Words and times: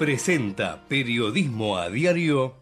presenta 0.00 0.80
Periodismo 0.88 1.76
a 1.76 1.90
Diario. 1.90 2.54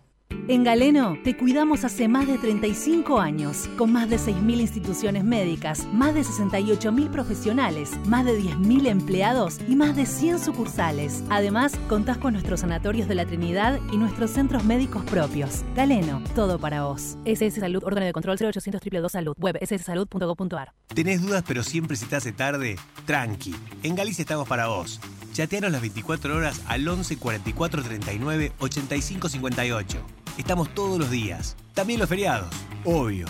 En 0.48 0.64
Galeno 0.64 1.16
te 1.22 1.36
cuidamos 1.36 1.84
hace 1.84 2.08
más 2.08 2.26
de 2.26 2.36
35 2.36 3.20
años, 3.20 3.68
con 3.78 3.92
más 3.92 4.10
de 4.10 4.16
6.000 4.16 4.60
instituciones 4.60 5.22
médicas, 5.22 5.86
más 5.92 6.14
de 6.14 6.22
68.000 6.22 7.08
profesionales, 7.10 7.92
más 8.08 8.24
de 8.24 8.40
10.000 8.40 8.88
empleados 8.88 9.60
y 9.68 9.76
más 9.76 9.94
de 9.94 10.04
100 10.04 10.40
sucursales. 10.40 11.22
Además, 11.30 11.76
contás 11.88 12.18
con 12.18 12.32
nuestros 12.32 12.58
sanatorios 12.58 13.06
de 13.06 13.14
la 13.14 13.24
Trinidad 13.24 13.78
y 13.92 13.98
nuestros 13.98 14.32
centros 14.32 14.64
médicos 14.64 15.04
propios. 15.04 15.62
Galeno, 15.76 16.20
todo 16.34 16.58
para 16.58 16.82
vos. 16.82 17.18
SS 17.24 17.60
Salud, 17.60 17.84
órgano 17.84 18.06
de 18.06 18.12
control 18.12 18.36
0800 18.36 18.80
222 18.80 19.12
Salud, 19.12 19.34
web 19.38 19.56
sssalud.gov.ar. 19.64 20.72
¿Tenés 20.92 21.22
dudas 21.22 21.44
pero 21.46 21.62
siempre 21.62 21.96
se 21.96 22.06
te 22.06 22.16
hace 22.16 22.32
tarde? 22.32 22.74
Tranqui, 23.06 23.54
en 23.84 23.94
Galicia 23.94 24.22
estamos 24.22 24.48
para 24.48 24.66
vos. 24.66 25.00
Chateanos 25.38 25.70
las 25.70 25.80
24 25.82 26.34
horas 26.34 26.62
al 26.66 26.88
11 26.88 27.16
44 27.16 27.84
39 27.84 28.52
85 28.58 29.28
58. 29.28 29.98
Estamos 30.36 30.74
todos 30.74 30.98
los 30.98 31.12
días, 31.12 31.56
también 31.74 32.00
los 32.00 32.08
feriados, 32.08 32.52
obvio. 32.84 33.26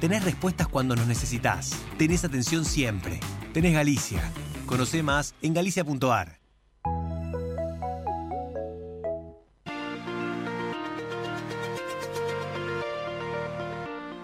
Tenés 0.00 0.24
respuestas 0.24 0.68
cuando 0.68 0.94
nos 0.94 1.08
necesitas. 1.08 1.72
Tenés 1.98 2.24
atención 2.24 2.64
siempre. 2.64 3.18
Tenés 3.52 3.74
Galicia. 3.74 4.22
Conoce 4.66 5.02
más 5.02 5.34
en 5.42 5.52
galicia.ar. 5.52 6.38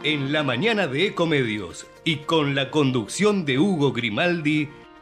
En 0.04 0.32
la 0.32 0.44
mañana 0.44 0.86
de 0.86 1.08
Ecomedios 1.08 1.88
y 2.04 2.18
con 2.18 2.54
la 2.54 2.70
conducción 2.70 3.44
de 3.44 3.58
Hugo 3.58 3.92
Grimaldi, 3.92 4.68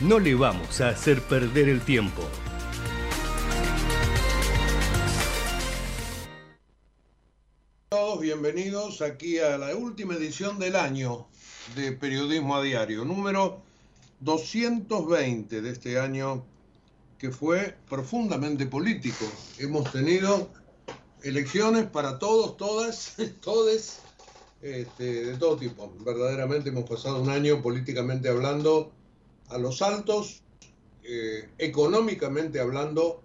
no 0.00 0.18
le 0.18 0.34
vamos 0.34 0.80
a 0.80 0.88
hacer 0.88 1.20
perder 1.22 1.68
el 1.68 1.82
tiempo. 1.82 2.22
Todos 7.90 8.20
bienvenidos 8.20 9.02
aquí 9.02 9.38
a 9.38 9.58
la 9.58 9.76
última 9.76 10.14
edición 10.14 10.58
del 10.58 10.76
año 10.76 11.26
de 11.74 11.92
Periodismo 11.92 12.56
a 12.56 12.62
Diario, 12.62 13.04
número 13.04 13.60
220 14.20 15.60
de 15.60 15.70
este 15.70 15.98
año 15.98 16.44
que 17.18 17.30
fue 17.30 17.76
profundamente 17.88 18.64
político. 18.64 19.26
Hemos 19.58 19.92
tenido 19.92 20.48
elecciones 21.22 21.84
para 21.84 22.18
todos, 22.18 22.56
todas, 22.56 23.16
todes, 23.42 24.00
este, 24.62 25.26
de 25.26 25.36
todo 25.36 25.58
tipo. 25.58 25.92
Verdaderamente 26.00 26.70
hemos 26.70 26.88
pasado 26.88 27.20
un 27.20 27.28
año 27.28 27.60
políticamente 27.60 28.30
hablando 28.30 28.92
a 29.50 29.58
los 29.58 29.82
altos, 29.82 30.42
eh, 31.04 31.48
económicamente 31.58 32.60
hablando, 32.60 33.22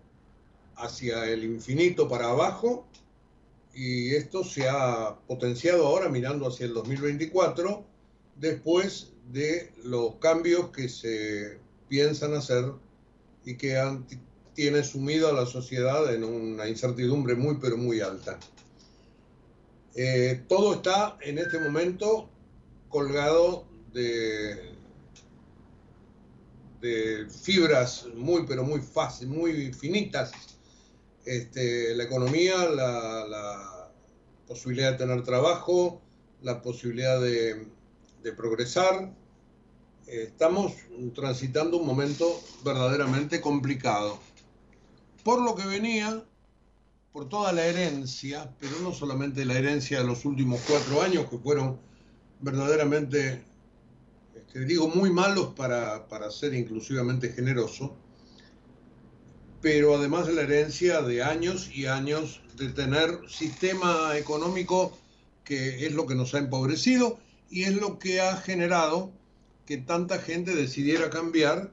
hacia 0.75 1.25
el 1.25 1.43
infinito 1.43 2.07
para 2.07 2.29
abajo, 2.29 2.85
y 3.73 4.15
esto 4.15 4.43
se 4.43 4.67
ha 4.67 5.17
potenciado 5.27 5.87
ahora 5.87 6.09
mirando 6.09 6.47
hacia 6.47 6.65
el 6.65 6.73
2024, 6.73 7.83
después 8.37 9.11
de 9.31 9.71
los 9.83 10.15
cambios 10.15 10.69
que 10.69 10.89
se 10.89 11.59
piensan 11.87 12.33
hacer 12.33 12.73
y 13.45 13.55
que 13.55 13.77
tiene 14.53 14.83
sumido 14.83 15.29
a 15.29 15.33
la 15.33 15.45
sociedad 15.45 16.13
en 16.13 16.23
una 16.23 16.67
incertidumbre 16.67 17.35
muy, 17.35 17.57
pero 17.61 17.77
muy 17.77 18.01
alta. 18.01 18.39
Eh, 19.95 20.43
todo 20.47 20.75
está 20.75 21.17
en 21.21 21.37
este 21.37 21.59
momento 21.59 22.29
colgado 22.89 23.65
de, 23.93 24.74
fibras 27.29 28.07
muy, 28.15 28.45
pero 28.47 28.63
muy 28.63 28.81
fácil, 28.81 29.27
muy 29.27 29.73
finitas. 29.73 30.31
Este, 31.25 31.95
la 31.95 32.03
economía, 32.03 32.69
la, 32.69 33.25
la, 33.27 33.71
posibilidad 34.47 34.91
de 34.91 34.97
tener 34.99 35.23
trabajo, 35.23 36.01
la 36.41 36.61
posibilidad 36.61 37.19
de, 37.19 37.67
de 38.21 38.31
progresar. 38.33 39.11
Estamos 40.05 40.73
transitando 41.15 41.77
un 41.77 41.87
momento 41.87 42.39
verdaderamente 42.63 43.41
complicado. 43.41 44.19
Por 45.23 45.41
lo 45.41 45.55
que 45.55 45.65
venía, 45.65 46.23
por 47.11 47.27
toda 47.27 47.53
la 47.53 47.65
herencia, 47.65 48.53
pero 48.59 48.79
no 48.81 48.93
solamente 48.93 49.45
la 49.45 49.57
herencia 49.57 49.99
de 49.99 50.03
los 50.05 50.25
últimos 50.25 50.61
cuatro 50.67 51.01
años, 51.01 51.27
que 51.27 51.39
fueron 51.39 51.79
verdaderamente 52.39 53.41
que 54.55 54.61
digo 54.61 54.87
muy 54.87 55.09
malos 55.11 55.53
para, 55.53 56.07
para 56.07 56.31
ser 56.31 56.53
inclusivamente 56.53 57.27
generoso, 57.27 57.93
pero 59.61 59.97
además 59.97 60.27
de 60.27 60.33
la 60.33 60.43
herencia 60.43 61.01
de 61.01 61.21
años 61.21 61.69
y 61.75 61.87
años 61.87 62.41
de 62.55 62.69
tener 62.69 63.19
sistema 63.27 64.17
económico 64.17 64.97
que 65.43 65.85
es 65.85 65.91
lo 65.91 66.05
que 66.05 66.15
nos 66.15 66.33
ha 66.35 66.37
empobrecido 66.37 67.19
y 67.49 67.63
es 67.63 67.75
lo 67.75 67.99
que 67.99 68.21
ha 68.21 68.37
generado 68.37 69.11
que 69.65 69.75
tanta 69.75 70.19
gente 70.19 70.55
decidiera 70.55 71.09
cambiar 71.09 71.69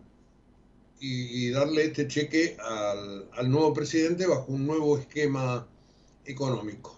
y, 0.98 1.50
darle 1.50 1.84
este 1.84 2.08
cheque 2.08 2.56
al, 2.58 3.28
al, 3.32 3.48
nuevo 3.48 3.72
presidente 3.72 4.26
bajo 4.26 4.46
un 4.52 4.66
nuevo 4.66 4.98
esquema 4.98 5.68
económico. 6.24 6.96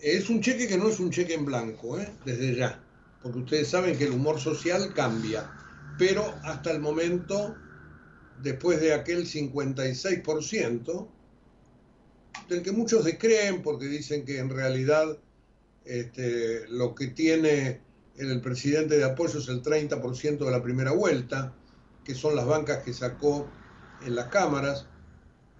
Es 0.00 0.30
un 0.30 0.40
cheque 0.40 0.68
que 0.68 0.78
no 0.78 0.88
es 0.88 1.00
un 1.00 1.10
cheque 1.10 1.34
en 1.34 1.44
blanco, 1.44 1.98
¿eh? 1.98 2.10
desde 2.24 2.56
ya 2.56 2.81
porque 3.22 3.38
ustedes 3.38 3.68
saben 3.68 3.96
que 3.96 4.04
el 4.04 4.12
humor 4.12 4.40
social 4.40 4.92
cambia, 4.94 5.50
pero 5.98 6.34
hasta 6.42 6.70
el 6.70 6.80
momento, 6.80 7.54
después 8.42 8.80
de 8.80 8.94
aquel 8.94 9.26
56%, 9.26 11.08
del 12.48 12.62
que 12.62 12.72
muchos 12.72 13.04
descreen 13.04 13.62
porque 13.62 13.86
dicen 13.86 14.24
que 14.24 14.38
en 14.38 14.50
realidad 14.50 15.18
este, 15.84 16.66
lo 16.68 16.94
que 16.94 17.08
tiene 17.08 17.80
el 18.16 18.40
presidente 18.40 18.96
de 18.96 19.04
apoyo 19.04 19.38
es 19.38 19.48
el 19.48 19.62
30% 19.62 20.38
de 20.38 20.50
la 20.50 20.62
primera 20.62 20.92
vuelta, 20.92 21.54
que 22.04 22.14
son 22.14 22.34
las 22.34 22.46
bancas 22.46 22.82
que 22.82 22.92
sacó 22.92 23.48
en 24.04 24.16
las 24.16 24.26
cámaras, 24.26 24.86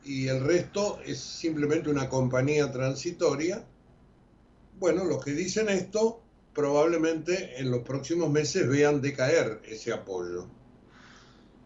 y 0.04 0.26
el 0.26 0.40
resto 0.40 0.98
es 1.04 1.20
simplemente 1.20 1.88
una 1.88 2.08
compañía 2.08 2.72
transitoria. 2.72 3.64
Bueno, 4.80 5.04
los 5.04 5.24
que 5.24 5.32
dicen 5.32 5.68
esto 5.68 6.21
probablemente 6.54 7.58
en 7.58 7.70
los 7.70 7.82
próximos 7.82 8.30
meses 8.30 8.68
vean 8.68 9.00
decaer 9.00 9.62
ese 9.64 9.92
apoyo. 9.92 10.46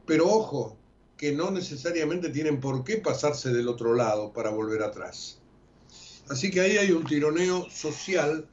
Pero 0.07 0.29
ojo, 0.29 0.77
que 1.17 1.33
no 1.33 1.51
necesariamente 1.51 2.29
tienen 2.31 2.61
por 2.61 2.85
qué 2.85 2.99
pasarse 2.99 3.53
del 3.53 3.69
otro 3.69 3.95
lado 3.95 4.33
para 4.33 4.51
volver 4.51 4.83
atrás. 4.83 5.39
Así 6.29 6.51
que 6.51 6.61
ahí 6.61 6.77
hay 6.77 6.93
un 6.93 7.05
tironeo 7.05 7.69
social 7.71 8.49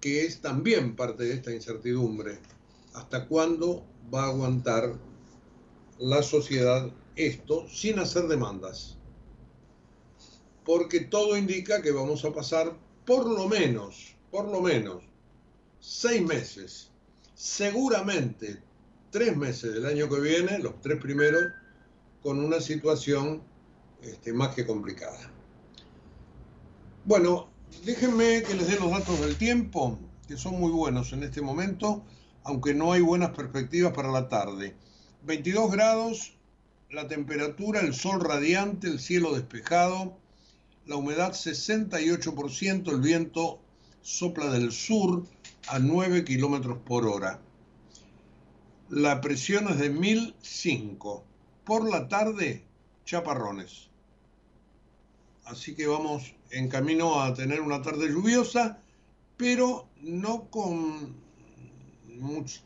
que 0.00 0.24
es 0.24 0.40
también 0.40 0.96
parte 0.96 1.24
de 1.24 1.34
esta 1.34 1.52
incertidumbre. 1.52 2.38
¿Hasta 2.94 3.26
cuándo 3.26 3.84
va 4.12 4.24
a 4.24 4.28
aguantar 4.28 4.94
la 5.98 6.22
sociedad 6.22 6.90
esto 7.16 7.66
sin 7.68 7.98
hacer 7.98 8.28
demandas? 8.28 8.96
Porque 10.64 11.00
todo 11.00 11.36
indica 11.36 11.82
que 11.82 11.90
vamos 11.90 12.24
a 12.24 12.32
pasar 12.32 12.72
por 13.04 13.26
lo 13.26 13.48
menos, 13.48 14.14
por 14.30 14.46
lo 14.46 14.60
menos, 14.60 15.02
seis 15.84 16.22
meses, 16.22 16.90
seguramente 17.34 18.62
tres 19.10 19.36
meses 19.36 19.74
del 19.74 19.84
año 19.84 20.08
que 20.08 20.18
viene, 20.18 20.58
los 20.58 20.80
tres 20.80 20.98
primeros, 20.98 21.44
con 22.22 22.42
una 22.42 22.58
situación 22.58 23.42
este, 24.00 24.32
más 24.32 24.54
que 24.54 24.66
complicada. 24.66 25.30
Bueno, 27.04 27.50
déjenme 27.84 28.42
que 28.44 28.54
les 28.54 28.66
dé 28.66 28.80
los 28.80 28.90
datos 28.90 29.20
del 29.20 29.36
tiempo, 29.36 29.98
que 30.26 30.38
son 30.38 30.58
muy 30.58 30.72
buenos 30.72 31.12
en 31.12 31.22
este 31.22 31.42
momento, 31.42 32.02
aunque 32.44 32.72
no 32.72 32.92
hay 32.92 33.02
buenas 33.02 33.30
perspectivas 33.36 33.92
para 33.92 34.10
la 34.10 34.30
tarde. 34.30 34.74
22 35.24 35.70
grados, 35.70 36.34
la 36.90 37.08
temperatura, 37.08 37.80
el 37.80 37.92
sol 37.92 38.22
radiante, 38.22 38.86
el 38.88 39.00
cielo 39.00 39.34
despejado, 39.34 40.16
la 40.86 40.96
humedad 40.96 41.32
68%, 41.32 42.90
el 42.90 43.00
viento 43.02 43.60
sopla 44.00 44.50
del 44.50 44.72
sur 44.72 45.24
a 45.68 45.78
9 45.78 46.24
kilómetros 46.24 46.78
por 46.78 47.06
hora. 47.06 47.40
La 48.90 49.20
presión 49.20 49.68
es 49.68 49.78
de 49.78 49.90
1005. 49.90 51.24
Por 51.64 51.88
la 51.88 52.08
tarde, 52.08 52.64
chaparrones. 53.04 53.88
Así 55.44 55.74
que 55.74 55.86
vamos 55.86 56.34
en 56.50 56.68
camino 56.68 57.20
a 57.20 57.34
tener 57.34 57.60
una 57.60 57.82
tarde 57.82 58.08
lluviosa, 58.08 58.78
pero 59.36 59.88
no 60.00 60.50
con 60.50 61.16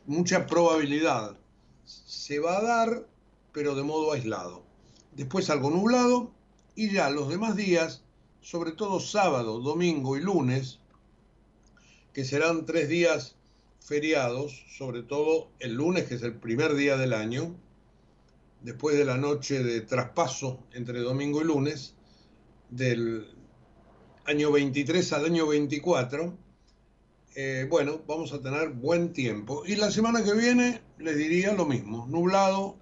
mucha 0.05 0.45
probabilidad. 0.45 1.37
Se 1.85 2.39
va 2.39 2.57
a 2.57 2.61
dar, 2.61 3.07
pero 3.51 3.75
de 3.75 3.83
modo 3.83 4.11
aislado. 4.11 4.63
Después 5.15 5.49
algo 5.49 5.69
nublado 5.69 6.31
y 6.75 6.91
ya 6.91 7.09
los 7.09 7.29
demás 7.29 7.55
días, 7.55 8.03
sobre 8.41 8.71
todo 8.71 8.99
sábado, 8.99 9.59
domingo 9.59 10.17
y 10.17 10.21
lunes, 10.21 10.78
que 12.19 12.25
serán 12.25 12.65
tres 12.65 12.89
días 12.89 13.37
feriados, 13.79 14.65
sobre 14.77 15.03
todo 15.03 15.51
el 15.59 15.75
lunes, 15.75 16.03
que 16.03 16.15
es 16.15 16.21
el 16.23 16.35
primer 16.35 16.73
día 16.75 16.97
del 16.97 17.13
año, 17.13 17.55
después 18.61 18.97
de 18.97 19.05
la 19.05 19.15
noche 19.15 19.63
de 19.63 19.79
traspaso 19.79 20.61
entre 20.73 20.99
domingo 20.99 21.39
y 21.39 21.45
lunes, 21.45 21.95
del 22.69 23.25
año 24.25 24.51
23 24.51 25.13
al 25.13 25.25
año 25.27 25.47
24, 25.47 26.37
eh, 27.35 27.65
bueno, 27.69 28.01
vamos 28.05 28.33
a 28.33 28.41
tener 28.41 28.67
buen 28.67 29.13
tiempo. 29.13 29.63
Y 29.65 29.77
la 29.77 29.89
semana 29.89 30.21
que 30.21 30.33
viene 30.33 30.81
les 30.97 31.15
diría 31.15 31.53
lo 31.53 31.65
mismo, 31.65 32.05
nublado, 32.09 32.75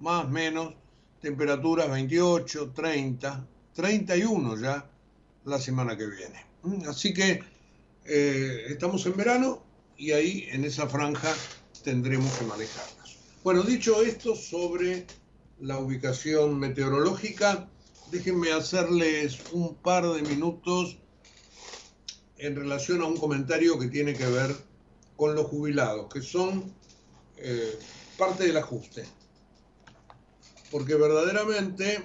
más, 0.00 0.28
menos, 0.28 0.74
temperaturas 1.20 1.88
28, 1.88 2.72
30, 2.72 3.46
31 3.74 4.60
ya 4.60 4.90
la 5.44 5.60
semana 5.60 5.96
que 5.96 6.06
viene. 6.08 6.44
Así 6.88 7.14
que 7.14 7.54
eh, 8.08 8.66
estamos 8.68 9.04
en 9.06 9.16
verano 9.16 9.62
y 9.96 10.12
ahí 10.12 10.46
en 10.50 10.64
esa 10.64 10.88
franja 10.88 11.34
tendremos 11.82 12.32
que 12.38 12.44
manejarlas. 12.44 13.16
Bueno, 13.42 13.62
dicho 13.62 14.02
esto 14.02 14.34
sobre 14.34 15.06
la 15.60 15.78
ubicación 15.78 16.58
meteorológica, 16.58 17.68
déjenme 18.10 18.52
hacerles 18.52 19.38
un 19.52 19.74
par 19.76 20.06
de 20.06 20.22
minutos 20.22 20.98
en 22.38 22.56
relación 22.56 23.02
a 23.02 23.06
un 23.06 23.16
comentario 23.16 23.78
que 23.78 23.88
tiene 23.88 24.14
que 24.14 24.26
ver 24.26 24.54
con 25.16 25.34
los 25.34 25.46
jubilados, 25.46 26.12
que 26.12 26.20
son 26.20 26.72
eh, 27.38 27.78
parte 28.18 28.46
del 28.46 28.56
ajuste. 28.56 29.04
Porque 30.70 30.94
verdaderamente 30.94 32.02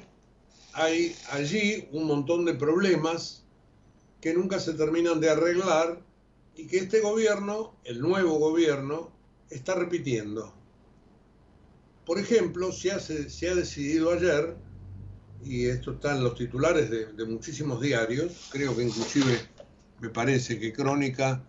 hay 0.74 1.16
allí 1.32 1.88
un 1.92 2.06
montón 2.06 2.46
de 2.46 2.54
problemas 2.54 3.41
que 4.22 4.34
nunca 4.36 4.60
se 4.60 4.74
terminan 4.74 5.20
de 5.20 5.32
arreglar 5.32 6.00
y 6.56 6.68
que 6.68 6.78
este 6.78 7.02
gobierno, 7.02 7.76
el 7.84 8.00
nuevo 8.00 8.38
gobierno, 8.38 9.12
está 9.50 9.76
repitiendo. 9.76 10.54
Por 12.06 12.20
ejemplo, 12.20 12.72
se, 12.72 12.92
ha 12.92 13.56
decidido 13.56 14.12
ayer 14.12 14.56
y 15.44 15.66
esto 15.66 15.94
está 15.94 16.16
en 16.16 16.24
los 16.24 16.36
titulares 16.36 16.90
de, 16.90 17.26
muchísimos 17.26 17.82
diarios, 17.82 18.50
creo 18.52 18.76
que 18.76 18.84
inclusive 18.84 19.40
me 20.00 20.10
parece 20.10 20.60
que 20.60 20.72
Crónica 20.72 21.44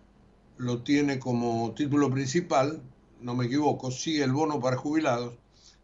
lo 0.57 0.81
tiene 0.81 1.19
como 1.19 1.73
título 1.75 2.09
principal, 2.09 2.81
no 3.21 3.35
me 3.35 3.45
equivoco, 3.45 3.91
sí, 3.91 4.19
el 4.19 4.31
bono 4.31 4.59
para 4.59 4.77
jubilados, 4.77 5.35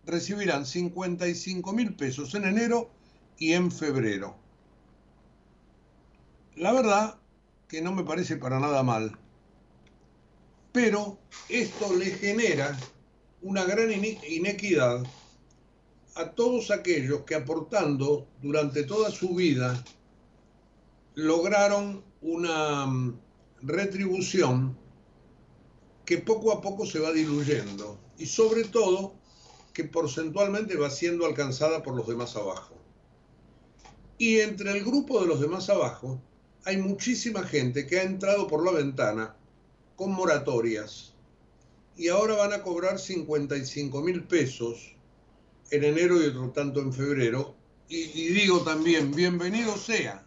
recibirán 0.06 0.66
55 0.66 1.72
mil 1.74 1.94
pesos 1.96 2.34
en 2.34 2.46
enero 2.46 2.90
y 3.38 3.54
en 3.54 3.72
febrero. 3.72 4.36
La 6.60 6.74
verdad 6.74 7.18
que 7.70 7.82
no 7.82 7.94
me 7.94 8.04
parece 8.04 8.36
para 8.36 8.60
nada 8.60 8.84
mal, 8.84 9.18
pero 10.74 11.18
esto 11.48 11.96
le 11.96 12.08
genera 12.08 12.78
una 13.42 13.64
gran 13.64 13.90
inequidad 13.94 15.02
a 16.16 16.32
todos 16.32 16.70
aquellos 16.70 17.22
que 17.22 17.36
aportando 17.36 18.28
durante 18.42 18.84
toda 18.84 19.10
su 19.10 19.36
vida 19.36 19.82
lograron 21.16 22.04
una 22.22 22.86
mm, 22.88 23.18
retribución 23.62 24.78
que 26.04 26.18
poco 26.18 26.52
a 26.52 26.60
poco 26.60 26.86
se 26.86 27.00
va 27.00 27.14
diluyendo 27.14 27.98
y 28.18 28.26
sobre 28.26 28.66
todo 28.66 29.14
que 29.72 29.86
porcentualmente 29.86 30.76
va 30.76 30.90
siendo 30.90 31.26
alcanzada 31.26 31.84
por 31.84 31.96
los 31.96 32.06
demás 32.06 32.36
abajo. 32.36 32.76
Y 34.18 34.40
entre 34.42 34.72
el 34.72 34.84
grupo 34.84 35.22
de 35.22 35.28
los 35.28 35.40
demás 35.40 35.70
abajo 35.70 36.22
hay 36.66 36.78
muchísima 36.78 37.44
gente 37.44 37.88
que 37.88 38.00
ha 38.00 38.04
entrado 38.04 38.48
por 38.48 38.66
la 38.66 38.72
ventana 38.72 39.36
con 39.96 40.12
moratorias 40.12 41.14
y 41.96 42.08
ahora 42.08 42.36
van 42.36 42.54
a 42.54 42.64
cobrar 42.64 42.98
55 43.00 44.02
mil 44.02 44.24
pesos 44.24 44.96
en 45.72 45.84
enero 45.84 46.22
y 46.22 46.28
otro 46.28 46.50
tanto 46.52 46.80
en 46.80 46.94
febrero. 46.94 47.56
Y, 47.90 48.30
digo 48.30 48.62
también, 48.62 49.12
bienvenido 49.12 49.76
sea. 49.76 50.24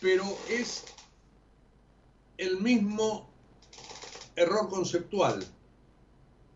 Pero 0.00 0.24
es 0.50 0.84
el 2.36 2.60
mismo 2.60 3.30
error 4.36 4.68
conceptual 4.68 5.44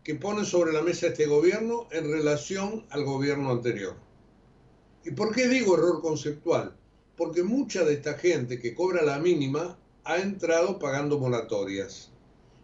que 0.03 0.15
pone 0.15 0.45
sobre 0.45 0.73
la 0.73 0.81
mesa 0.81 1.07
este 1.07 1.25
gobierno 1.25 1.87
en 1.91 2.11
relación 2.11 2.85
al 2.89 3.05
gobierno 3.05 3.51
anterior. 3.51 3.95
¿Y 5.03 5.11
por 5.11 5.33
qué 5.33 5.47
digo 5.47 5.75
error 5.75 6.01
conceptual? 6.01 6.75
Porque 7.17 7.43
mucha 7.43 7.83
de 7.83 7.93
esta 7.93 8.15
gente 8.15 8.59
que 8.59 8.73
cobra 8.73 9.03
la 9.03 9.19
mínima 9.19 9.77
ha 10.03 10.17
entrado 10.17 10.79
pagando 10.79 11.17
moratorias 11.19 12.11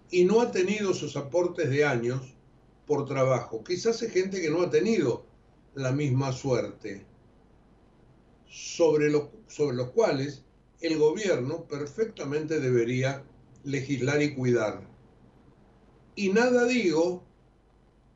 y 0.09 0.25
no 0.25 0.42
ha 0.42 0.51
tenido 0.51 0.94
sus 0.94 1.15
aportes 1.15 1.69
de 1.69 1.86
años 1.86 2.36
por 2.86 3.06
trabajo. 3.06 3.63
Quizás 3.63 4.01
hay 4.01 4.09
gente 4.09 4.42
que 4.42 4.50
no 4.50 4.62
ha 4.62 4.69
tenido 4.69 5.25
la 5.75 5.92
misma 5.92 6.33
suerte, 6.33 7.06
sobre, 8.49 9.11
sobre 9.47 9.78
los 9.78 9.92
cuales 9.92 10.44
el 10.81 10.97
gobierno 10.97 11.64
perfectamente 11.66 12.59
debería 12.59 13.23
legislar 13.64 14.21
y 14.21 14.35
cuidar. 14.35 14.81
Y 16.16 16.30
nada 16.30 16.66
digo 16.66 17.23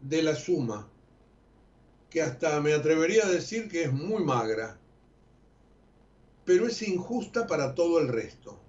de 0.02 0.24
la 0.24 0.36
suma, 0.36 0.90
que 2.10 2.22
hasta 2.22 2.60
me 2.60 2.74
atrevería 2.74 3.26
a 3.26 3.32
decir 3.32 3.70
que 3.70 3.84
es 3.84 3.94
muy 3.94 4.24
magra, 4.24 4.80
pero 6.46 6.68
es 6.68 6.82
injusta 6.84 7.48
para 7.48 7.74
todo 7.74 8.00
el 8.00 8.08
resto. 8.08 8.60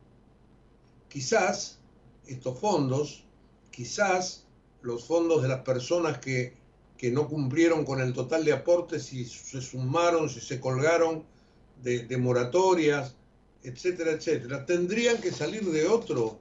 Quizás 1.09 1.79
estos 2.27 2.59
fondos, 2.59 3.25
quizás 3.71 4.45
los 4.83 5.05
fondos 5.05 5.43
de 5.43 5.49
las 5.49 5.61
personas 5.61 6.19
que, 6.19 6.55
no 7.13 7.29
cumplieron 7.29 7.85
con 7.85 8.01
el 8.01 8.13
total 8.15 8.45
de 8.45 8.53
aportes, 8.53 9.05
si 9.05 9.27
se 9.27 9.61
sumaron, 9.61 10.29
si 10.29 10.41
se 10.41 10.59
colgaron 10.59 11.25
de, 11.83 12.17
moratorias, 12.17 13.15
etcétera, 13.63 14.13
etcétera, 14.13 14.65
tendrían 14.65 15.21
que 15.21 15.31
salir 15.31 15.65
de 15.71 15.87
otro 15.87 16.39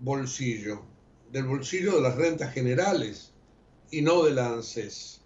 bolsillo, 0.00 0.82
del 1.30 1.44
bolsillo 1.44 1.94
de 1.94 2.00
las 2.02 2.16
rentas 2.16 2.52
generales 2.52 3.30
y 3.90 4.02
no 4.02 4.24
de 4.24 4.32
la 4.32 4.48
ANSES. 4.48 5.20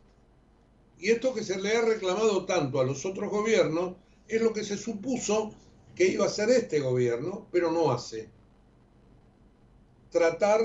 Y 0.98 1.10
esto 1.10 1.34
que 1.34 1.42
se 1.42 1.60
le 1.60 1.76
ha 1.76 1.80
reclamado 1.80 2.44
tanto 2.44 2.80
a 2.80 2.84
los 2.84 3.04
otros 3.04 3.30
gobiernos 3.30 3.94
es 4.28 4.40
lo 4.40 4.52
que 4.52 4.64
se 4.64 4.76
supuso 4.76 5.54
que 5.94 6.08
iba 6.08 6.24
a 6.24 6.28
hacer 6.28 6.50
este 6.50 6.80
gobierno, 6.80 7.46
pero 7.52 7.70
no 7.70 7.92
hace. 7.92 8.28
Tratar 10.10 10.60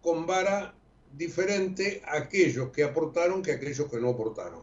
con 0.00 0.26
vara 0.26 0.74
diferente 1.16 2.02
a 2.06 2.18
aquellos 2.18 2.70
que 2.70 2.84
aportaron 2.84 3.42
que 3.42 3.52
a 3.52 3.56
aquellos 3.56 3.90
que 3.90 4.00
no 4.00 4.10
aportaron. 4.10 4.62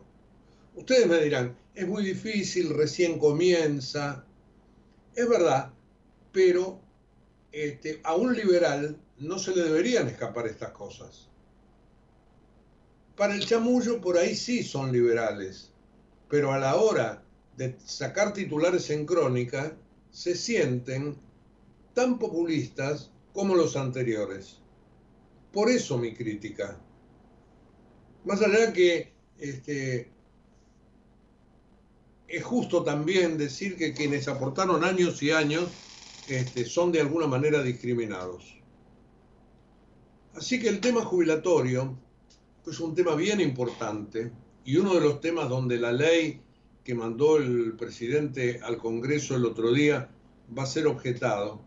Ustedes 0.75 1.07
me 1.07 1.21
dirán, 1.21 1.55
es 1.75 1.87
muy 1.87 2.03
difícil, 2.03 2.73
recién 2.73 3.19
comienza. 3.19 4.25
Es 5.15 5.27
verdad, 5.27 5.71
pero 6.31 6.79
este, 7.51 7.99
a 8.03 8.15
un 8.15 8.35
liberal 8.35 8.99
no 9.19 9.37
se 9.37 9.55
le 9.55 9.63
deberían 9.63 10.07
escapar 10.07 10.47
estas 10.47 10.71
cosas. 10.71 11.29
Para 13.15 13.35
el 13.35 13.45
chamullo 13.45 14.01
por 14.01 14.17
ahí 14.17 14.35
sí 14.35 14.63
son 14.63 14.91
liberales, 14.91 15.71
pero 16.29 16.51
a 16.51 16.57
la 16.57 16.75
hora 16.75 17.23
de 17.57 17.77
sacar 17.85 18.33
titulares 18.33 18.89
en 18.89 19.05
crónica 19.05 19.75
se 20.11 20.35
sienten 20.35 21.17
tan 21.93 22.19
populistas 22.19 23.11
como 23.33 23.55
los 23.55 23.75
anteriores. 23.75 24.59
Por 25.51 25.69
eso 25.69 25.97
mi 25.97 26.13
crítica. 26.13 26.79
Más 28.25 28.41
allá 28.41 28.71
que 28.73 29.11
este, 29.37 30.09
es 32.27 32.43
justo 32.43 32.83
también 32.83 33.37
decir 33.37 33.75
que 33.75 33.93
quienes 33.93 34.27
aportaron 34.27 34.83
años 34.83 35.21
y 35.21 35.31
años 35.31 35.69
este, 36.27 36.65
son 36.65 36.91
de 36.91 37.01
alguna 37.01 37.27
manera 37.27 37.61
discriminados. 37.61 38.57
Así 40.35 40.59
que 40.59 40.69
el 40.69 40.79
tema 40.79 41.03
jubilatorio 41.05 41.95
es 42.65 42.79
un 42.79 42.95
tema 42.95 43.13
bien 43.15 43.39
importante 43.39 44.31
y 44.65 44.77
uno 44.77 44.95
de 44.95 45.01
los 45.01 45.21
temas 45.21 45.49
donde 45.49 45.77
la 45.77 45.91
ley 45.91 46.41
que 46.83 46.95
mandó 46.95 47.37
el 47.37 47.73
presidente 47.73 48.59
al 48.63 48.77
Congreso 48.77 49.35
el 49.35 49.45
otro 49.45 49.71
día 49.71 50.09
va 50.57 50.63
a 50.63 50.67
ser 50.67 50.87
objetado. 50.87 51.61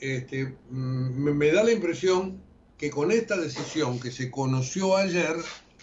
Este, 0.00 0.56
mm, 0.70 1.30
me 1.36 1.52
da 1.52 1.62
la 1.62 1.72
impresión 1.72 2.42
que 2.76 2.90
con 2.90 3.10
esta 3.10 3.36
decisión 3.36 4.00
que 4.00 4.10
se 4.10 4.30
conoció 4.30 4.96
ayer, 4.96 5.36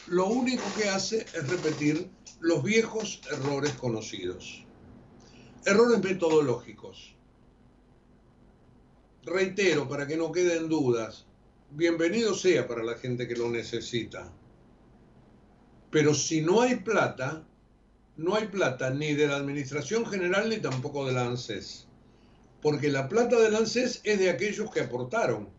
lo 0.07 0.27
único 0.27 0.63
que 0.75 0.89
hace 0.89 1.19
es 1.21 1.47
repetir 1.47 2.09
los 2.39 2.63
viejos 2.63 3.21
errores 3.31 3.73
conocidos. 3.73 4.65
Errores 5.65 6.03
metodológicos. 6.03 7.15
Reitero, 9.23 9.87
para 9.87 10.07
que 10.07 10.17
no 10.17 10.31
queden 10.31 10.69
dudas, 10.69 11.25
bienvenido 11.71 12.33
sea 12.33 12.67
para 12.67 12.83
la 12.83 12.95
gente 12.95 13.27
que 13.27 13.35
lo 13.35 13.49
necesita. 13.49 14.31
Pero 15.91 16.13
si 16.13 16.41
no 16.41 16.61
hay 16.61 16.77
plata, 16.77 17.45
no 18.17 18.35
hay 18.35 18.47
plata 18.47 18.89
ni 18.89 19.13
de 19.13 19.27
la 19.27 19.37
Administración 19.37 20.05
General 20.05 20.49
ni 20.49 20.57
tampoco 20.57 21.05
de 21.05 21.13
la 21.13 21.25
ANSES. 21.25 21.87
Porque 22.61 22.89
la 22.89 23.07
plata 23.07 23.39
del 23.39 23.55
ANSES 23.55 24.01
es 24.03 24.19
de 24.19 24.31
aquellos 24.31 24.71
que 24.71 24.81
aportaron. 24.81 25.49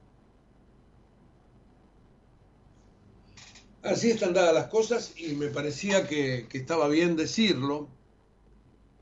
Así 3.82 4.10
están 4.10 4.34
dadas 4.34 4.52
las 4.52 4.66
cosas 4.66 5.12
y 5.16 5.34
me 5.34 5.48
parecía 5.48 6.06
que, 6.08 6.48
estaba 6.52 6.88
bien 6.88 7.16
decirlo. 7.16 7.88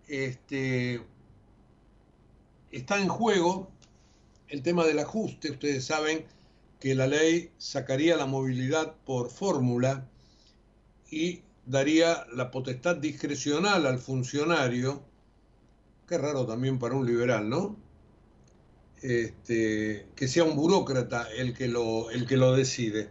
Este, 0.06 1.00
está 2.70 3.00
en 3.00 3.08
juego 3.08 3.70
el 4.48 4.62
tema 4.62 4.84
del 4.84 4.98
ajuste. 4.98 5.50
Ustedes 5.50 5.86
saben 5.86 6.26
que 6.78 6.94
la 6.94 7.06
ley 7.06 7.50
sacaría 7.56 8.16
la 8.16 8.26
movilidad 8.26 8.94
por 9.06 9.30
fórmula 9.30 10.06
y 11.10 11.42
daría 11.66 12.26
la 12.32 12.50
potestad 12.50 12.96
discrecional 12.96 13.86
al 13.86 13.98
funcionario. 13.98 15.02
Qué 16.08 16.16
raro 16.16 16.46
también 16.46 16.78
para 16.78 16.94
un 16.94 17.04
liberal, 17.04 17.48
¿no? 17.48 17.76
Este, 19.02 20.06
que 20.14 20.28
sea 20.28 20.44
un 20.44 20.56
burócrata 20.56 21.28
el 21.36 21.52
que 21.52 21.68
lo, 21.68 22.10
el 22.10 22.26
que 22.26 22.36
lo 22.36 22.54
decide. 22.54 23.10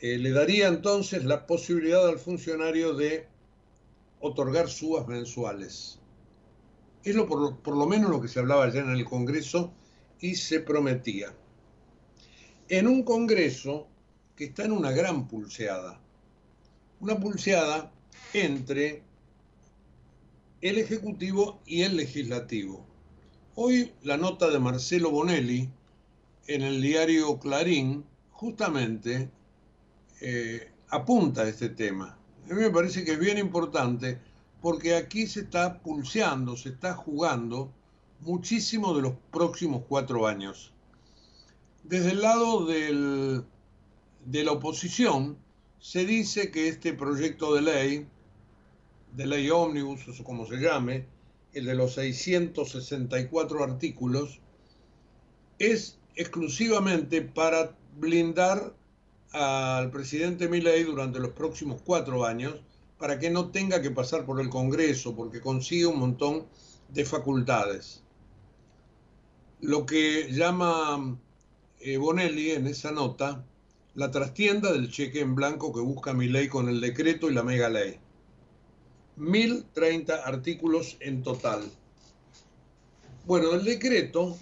Eh, 0.00 0.18
le 0.18 0.30
daría 0.30 0.68
entonces 0.68 1.24
la 1.24 1.46
posibilidad 1.46 2.06
al 2.08 2.18
funcionario 2.18 2.94
de 2.94 3.28
otorgar 4.20 4.68
subas 4.68 5.06
mensuales. 5.06 6.00
Es 7.04 7.14
lo, 7.14 7.26
por, 7.26 7.58
por 7.58 7.76
lo 7.76 7.86
menos 7.86 8.10
lo 8.10 8.20
que 8.20 8.28
se 8.28 8.40
hablaba 8.40 8.68
ya 8.72 8.80
en 8.80 8.90
el 8.90 9.04
Congreso 9.04 9.72
y 10.20 10.34
se 10.34 10.60
prometía. 10.60 11.32
En 12.68 12.88
un 12.88 13.04
Congreso 13.04 13.86
que 14.34 14.44
está 14.44 14.64
en 14.64 14.72
una 14.72 14.90
gran 14.90 15.28
pulseada. 15.28 16.00
Una 16.98 17.20
pulseada 17.20 17.92
entre 18.32 19.02
el 20.62 20.78
Ejecutivo 20.78 21.60
y 21.66 21.82
el 21.82 21.94
Legislativo. 21.96 22.86
Hoy 23.54 23.92
la 24.02 24.16
nota 24.16 24.48
de 24.48 24.58
Marcelo 24.58 25.10
Bonelli 25.10 25.68
en 26.46 26.62
el 26.62 26.80
diario 26.80 27.38
Clarín 27.38 28.06
justamente 28.30 29.30
eh, 30.22 30.72
apunta 30.88 31.42
a 31.42 31.48
este 31.48 31.68
tema. 31.68 32.18
A 32.50 32.54
mí 32.54 32.62
me 32.62 32.70
parece 32.70 33.04
que 33.04 33.12
es 33.12 33.18
bien 33.18 33.36
importante 33.36 34.18
porque 34.62 34.96
aquí 34.96 35.26
se 35.26 35.40
está 35.40 35.80
pulseando, 35.80 36.56
se 36.56 36.70
está 36.70 36.94
jugando 36.94 37.70
muchísimo 38.20 38.94
de 38.94 39.02
los 39.02 39.12
próximos 39.30 39.82
cuatro 39.86 40.26
años. 40.26 40.72
Desde 41.84 42.12
el 42.12 42.22
lado 42.22 42.64
del, 42.64 43.44
de 44.24 44.44
la 44.44 44.52
oposición 44.52 45.36
se 45.78 46.04
dice 46.04 46.50
que 46.50 46.68
este 46.68 46.92
proyecto 46.92 47.54
de 47.54 47.62
ley, 47.62 48.08
de 49.12 49.26
ley 49.26 49.50
ómnibus 49.50 50.08
o 50.08 50.24
como 50.24 50.46
se 50.46 50.56
llame, 50.56 51.06
el 51.52 51.66
de 51.66 51.74
los 51.74 51.94
664 51.94 53.64
artículos, 53.64 54.40
es 55.58 55.98
exclusivamente 56.16 57.22
para 57.22 57.76
blindar 57.96 58.74
al 59.32 59.90
presidente 59.90 60.48
Milei 60.48 60.84
durante 60.84 61.18
los 61.18 61.32
próximos 61.32 61.82
cuatro 61.82 62.24
años 62.24 62.54
para 62.98 63.18
que 63.18 63.30
no 63.30 63.50
tenga 63.50 63.82
que 63.82 63.90
pasar 63.90 64.24
por 64.24 64.40
el 64.40 64.48
Congreso, 64.48 65.14
porque 65.14 65.40
consigue 65.40 65.86
un 65.86 65.98
montón 65.98 66.46
de 66.88 67.04
facultades. 67.04 68.02
Lo 69.60 69.84
que 69.84 70.32
llama 70.32 71.18
eh, 71.80 71.96
Bonelli 71.98 72.52
en 72.52 72.66
esa 72.66 72.92
nota 72.92 73.44
la 73.96 74.10
trastienda 74.10 74.72
del 74.72 74.90
cheque 74.90 75.20
en 75.20 75.34
blanco 75.34 75.72
que 75.72 75.80
busca 75.80 76.12
Milei 76.12 76.48
con 76.48 76.68
el 76.68 76.80
decreto 76.82 77.30
y 77.30 77.34
la 77.34 77.42
mega 77.42 77.70
ley. 77.70 77.98
1030 79.16 80.14
artículos 80.14 80.98
en 81.00 81.22
total. 81.22 81.62
Bueno, 83.24 83.54
el 83.54 83.64
decreto, 83.64 84.36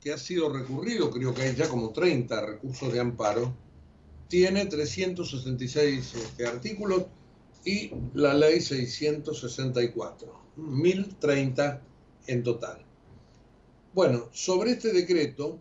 que 0.00 0.12
ha 0.12 0.18
sido 0.18 0.50
recurrido, 0.50 1.10
creo 1.10 1.34
que 1.34 1.42
hay 1.42 1.54
ya 1.54 1.68
como 1.68 1.90
30 1.90 2.40
recursos 2.46 2.92
de 2.92 3.00
amparo, 3.00 3.54
tiene 4.28 4.64
366 4.64 6.14
este, 6.14 6.46
artículos 6.46 7.04
y 7.62 7.90
la 8.14 8.32
ley 8.32 8.62
664, 8.62 10.32
1030 10.56 11.82
en 12.26 12.42
total. 12.42 12.82
Bueno, 13.92 14.30
sobre 14.32 14.70
este 14.72 14.94
decreto, 14.94 15.60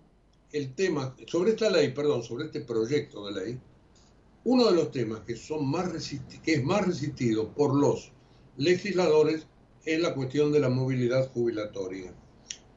el 0.54 0.76
tema, 0.76 1.16
sobre 1.28 1.52
esta 1.52 1.70
ley, 1.70 1.94
perdón, 1.94 2.24
sobre 2.24 2.46
este 2.46 2.62
proyecto 2.62 3.26
de 3.26 3.32
ley, 3.34 3.60
uno 4.46 4.66
de 4.68 4.76
los 4.76 4.92
temas 4.92 5.22
que, 5.22 5.36
son 5.36 5.68
más 5.70 5.92
que 6.44 6.54
es 6.54 6.64
más 6.64 6.86
resistido 6.86 7.54
por 7.54 7.76
los 7.76 8.12
legisladores 8.58 9.48
es 9.84 10.00
la 10.00 10.14
cuestión 10.14 10.52
de 10.52 10.60
la 10.60 10.70
movilidad 10.70 11.32
jubilatoria. 11.32 12.14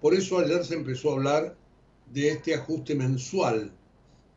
Por 0.01 0.15
eso 0.15 0.39
ayer 0.39 0.65
se 0.65 0.75
empezó 0.75 1.11
a 1.11 1.15
hablar 1.15 1.57
de 2.13 2.31
este 2.31 2.55
ajuste 2.55 2.95
mensual 2.95 3.73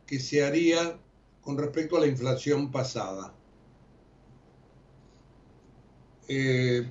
que 0.06 0.20
se 0.20 0.44
haría 0.44 0.98
con 1.40 1.56
respecto 1.56 1.96
a 1.96 2.00
la 2.00 2.06
inflación 2.06 2.70
pasada. 2.70 3.34
Eh, 6.28 6.86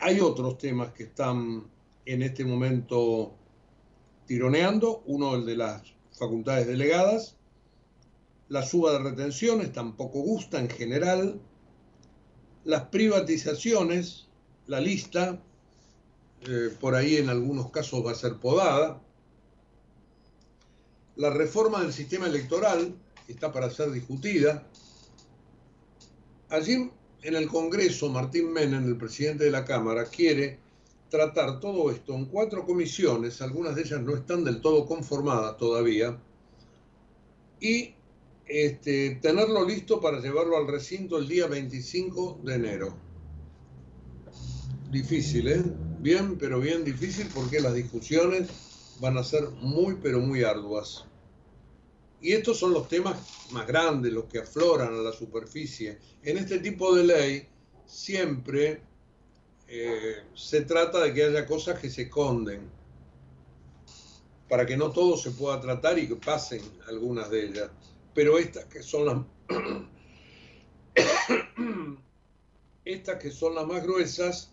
hay 0.00 0.20
otros 0.20 0.58
temas 0.58 0.92
que 0.92 1.04
están 1.04 1.70
en 2.04 2.22
este 2.22 2.44
momento 2.44 3.39
tironeando, 4.30 5.02
uno 5.06 5.34
el 5.34 5.44
de 5.44 5.56
las 5.56 5.82
facultades 6.16 6.64
delegadas, 6.64 7.34
la 8.48 8.62
suba 8.62 8.92
de 8.92 9.00
retenciones 9.00 9.72
tampoco 9.72 10.20
gusta 10.20 10.60
en 10.60 10.70
general, 10.70 11.40
las 12.62 12.84
privatizaciones, 12.90 14.28
la 14.68 14.80
lista, 14.80 15.42
eh, 16.42 16.72
por 16.78 16.94
ahí 16.94 17.16
en 17.16 17.28
algunos 17.28 17.72
casos 17.72 18.06
va 18.06 18.12
a 18.12 18.14
ser 18.14 18.36
podada, 18.36 19.02
la 21.16 21.30
reforma 21.30 21.82
del 21.82 21.92
sistema 21.92 22.28
electoral 22.28 22.94
está 23.26 23.50
para 23.50 23.68
ser 23.68 23.90
discutida. 23.90 24.64
Allí 26.50 26.88
en 27.22 27.34
el 27.34 27.48
Congreso, 27.48 28.08
Martín 28.10 28.52
Menem, 28.52 28.86
el 28.86 28.96
presidente 28.96 29.42
de 29.42 29.50
la 29.50 29.64
Cámara, 29.64 30.04
quiere 30.04 30.60
tratar 31.10 31.60
todo 31.60 31.90
esto 31.90 32.14
en 32.14 32.26
cuatro 32.26 32.64
comisiones, 32.64 33.42
algunas 33.42 33.74
de 33.74 33.82
ellas 33.82 34.00
no 34.00 34.14
están 34.14 34.44
del 34.44 34.60
todo 34.60 34.86
conformadas 34.86 35.56
todavía, 35.56 36.18
y 37.60 37.94
este, 38.46 39.16
tenerlo 39.16 39.64
listo 39.64 40.00
para 40.00 40.20
llevarlo 40.20 40.56
al 40.56 40.66
recinto 40.66 41.18
el 41.18 41.28
día 41.28 41.46
25 41.46 42.40
de 42.42 42.54
enero. 42.54 42.96
Difícil, 44.90 45.48
¿eh? 45.48 45.62
Bien, 46.00 46.36
pero 46.38 46.58
bien 46.58 46.84
difícil 46.84 47.28
porque 47.32 47.60
las 47.60 47.74
discusiones 47.74 48.48
van 49.00 49.18
a 49.18 49.24
ser 49.24 49.50
muy, 49.50 49.98
pero 50.02 50.20
muy 50.20 50.42
arduas. 50.42 51.04
Y 52.20 52.32
estos 52.32 52.58
son 52.58 52.72
los 52.72 52.88
temas 52.88 53.16
más 53.52 53.66
grandes, 53.66 54.12
los 54.12 54.24
que 54.24 54.38
afloran 54.38 54.94
a 54.94 54.98
la 55.02 55.12
superficie. 55.12 55.98
En 56.22 56.38
este 56.38 56.58
tipo 56.58 56.94
de 56.94 57.04
ley 57.04 57.48
siempre 57.86 58.82
eh, 59.72 60.24
se 60.34 60.62
trata 60.62 60.98
de 60.98 61.14
que 61.14 61.22
haya 61.22 61.46
cosas 61.46 61.78
que 61.78 61.88
se 61.88 62.02
esconden, 62.02 62.68
para 64.48 64.66
que 64.66 64.76
no 64.76 64.90
todo 64.90 65.16
se 65.16 65.30
pueda 65.30 65.60
tratar 65.60 65.96
y 65.96 66.08
que 66.08 66.16
pasen 66.16 66.60
algunas 66.88 67.30
de 67.30 67.44
ellas. 67.44 67.70
Pero 68.12 68.36
estas 68.36 68.64
que 68.64 68.82
son 68.82 69.06
las... 69.06 69.18
estas 72.84 73.22
que 73.22 73.30
son 73.30 73.54
las 73.54 73.64
más 73.64 73.84
gruesas, 73.84 74.50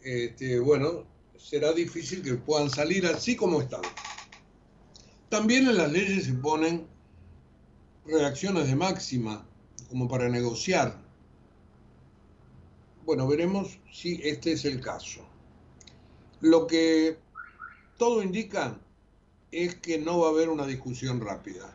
este, 0.00 0.60
bueno, 0.60 1.04
será 1.36 1.72
difícil 1.72 2.22
que 2.22 2.34
puedan 2.34 2.70
salir 2.70 3.04
así 3.06 3.34
como 3.34 3.60
están. 3.60 3.82
También 5.28 5.66
en 5.66 5.76
las 5.76 5.90
leyes 5.90 6.26
se 6.26 6.34
ponen 6.34 6.86
reacciones 8.06 8.68
de 8.68 8.76
máxima, 8.76 9.44
como 9.88 10.06
para 10.06 10.28
negociar. 10.28 11.04
Bueno, 13.06 13.28
veremos 13.28 13.78
si 13.92 14.20
este 14.24 14.50
es 14.50 14.64
el 14.64 14.80
caso. 14.80 15.20
Lo 16.40 16.66
que 16.66 17.16
todo 17.98 18.20
indica 18.20 18.80
es 19.52 19.76
que 19.76 19.98
no 19.98 20.18
va 20.18 20.26
a 20.26 20.30
haber 20.32 20.48
una 20.48 20.66
discusión 20.66 21.20
rápida, 21.20 21.72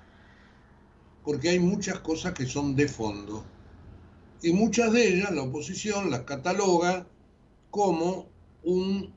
porque 1.24 1.48
hay 1.48 1.60
muchas 1.60 2.02
cosas 2.02 2.34
que 2.34 2.46
son 2.46 2.76
de 2.76 2.90
fondo, 2.90 3.46
y 4.42 4.52
muchas 4.52 4.92
de 4.92 5.08
ellas 5.08 5.32
la 5.32 5.44
oposición 5.44 6.12
las 6.12 6.24
cataloga 6.24 7.08
como 7.70 8.28
un 8.64 9.14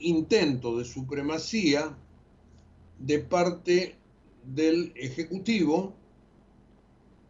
intento 0.00 0.76
de 0.76 0.84
supremacía 0.84 1.96
de 2.98 3.20
parte 3.20 3.94
del 4.42 4.92
Ejecutivo, 4.96 5.94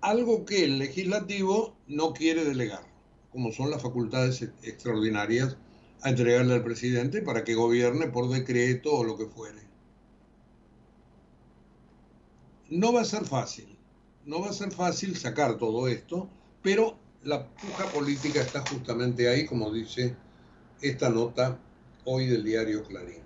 algo 0.00 0.46
que 0.46 0.64
el 0.64 0.78
legislativo 0.78 1.76
no 1.86 2.14
quiere 2.14 2.42
delegar, 2.42 2.95
como 3.36 3.52
son 3.52 3.70
las 3.70 3.82
facultades 3.82 4.40
extraordinarias 4.62 5.58
a 6.00 6.08
entregarle 6.08 6.54
al 6.54 6.64
presidente 6.64 7.20
para 7.20 7.44
que 7.44 7.54
gobierne 7.54 8.06
por 8.06 8.30
decreto 8.30 8.94
o 8.94 9.04
lo 9.04 9.18
que 9.18 9.26
fuere. 9.26 9.60
No 12.70 12.94
va 12.94 13.02
a 13.02 13.04
ser 13.04 13.26
fácil, 13.26 13.76
no 14.24 14.40
va 14.40 14.48
a 14.48 14.54
ser 14.54 14.72
fácil 14.72 15.18
sacar 15.18 15.58
todo 15.58 15.86
esto, 15.86 16.30
pero 16.62 16.96
la 17.24 17.46
puja 17.46 17.84
política 17.92 18.40
está 18.40 18.64
justamente 18.66 19.28
ahí, 19.28 19.44
como 19.44 19.70
dice 19.70 20.16
esta 20.80 21.10
nota 21.10 21.58
hoy 22.06 22.28
del 22.28 22.42
diario 22.42 22.84
Clarín. 22.84 23.20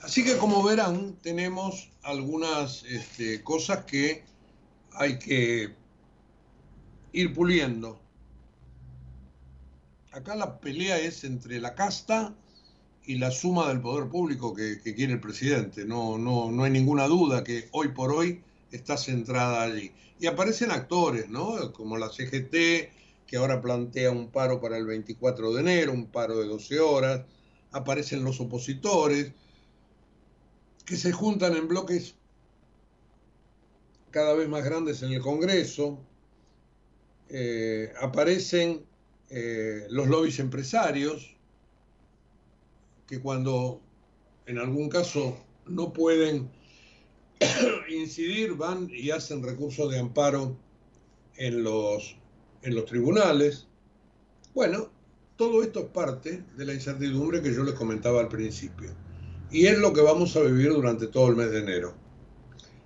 Así 0.00 0.24
que 0.24 0.38
como 0.38 0.62
verán, 0.62 1.18
tenemos 1.20 1.90
algunas 2.02 2.84
este, 2.84 3.42
cosas 3.42 3.84
que 3.84 4.24
hay 4.92 5.18
que 5.18 5.74
ir 7.12 7.34
puliendo. 7.34 8.07
Acá 10.12 10.34
la 10.34 10.58
pelea 10.58 10.98
es 10.98 11.24
entre 11.24 11.60
la 11.60 11.74
casta 11.74 12.34
y 13.04 13.16
la 13.16 13.30
suma 13.30 13.68
del 13.68 13.80
poder 13.80 14.08
público 14.08 14.54
que, 14.54 14.80
quiere 14.80 15.14
el 15.14 15.20
presidente. 15.20 15.84
No, 15.84 16.18
no, 16.18 16.50
no 16.50 16.64
hay 16.64 16.70
ninguna 16.70 17.06
duda 17.06 17.44
que 17.44 17.68
hoy 17.72 17.88
por 17.88 18.12
hoy 18.12 18.42
está 18.72 18.96
centrada 18.96 19.62
allí. 19.62 19.92
Y 20.20 20.26
aparecen 20.26 20.70
actores, 20.70 21.28
¿no? 21.28 21.72
Como 21.72 21.96
la 21.96 22.08
CGT, 22.08 22.90
que 23.26 23.36
ahora 23.36 23.60
plantea 23.60 24.10
un 24.10 24.30
paro 24.30 24.60
para 24.60 24.76
el 24.78 24.86
24 24.86 25.52
de 25.52 25.60
enero, 25.60 25.92
un 25.92 26.06
paro 26.06 26.38
de 26.38 26.46
12 26.46 26.80
horas. 26.80 27.22
Aparecen 27.70 28.24
los 28.24 28.40
opositores, 28.40 29.32
que 30.84 30.96
se 30.96 31.12
juntan 31.12 31.54
en 31.54 31.68
bloques 31.68 32.14
cada 34.10 34.32
vez 34.32 34.48
más 34.48 34.64
grandes 34.64 35.02
en 35.02 35.12
el 35.12 35.20
Congreso, 35.20 35.98
eh, 37.28 37.92
aparecen 38.00 38.87
eh, 39.30 39.86
los 39.90 40.08
lobbies 40.08 40.38
empresarios, 40.38 41.36
que 43.06 43.20
cuando 43.20 43.80
en 44.46 44.58
algún 44.58 44.88
caso 44.88 45.36
no 45.66 45.92
pueden 45.92 46.50
incidir, 47.88 48.54
van 48.54 48.88
y 48.90 49.10
hacen 49.10 49.42
recursos 49.42 49.90
de 49.90 49.98
amparo 49.98 50.56
en 51.36 51.62
los, 51.62 52.16
en 52.62 52.74
los 52.74 52.84
tribunales. 52.86 53.66
Bueno, 54.54 54.90
todo 55.36 55.62
esto 55.62 55.80
es 55.80 55.86
parte 55.86 56.44
de 56.56 56.64
la 56.64 56.74
incertidumbre 56.74 57.42
que 57.42 57.54
yo 57.54 57.62
les 57.62 57.74
comentaba 57.74 58.20
al 58.20 58.28
principio. 58.28 58.90
Y 59.50 59.66
es 59.66 59.78
lo 59.78 59.92
que 59.92 60.00
vamos 60.00 60.36
a 60.36 60.40
vivir 60.40 60.70
durante 60.70 61.06
todo 61.06 61.28
el 61.28 61.36
mes 61.36 61.50
de 61.50 61.60
enero, 61.60 61.94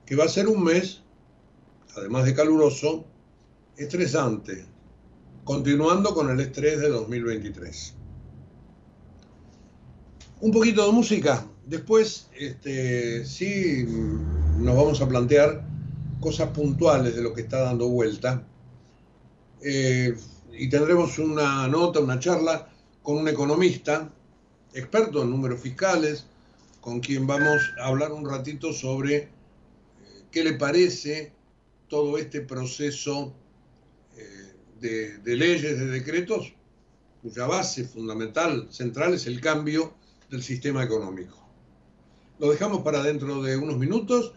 que 0.07 0.15
va 0.17 0.25
a 0.25 0.29
ser 0.29 0.47
un 0.49 0.63
mes, 0.63 1.03
además 1.97 2.25
de 2.25 2.35
caluroso, 2.35 3.05
estresante, 3.77 4.67
continuando 5.45 6.15
con 6.15 6.31
el 6.31 6.41
estrés 6.41 6.81
de 6.81 6.89
2023. 6.89 7.95
Un 10.41 10.51
poquito 10.51 10.87
de 10.87 10.93
música, 10.93 11.47
después 11.67 12.29
este, 12.39 13.25
sí 13.25 13.87
nos 14.59 14.77
vamos 14.77 15.01
a 15.01 15.09
plantear 15.09 15.65
cosas 16.21 16.51
puntuales 16.51 17.15
de 17.17 17.23
lo 17.23 17.33
que 17.35 17.43
está 17.43 17.63
dando 17.63 17.89
vuelta. 17.89 18.47
Eh, 19.63 20.17
y 20.53 20.69
tendremos 20.69 21.19
una 21.19 21.67
nota, 21.69 22.01
una 22.01 22.19
charla 22.19 22.69
con 23.03 23.19
un 23.19 23.29
economista, 23.29 24.11
experto 24.75 25.23
en 25.23 25.31
números 25.31 25.61
fiscales, 25.61 26.27
con 26.81 27.01
quien 27.01 27.27
vamos 27.27 27.63
a 27.81 27.87
hablar 27.87 28.13
un 28.13 28.29
ratito 28.29 28.73
sobre 28.73 29.17
eh, 29.17 29.29
qué 30.31 30.45
le 30.45 30.55
parece 30.55 31.33
todo 31.89 32.19
este 32.19 32.41
proceso 32.41 33.33
de, 34.83 35.37
leyes, 35.37 35.79
de 35.79 35.87
decretos, 35.87 36.53
cuya 37.23 37.47
base 37.47 37.85
fundamental, 37.85 38.67
central, 38.71 39.15
es 39.15 39.27
el 39.27 39.41
cambio 39.41 39.95
del 40.29 40.43
sistema 40.43 40.83
económico. 40.83 41.39
Lo 42.39 42.51
dejamos 42.51 42.83
para 42.83 43.03
dentro 43.03 43.43
de 43.43 43.57
unos 43.57 43.79
minutos 43.79 44.33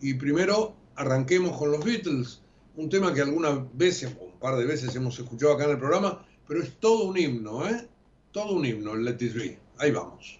y 0.00 0.14
primero 0.14 0.74
arranquemos 0.96 1.56
con 1.58 1.70
los 1.70 1.84
Beatles, 1.84 2.40
un 2.76 2.88
tema 2.88 3.12
que 3.12 3.20
algunas 3.20 3.58
veces, 3.76 4.16
o 4.18 4.24
un 4.24 4.38
par 4.38 4.56
de 4.56 4.64
veces 4.64 4.94
hemos 4.96 5.18
escuchado 5.18 5.52
acá 5.52 5.64
en 5.64 5.72
el 5.72 5.78
programa, 5.78 6.24
pero 6.48 6.62
es 6.62 6.72
todo 6.80 7.04
un 7.04 7.18
himno, 7.18 7.68
¿eh? 7.68 7.86
Todo 8.32 8.54
un 8.54 8.64
himno, 8.64 8.94
el 8.94 9.04
Let 9.04 9.18
It 9.20 9.34
Be. 9.34 9.58
Ahí 9.78 9.90
vamos. 9.90 10.39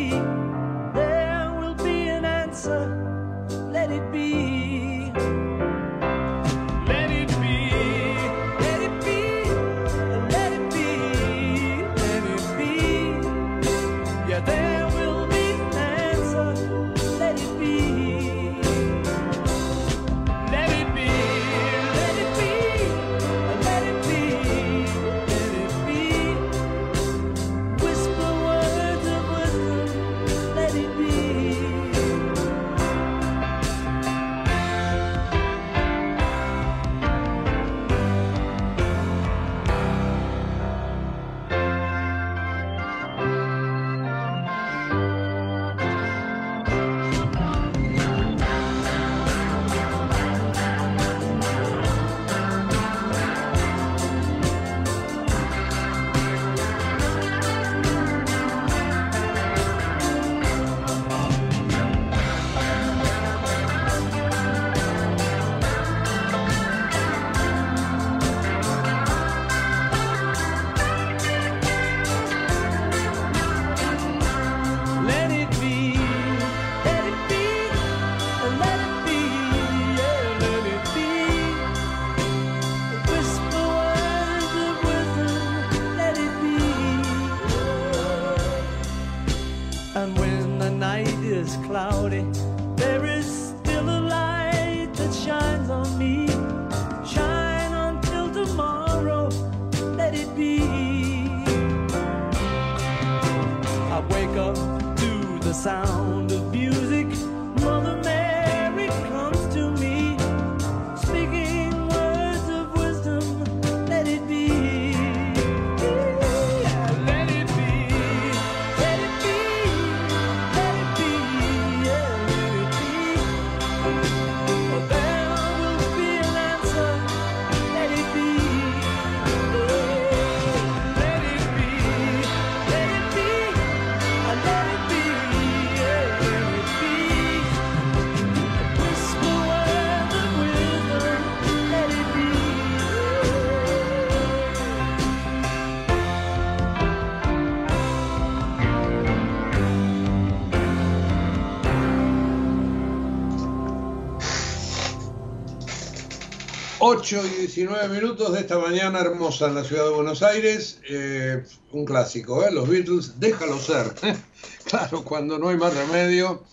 8 156.93 157.21
y 157.25 157.29
19 157.43 157.87
minutos 157.87 158.33
de 158.33 158.41
esta 158.41 158.59
mañana 158.59 158.99
hermosa 158.99 159.47
en 159.47 159.55
la 159.55 159.63
ciudad 159.63 159.85
de 159.85 159.91
Buenos 159.91 160.21
Aires. 160.21 160.81
Eh, 160.89 161.41
un 161.71 161.85
clásico, 161.85 162.43
¿eh? 162.43 162.51
Los 162.51 162.67
Beatles, 162.67 163.17
déjalo 163.17 163.57
ser. 163.59 163.93
claro, 164.65 165.01
cuando 165.05 165.39
no 165.39 165.47
hay 165.47 165.55
más 165.55 165.73
remedio, 165.73 166.43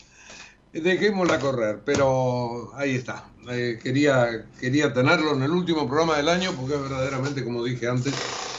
dejémosla 0.73 1.41
correr. 1.41 1.81
Pero 1.85 2.71
ahí 2.77 2.95
está. 2.95 3.29
Eh, 3.51 3.81
quería, 3.83 4.47
quería 4.61 4.93
tenerlo 4.93 5.35
en 5.35 5.43
el 5.43 5.51
último 5.51 5.89
programa 5.89 6.17
del 6.19 6.29
año 6.29 6.53
porque 6.53 6.77
es 6.77 6.83
verdaderamente, 6.83 7.43
como 7.43 7.65
dije 7.65 7.89
antes, 7.89 8.15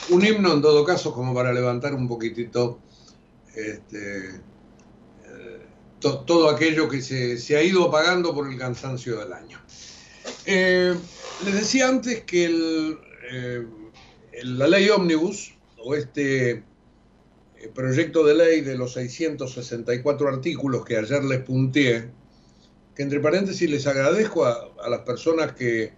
un 0.10 0.26
himno 0.26 0.52
en 0.52 0.62
todo 0.62 0.84
caso 0.84 1.14
como 1.14 1.34
para 1.34 1.54
levantar 1.54 1.94
un 1.94 2.10
poquitito 2.10 2.80
este, 3.56 4.28
eh, 4.28 5.66
todo 6.02 6.50
aquello 6.50 6.90
que 6.90 7.02
se, 7.02 7.38
se 7.38 7.56
ha 7.56 7.64
ido 7.64 7.88
apagando 7.88 8.36
por 8.36 8.52
el 8.52 8.58
cansancio 8.58 9.18
del 9.18 9.32
año. 9.32 9.62
Eh, 10.52 10.96
les 11.46 11.54
decía 11.54 11.88
antes 11.88 12.24
que 12.24 12.98
eh, 13.32 13.68
la 14.42 14.68
ley 14.68 14.90
ómnibus, 14.90 15.54
o 15.78 15.94
este 15.94 16.50
eh, 16.50 16.64
proyecto 17.72 18.26
de 18.26 18.34
ley 18.34 18.62
de 18.62 18.76
los 18.76 18.94
664 18.94 20.28
artículos 20.28 20.84
que 20.84 20.98
ayer 20.98 21.24
les 21.24 21.42
punteé, 21.42 22.10
que 22.96 23.04
entre 23.04 23.20
paréntesis 23.20 23.70
les 23.70 23.86
agradezco 23.86 24.44
a, 24.44 24.72
a 24.84 24.90
las 24.90 25.02
personas 25.02 25.52
que, 25.52 25.94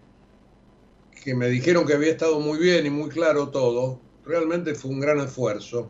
que 1.24 1.34
me 1.34 1.48
dijeron 1.48 1.88
que 1.88 1.94
había 1.94 2.12
estado 2.12 2.42
muy 2.42 2.60
bien 2.60 2.86
y 2.86 2.90
muy 2.90 3.10
claro 3.10 3.52
todo, 3.52 4.02
realmente 4.26 4.76
fue 4.76 4.92
un 4.92 5.00
gran 5.00 5.22
esfuerzo. 5.22 5.90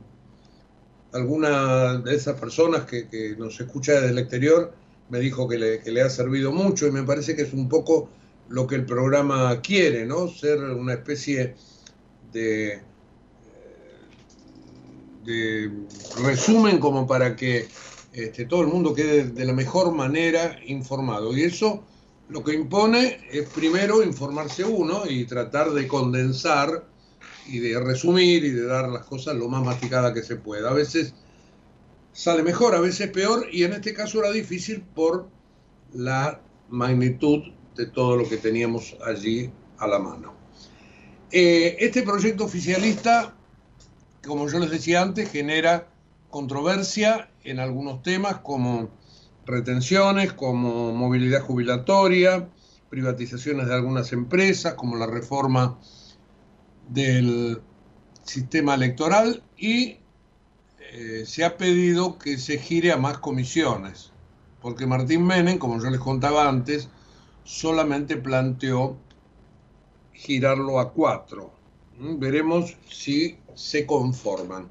Alguna 1.13 1.97
de 1.97 2.13
esas 2.13 2.39
personas 2.39 2.86
que, 2.86 3.08
que 3.10 3.36
nos 3.38 3.60
escucha 3.60 3.93
desde 3.93 4.10
el 4.10 4.19
exterior 4.19 4.71
me 5.10 5.17
dijo 5.17 5.47
que 5.47 5.58
le, 5.58 5.80
que 5.80 5.91
le 5.91 6.04
ha 6.04 6.12
servido 6.12 6.52
mucho 6.52 6.86
y 6.86 6.91
me 6.91 7.02
parece 7.02 7.36
que 7.36 7.41
es 7.41 7.54
un 7.54 7.67
poco 7.67 8.21
lo 8.52 8.68
que 8.68 8.76
el 8.76 8.86
programa 8.86 9.62
quiere, 9.62 10.06
¿no? 10.06 10.28
Ser 10.28 10.60
una 10.60 10.94
especie 10.94 11.56
de, 12.32 12.82
eh, 15.28 15.72
resumen 16.24 16.80
como 16.80 17.08
para 17.08 17.36
que 17.36 17.68
este, 18.14 18.46
todo 18.46 18.62
el 18.62 18.68
mundo 18.68 18.94
quede 18.94 19.26
de 19.26 19.46
la 19.46 19.54
mejor 19.54 19.94
manera 19.94 20.60
informado. 20.66 21.36
Y 21.36 21.44
eso 21.44 21.84
lo 22.30 22.44
que 22.44 22.54
impone 22.54 23.28
es 23.32 23.48
primero 23.50 24.04
informarse 24.04 24.64
uno 24.64 25.04
y 25.08 25.26
tratar 25.26 25.72
de 25.72 25.88
condensar 25.88 26.86
y 27.48 27.60
de 27.60 27.80
resumir 27.80 28.44
y 28.44 28.50
de 28.52 28.66
dar 28.66 28.90
las 28.90 29.06
cosas 29.06 29.36
lo 29.36 29.48
más 29.48 29.64
masticada 29.64 30.14
que 30.14 30.24
se 30.24 30.36
pueda. 30.36 30.70
A 30.70 30.74
veces 30.74 31.14
sale 32.14 32.44
mejor, 32.44 32.76
a 32.76 32.82
veces 32.82 33.10
peor, 33.10 33.48
y 33.52 33.64
en 33.64 33.74
este 33.74 33.94
caso 33.94 34.20
era 34.20 34.32
difícil 34.32 34.82
por 34.82 35.28
la 35.94 36.42
magnitud 36.70 37.44
de 37.76 37.86
todo 37.86 38.18
lo 38.18 38.28
que 38.28 38.38
teníamos 38.38 38.96
allí 39.06 39.52
a 39.78 39.88
la 39.88 40.00
mano. 40.00 40.34
Eh, 41.32 41.78
este 41.80 42.04
proyecto 42.04 42.44
oficialista, 42.46 43.34
como 44.26 44.50
yo 44.50 44.60
les 44.60 44.70
decía 44.70 45.02
antes, 45.02 45.32
genera 45.32 45.88
controversia 46.30 47.30
en 47.44 47.60
algunos 47.60 48.04
temas 48.04 48.40
como 48.40 48.90
retenciones, 49.46 50.34
como 50.34 50.92
movilidad 50.92 51.42
jubilatoria, 51.42 52.50
privatizaciones 52.90 53.68
de 53.68 53.74
algunas 53.74 54.12
empresas, 54.12 54.74
como 54.74 54.98
la 54.98 55.08
reforma 55.08 55.80
del 56.90 57.62
sistema 58.24 58.76
electoral 58.76 59.44
y 59.58 59.98
eh, 60.94 61.24
se 61.26 61.46
ha 61.46 61.58
pedido 61.58 62.20
que 62.20 62.38
se 62.38 62.58
gire 62.58 62.92
a 62.92 62.98
más 62.98 63.18
comisiones, 63.20 64.12
porque 64.62 64.86
Martín 64.86 65.26
Menem, 65.26 65.58
como 65.58 65.82
yo 65.82 65.90
les 65.90 66.02
contaba 66.02 66.50
antes, 66.50 66.90
solamente 67.44 68.18
planteó 68.18 68.98
girarlo 70.14 70.80
a 70.80 70.94
cuatro. 70.94 71.52
¿Mm? 71.98 72.20
Veremos 72.20 72.78
si 72.90 73.38
se 73.56 73.86
conforman. 73.86 74.70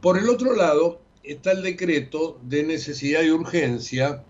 Por 0.00 0.18
el 0.18 0.28
otro 0.28 0.54
lado 0.54 1.00
está 1.22 1.52
el 1.52 1.62
decreto 1.62 2.38
de 2.42 2.62
necesidad 2.64 3.22
y 3.22 3.30
urgencia, 3.30 4.24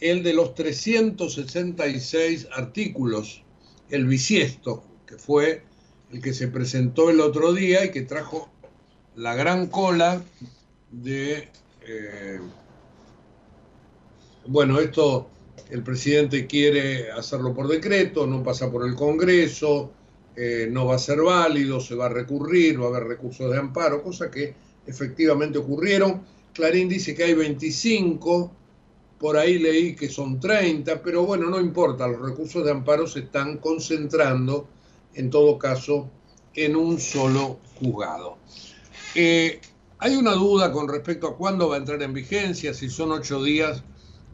el 0.00 0.22
de 0.22 0.34
los 0.34 0.54
366 0.54 2.48
artículos, 2.52 3.44
el 3.90 4.06
bisiesto, 4.06 4.84
que 5.06 5.16
fue 5.16 5.62
el 6.10 6.20
que 6.20 6.34
se 6.34 6.48
presentó 6.48 7.10
el 7.10 7.20
otro 7.20 7.52
día 7.52 7.84
y 7.84 7.90
que 7.90 8.02
trajo 8.02 8.50
la 9.14 9.34
gran 9.34 9.68
cola 9.68 10.22
de... 10.90 11.48
eh, 11.86 12.40
bueno, 14.46 14.78
esto 14.80 15.30
el 15.70 15.82
presidente 15.82 16.46
quiere 16.46 17.10
hacerlo 17.10 17.54
por 17.54 17.68
decreto, 17.68 18.26
no 18.26 18.42
pasa 18.42 18.70
por 18.70 18.86
el 18.86 18.94
Congreso, 18.94 19.90
eh, 20.36 20.68
no 20.70 20.86
va 20.86 20.96
a 20.96 20.98
ser 20.98 21.20
válido, 21.22 21.80
se 21.80 21.94
va 21.94 22.06
a 22.06 22.10
recurrir, 22.10 22.80
va 22.80 22.86
a 22.86 22.88
haber 22.88 23.04
recursos 23.04 23.50
de 23.50 23.58
amparo, 23.58 24.02
cosa 24.02 24.30
que 24.30 24.54
efectivamente 24.86 25.58
ocurrieron. 25.58 26.22
Clarín 26.52 26.88
dice 26.88 27.14
que 27.14 27.24
hay 27.24 27.34
25, 27.34 28.52
por 29.18 29.36
ahí 29.36 29.58
leí 29.58 29.94
que 29.94 30.08
son 30.08 30.38
30, 30.38 31.02
pero 31.02 31.24
bueno, 31.24 31.48
no 31.48 31.60
importa, 31.60 32.06
los 32.08 32.20
recursos 32.20 32.64
de 32.64 32.70
amparo 32.70 33.06
se 33.06 33.20
están 33.20 33.58
concentrando, 33.58 34.68
en 35.14 35.30
todo 35.30 35.58
caso, 35.58 36.10
en 36.54 36.76
un 36.76 37.00
solo 37.00 37.58
juzgado. 37.78 38.38
Eh, 39.14 39.60
hay 39.98 40.16
una 40.16 40.32
duda 40.32 40.72
con 40.72 40.88
respecto 40.88 41.28
a 41.28 41.36
cuándo 41.36 41.68
va 41.68 41.76
a 41.76 41.78
entrar 41.78 42.02
en 42.02 42.12
vigencia, 42.12 42.74
si 42.74 42.90
son 42.90 43.12
ocho 43.12 43.42
días 43.42 43.82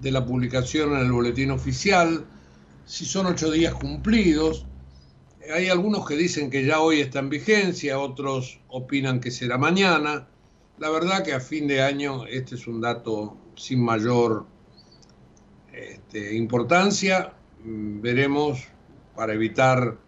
de 0.00 0.10
la 0.10 0.24
publicación 0.24 0.92
en 0.94 1.00
el 1.06 1.12
boletín 1.12 1.50
oficial, 1.50 2.24
si 2.86 3.04
son 3.04 3.26
ocho 3.26 3.50
días 3.50 3.74
cumplidos. 3.74 4.66
Hay 5.54 5.68
algunos 5.68 6.06
que 6.06 6.16
dicen 6.16 6.50
que 6.50 6.64
ya 6.64 6.80
hoy 6.80 7.00
está 7.00 7.18
en 7.18 7.28
vigencia, 7.30 7.98
otros 7.98 8.60
opinan 8.68 9.20
que 9.20 9.30
será 9.30 9.58
mañana. 9.58 10.26
La 10.78 10.90
verdad 10.90 11.22
que 11.24 11.32
a 11.34 11.40
fin 11.40 11.66
de 11.66 11.82
año 11.82 12.26
este 12.26 12.54
es 12.54 12.66
un 12.66 12.80
dato 12.80 13.36
sin 13.56 13.82
mayor 13.84 14.46
este, 15.72 16.34
importancia. 16.36 17.32
Mm, 17.64 18.00
Veremos 18.00 18.60
para 19.14 19.34
evitar 19.34 19.98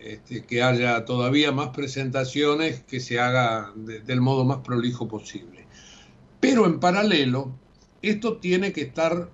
este, 0.00 0.44
que 0.44 0.62
haya 0.62 1.04
todavía 1.04 1.52
más 1.52 1.68
presentaciones 1.68 2.82
que 2.82 2.98
se 2.98 3.20
haga 3.20 3.72
de- 3.76 4.00
del 4.00 4.20
modo 4.20 4.44
más 4.44 4.58
prolijo 4.58 5.06
posible. 5.06 5.66
Pero 6.40 6.66
en 6.66 6.80
paralelo, 6.80 7.52
esto 8.02 8.38
tiene 8.38 8.72
que 8.72 8.82
estar, 8.82 9.30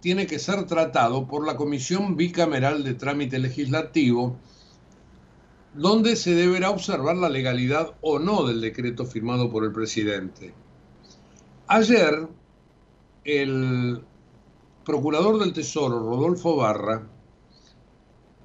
tiene 0.00 0.26
que 0.26 0.38
ser 0.38 0.66
tratado 0.66 1.26
por 1.26 1.44
la 1.44 1.56
Comisión 1.56 2.16
Bicameral 2.16 2.84
de 2.84 2.94
Trámite 2.94 3.38
Legislativo, 3.38 4.36
donde 5.74 6.16
se 6.16 6.34
deberá 6.34 6.70
observar 6.70 7.16
la 7.16 7.28
legalidad 7.28 7.94
o 8.00 8.18
no 8.18 8.44
del 8.44 8.60
decreto 8.60 9.04
firmado 9.04 9.50
por 9.50 9.64
el 9.64 9.72
presidente. 9.72 10.54
Ayer, 11.66 12.28
el 13.24 14.02
procurador 14.84 15.38
del 15.38 15.52
Tesoro, 15.52 16.00
Rodolfo 16.00 16.56
Barra, 16.56 17.06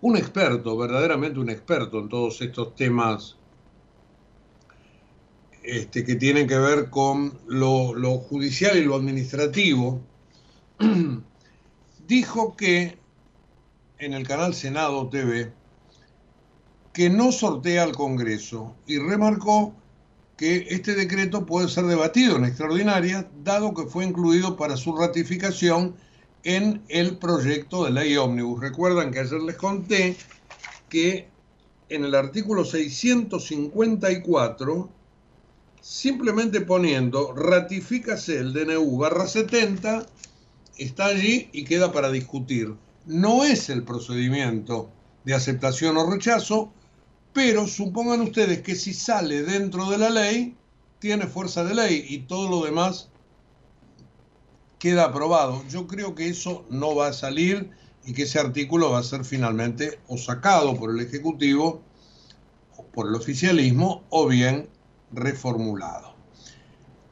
un 0.02 0.18
experto, 0.18 0.78
verdaderamente 0.78 1.40
un 1.40 1.50
experto 1.50 2.00
en 2.00 2.10
todos 2.10 2.42
estos 2.42 2.76
temas 2.76 3.38
este, 5.66 6.04
que 6.04 6.16
tienen 6.16 6.48
que 6.48 6.58
ver 6.58 6.90
con 6.90 7.38
lo, 7.48 7.94
lo 7.94 8.18
judicial 8.18 8.78
y 8.78 8.84
lo 8.84 8.96
administrativo, 8.96 10.02
dijo 12.08 12.56
que 12.56 12.98
en 14.00 14.14
el 14.14 14.28
canal 14.28 14.54
Senado 14.54 15.08
TV 15.10 15.52
que 16.96 17.10
no 17.10 17.34
sortea 17.34 17.84
al 17.84 17.92
Congreso 17.92 18.74
y 18.88 19.00
remarcó 19.00 19.76
que 20.38 20.68
este 20.70 20.96
decreto 20.96 21.46
puede 21.46 21.68
ser 21.68 21.84
debatido 21.86 22.38
en 22.38 22.46
extraordinaria, 22.46 23.30
dado 23.44 23.74
que 23.74 23.84
fue 23.84 24.06
incluido 24.06 24.56
para 24.56 24.78
su 24.78 24.96
ratificación 24.96 25.98
en 26.44 26.82
el 26.88 27.18
proyecto 27.18 27.84
de 27.84 27.92
ley 27.92 28.16
ómnibus. 28.16 28.62
Recuerdan 28.62 29.12
que 29.12 29.20
ayer 29.20 29.42
les 29.42 29.58
conté 29.58 30.16
que 30.88 31.28
en 31.90 32.06
el 32.06 32.16
artículo 32.16 32.64
654, 32.64 34.90
simplemente 35.86 36.62
poniendo 36.62 37.32
ratifícase 37.34 38.40
el 38.40 38.54
DNU 38.54 38.98
barra 38.98 39.28
70, 39.28 40.08
está 40.78 41.06
allí 41.06 41.48
y 41.54 41.64
queda 41.64 41.92
para 41.92 42.10
discutir. 42.10 42.74
No 43.06 43.46
es 43.46 43.70
el 43.70 43.84
procedimiento 43.84 44.90
de 45.26 45.36
aceptación 45.36 45.96
o 45.98 46.10
rechazo, 46.10 46.74
pero 47.34 47.68
supongan 47.68 48.22
ustedes 48.22 48.64
que 48.64 48.74
si 48.74 48.96
sale 48.96 49.44
dentro 49.44 49.88
de 49.92 50.00
la 50.00 50.10
ley, 50.10 50.58
tiene 50.98 51.28
fuerza 51.28 51.64
de 51.64 51.76
ley 51.76 52.04
y 52.10 52.20
todo 52.22 52.50
lo 52.50 52.66
demás 52.66 53.10
queda 54.80 55.06
aprobado. 55.06 55.64
Yo 55.70 55.86
creo 55.86 56.16
que 56.16 56.30
eso 56.30 56.66
no 56.72 56.96
va 56.96 57.10
a 57.10 57.14
salir 57.14 57.70
y 58.04 58.14
que 58.14 58.24
ese 58.24 58.40
artículo 58.40 58.90
va 58.90 59.00
a 59.00 59.04
ser 59.04 59.24
finalmente 59.24 60.00
o 60.08 60.18
sacado 60.18 60.76
por 60.76 60.90
el 60.90 61.00
Ejecutivo, 61.00 61.84
o 62.76 62.84
por 62.88 63.08
el 63.08 63.14
oficialismo, 63.14 64.04
o 64.10 64.28
bien 64.28 64.68
reformulado. 65.16 66.16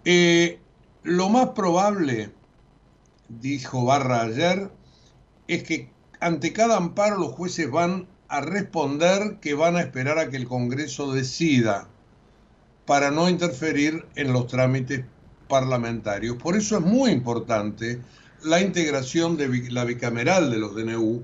Eh, 0.05 0.59
lo 1.03 1.29
más 1.29 1.49
probable, 1.49 2.31
dijo 3.29 3.85
Barra 3.85 4.21
ayer, 4.23 4.69
es 5.47 5.63
que 5.63 5.89
ante 6.19 6.53
cada 6.53 6.77
amparo 6.77 7.17
los 7.17 7.31
jueces 7.31 7.69
van 7.69 8.07
a 8.27 8.41
responder 8.41 9.37
que 9.41 9.53
van 9.53 9.75
a 9.75 9.81
esperar 9.81 10.17
a 10.17 10.29
que 10.29 10.37
el 10.37 10.47
Congreso 10.47 11.11
decida 11.11 11.87
para 12.85 13.11
no 13.11 13.29
interferir 13.29 14.05
en 14.15 14.33
los 14.33 14.47
trámites 14.47 15.05
parlamentarios. 15.47 16.37
Por 16.37 16.55
eso 16.55 16.77
es 16.77 16.83
muy 16.83 17.11
importante 17.11 18.01
la 18.43 18.61
integración 18.61 19.37
de 19.37 19.69
la 19.69 19.85
bicameral 19.85 20.51
de 20.51 20.57
los 20.57 20.75
DNU, 20.75 21.23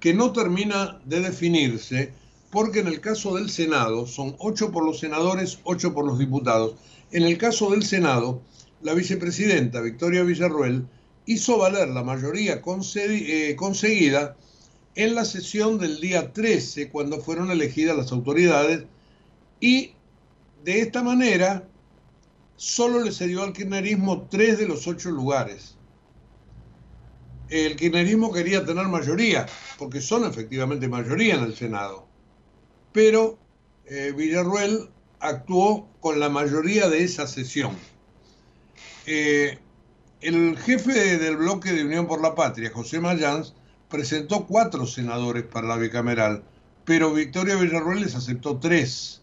que 0.00 0.14
no 0.14 0.32
termina 0.32 1.00
de 1.04 1.20
definirse, 1.20 2.12
porque 2.50 2.80
en 2.80 2.86
el 2.86 3.00
caso 3.00 3.34
del 3.36 3.50
Senado 3.50 4.06
son 4.06 4.36
ocho 4.38 4.72
por 4.72 4.84
los 4.84 5.00
senadores, 5.00 5.58
ocho 5.64 5.92
por 5.92 6.06
los 6.06 6.18
diputados. 6.18 6.74
En 7.10 7.24
el 7.24 7.38
caso 7.38 7.70
del 7.70 7.84
Senado, 7.84 8.42
la 8.82 8.94
vicepresidenta 8.94 9.80
Victoria 9.80 10.22
Villarruel 10.22 10.86
hizo 11.26 11.58
valer 11.58 11.88
la 11.88 12.02
mayoría 12.02 12.62
eh, 12.64 13.56
conseguida 13.56 14.36
en 14.94 15.14
la 15.14 15.24
sesión 15.24 15.78
del 15.78 16.00
día 16.00 16.32
13, 16.32 16.90
cuando 16.90 17.20
fueron 17.20 17.50
elegidas 17.50 17.96
las 17.96 18.12
autoridades, 18.12 18.84
y 19.60 19.92
de 20.64 20.80
esta 20.80 21.02
manera 21.02 21.68
solo 22.56 23.04
le 23.04 23.12
cedió 23.12 23.44
al 23.44 23.52
kirchnerismo 23.52 24.26
tres 24.28 24.58
de 24.58 24.66
los 24.66 24.86
ocho 24.88 25.10
lugares. 25.10 25.76
El 27.48 27.76
kirchnerismo 27.76 28.32
quería 28.32 28.64
tener 28.64 28.86
mayoría, 28.88 29.46
porque 29.78 30.00
son 30.00 30.24
efectivamente 30.24 30.88
mayoría 30.88 31.36
en 31.36 31.44
el 31.44 31.54
Senado, 31.54 32.07
pero 32.98 33.38
eh, 33.86 34.12
Villarruel 34.12 34.90
actuó 35.20 35.88
con 36.00 36.18
la 36.18 36.28
mayoría 36.28 36.88
de 36.88 37.04
esa 37.04 37.28
sesión. 37.28 37.76
Eh, 39.06 39.56
el 40.20 40.58
jefe 40.58 41.16
del 41.16 41.36
bloque 41.36 41.72
de 41.72 41.84
Unión 41.84 42.08
por 42.08 42.20
la 42.20 42.34
Patria, 42.34 42.72
José 42.74 42.98
Mayans, 42.98 43.54
presentó 43.88 44.48
cuatro 44.48 44.84
senadores 44.84 45.44
para 45.44 45.68
la 45.68 45.76
bicameral, 45.76 46.42
pero 46.84 47.12
Victoria 47.12 47.54
Villarruel 47.54 48.00
les 48.00 48.16
aceptó 48.16 48.58
tres. 48.58 49.22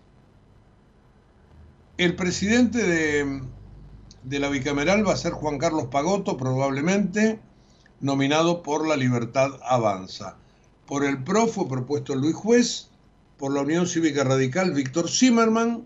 El 1.98 2.16
presidente 2.16 2.82
de, 2.82 3.42
de 4.24 4.40
la 4.40 4.48
bicameral 4.48 5.06
va 5.06 5.12
a 5.12 5.18
ser 5.18 5.34
Juan 5.34 5.58
Carlos 5.58 5.88
Pagotto, 5.92 6.38
probablemente, 6.38 7.42
nominado 8.00 8.64
por 8.64 8.88
La 8.88 8.96
Libertad 8.96 9.50
Avanza. 9.68 10.38
Por 10.86 11.04
el 11.04 11.26
PRO 11.26 11.48
fue 11.48 11.68
propuesto 11.68 12.16
Luis 12.16 12.36
Juez, 12.36 12.90
por 13.38 13.54
la 13.54 13.62
Unión 13.62 13.88
Cívica 13.88 14.24
Radical 14.24 14.72
Víctor 14.72 15.10
Zimmerman, 15.10 15.86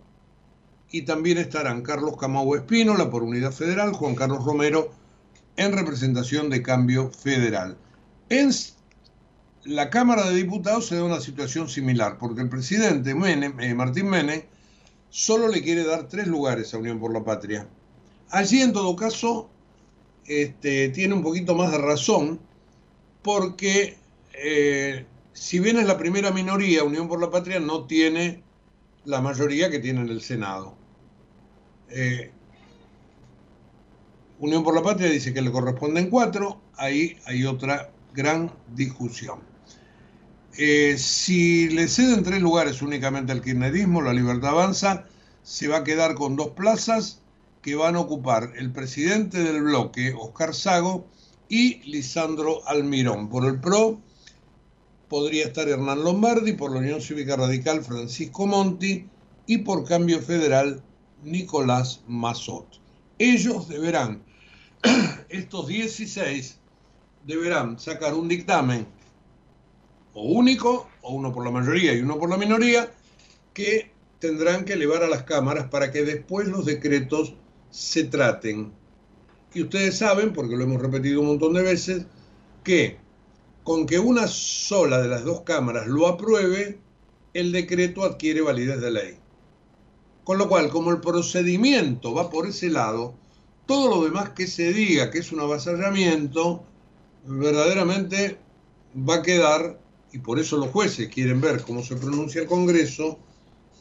y 0.92 1.04
también 1.04 1.38
estarán 1.38 1.82
Carlos 1.82 2.18
Camau 2.18 2.56
Espínola 2.56 3.10
por 3.10 3.24
Unidad 3.24 3.52
Federal, 3.52 3.94
Juan 3.94 4.16
Carlos 4.16 4.44
Romero 4.44 4.92
en 5.56 5.74
representación 5.74 6.50
de 6.50 6.62
Cambio 6.62 7.12
Federal. 7.12 7.78
En 8.30 8.50
la 9.66 9.90
Cámara 9.90 10.28
de 10.28 10.36
Diputados 10.36 10.88
se 10.88 10.96
da 10.96 11.04
una 11.04 11.20
situación 11.20 11.68
similar, 11.70 12.18
porque 12.18 12.42
el 12.42 12.50
presidente 12.50 13.12
eh, 13.12 13.74
Martín 13.76 14.10
Mene 14.10 14.46
solo 15.10 15.48
le 15.48 15.62
quiere 15.62 15.84
dar 15.84 16.08
tres 16.08 16.28
lugares 16.28 16.74
a 16.74 16.78
Unión 16.78 17.00
por 17.00 17.14
la 17.14 17.24
Patria. 17.24 17.68
Allí, 18.30 18.62
en 18.62 18.74
todo 18.74 18.96
caso, 18.96 19.50
este, 20.26 20.90
tiene 20.90 21.14
un 21.14 21.24
poquito 21.24 21.56
más 21.56 21.72
de 21.72 21.80
razón, 21.80 22.40
porque 23.22 23.98
eh, 24.34 25.06
si 25.40 25.60
bien 25.60 25.78
es 25.78 25.88
la 25.88 25.98
primera 25.98 26.32
minoría, 26.32 26.84
Unión 26.84 27.08
por 27.08 27.22
la 27.22 27.32
Patria 27.32 27.62
no 27.62 27.86
tiene 27.86 28.44
la 29.06 29.22
mayoría 29.22 29.70
que 29.70 29.80
tiene 29.80 30.02
en 30.02 30.10
el 30.10 30.20
Senado. 30.20 30.76
Eh, 31.88 32.30
Unión 34.40 34.66
por 34.66 34.76
la 34.76 34.82
Patria 34.82 35.10
dice 35.10 35.34
que 35.34 35.42
le 35.42 35.50
corresponden 35.50 36.10
cuatro, 36.10 36.60
ahí 36.76 37.18
hay 37.26 37.46
otra 37.46 37.90
gran 38.14 38.52
discusión. 38.76 39.40
Eh, 40.58 40.98
si 40.98 41.70
le 41.70 41.88
ceden 41.88 42.22
tres 42.22 42.42
lugares 42.42 42.82
únicamente 42.82 43.32
al 43.32 43.42
kirchnerismo, 43.42 44.02
la 44.02 44.12
libertad 44.12 44.50
avanza, 44.50 45.06
se 45.42 45.70
va 45.70 45.78
a 45.78 45.84
quedar 45.86 46.16
con 46.16 46.36
dos 46.36 46.50
plazas 46.50 47.22
que 47.62 47.76
van 47.76 47.96
a 47.96 48.02
ocupar 48.02 48.52
el 48.58 48.74
presidente 48.74 49.42
del 49.42 49.62
bloque, 49.62 50.14
Oscar 50.20 50.54
Sago, 50.54 51.08
y 51.48 51.76
Lisandro 51.90 52.68
Almirón. 52.68 53.30
Por 53.30 53.46
el 53.46 53.62
PRO 53.62 54.02
podría 55.10 55.46
estar 55.46 55.68
Hernán 55.68 56.04
Lombardi, 56.04 56.54
por 56.54 56.72
la 56.72 56.78
Unión 56.78 57.02
Cívica 57.02 57.36
Radical 57.36 57.84
Francisco 57.84 58.46
Monti 58.46 59.06
y 59.48 59.58
por 59.60 59.84
Cambio 59.84 60.22
Federal 60.22 60.82
Nicolás 61.24 62.02
Mazot. 62.08 62.80
Ellos 63.18 63.68
deberán, 63.68 64.24
estos 65.30 65.68
16, 65.68 66.60
deberán 67.26 67.80
sacar 67.80 68.14
un 68.14 68.28
dictamen 68.28 68.88
o 70.14 70.24
único, 70.24 70.88
o 71.02 71.14
uno 71.14 71.34
por 71.34 71.44
la 71.44 71.52
mayoría 71.52 71.94
y 71.94 72.02
uno 72.02 72.18
por 72.18 72.30
la 72.30 72.38
minoría, 72.38 72.92
que 73.54 73.92
tendrán 74.20 74.66
que 74.66 74.74
elevar 74.74 75.04
a 75.04 75.10
las 75.10 75.24
cámaras 75.24 75.70
para 75.70 75.92
que 75.92 76.04
después 76.04 76.48
los 76.48 76.66
decretos 76.66 77.34
se 77.72 78.04
traten. 78.04 78.72
Y 79.54 79.64
ustedes 79.64 79.98
saben, 79.98 80.34
porque 80.34 80.56
lo 80.56 80.64
hemos 80.64 80.82
repetido 80.82 81.22
un 81.22 81.28
montón 81.28 81.54
de 81.54 81.64
veces, 81.64 82.06
que 82.64 83.00
con 83.70 83.86
que 83.86 84.00
una 84.00 84.28
sola 84.28 85.00
de 85.00 85.08
las 85.08 85.24
dos 85.24 85.42
cámaras 85.42 85.86
lo 85.86 86.08
apruebe, 86.08 86.80
el 87.36 87.52
decreto 87.52 88.04
adquiere 88.04 88.42
validez 88.42 88.82
de 88.82 88.90
ley. 88.90 89.20
Con 90.24 90.40
lo 90.40 90.50
cual, 90.50 90.70
como 90.70 90.90
el 90.90 91.02
procedimiento 91.02 92.12
va 92.12 92.32
por 92.32 92.48
ese 92.48 92.72
lado, 92.72 93.14
todo 93.68 93.88
lo 93.88 94.04
demás 94.04 94.32
que 94.32 94.48
se 94.48 94.74
diga 94.74 95.12
que 95.12 95.20
es 95.20 95.32
un 95.32 95.42
avasallamiento, 95.42 96.64
verdaderamente 97.28 98.40
va 99.08 99.18
a 99.18 99.22
quedar, 99.22 99.80
y 100.12 100.18
por 100.18 100.40
eso 100.40 100.58
los 100.58 100.70
jueces 100.70 101.08
quieren 101.10 101.40
ver 101.40 101.62
cómo 101.62 101.84
se 101.84 101.96
pronuncia 101.96 102.42
el 102.42 102.48
Congreso, 102.48 103.20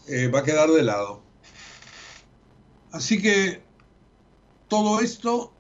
eh, 0.07 0.29
va 0.29 0.41
a 0.41 0.45
quedar 0.45 0.69
de 0.69 0.83
lado. 0.83 1.23
Así 2.93 3.23
que 3.23 3.63
todo 4.69 5.01
esto 5.01 5.55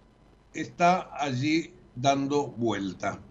está 0.53 1.09
allí 1.19 1.73
dando 1.97 2.49
vuelta. 2.49 3.23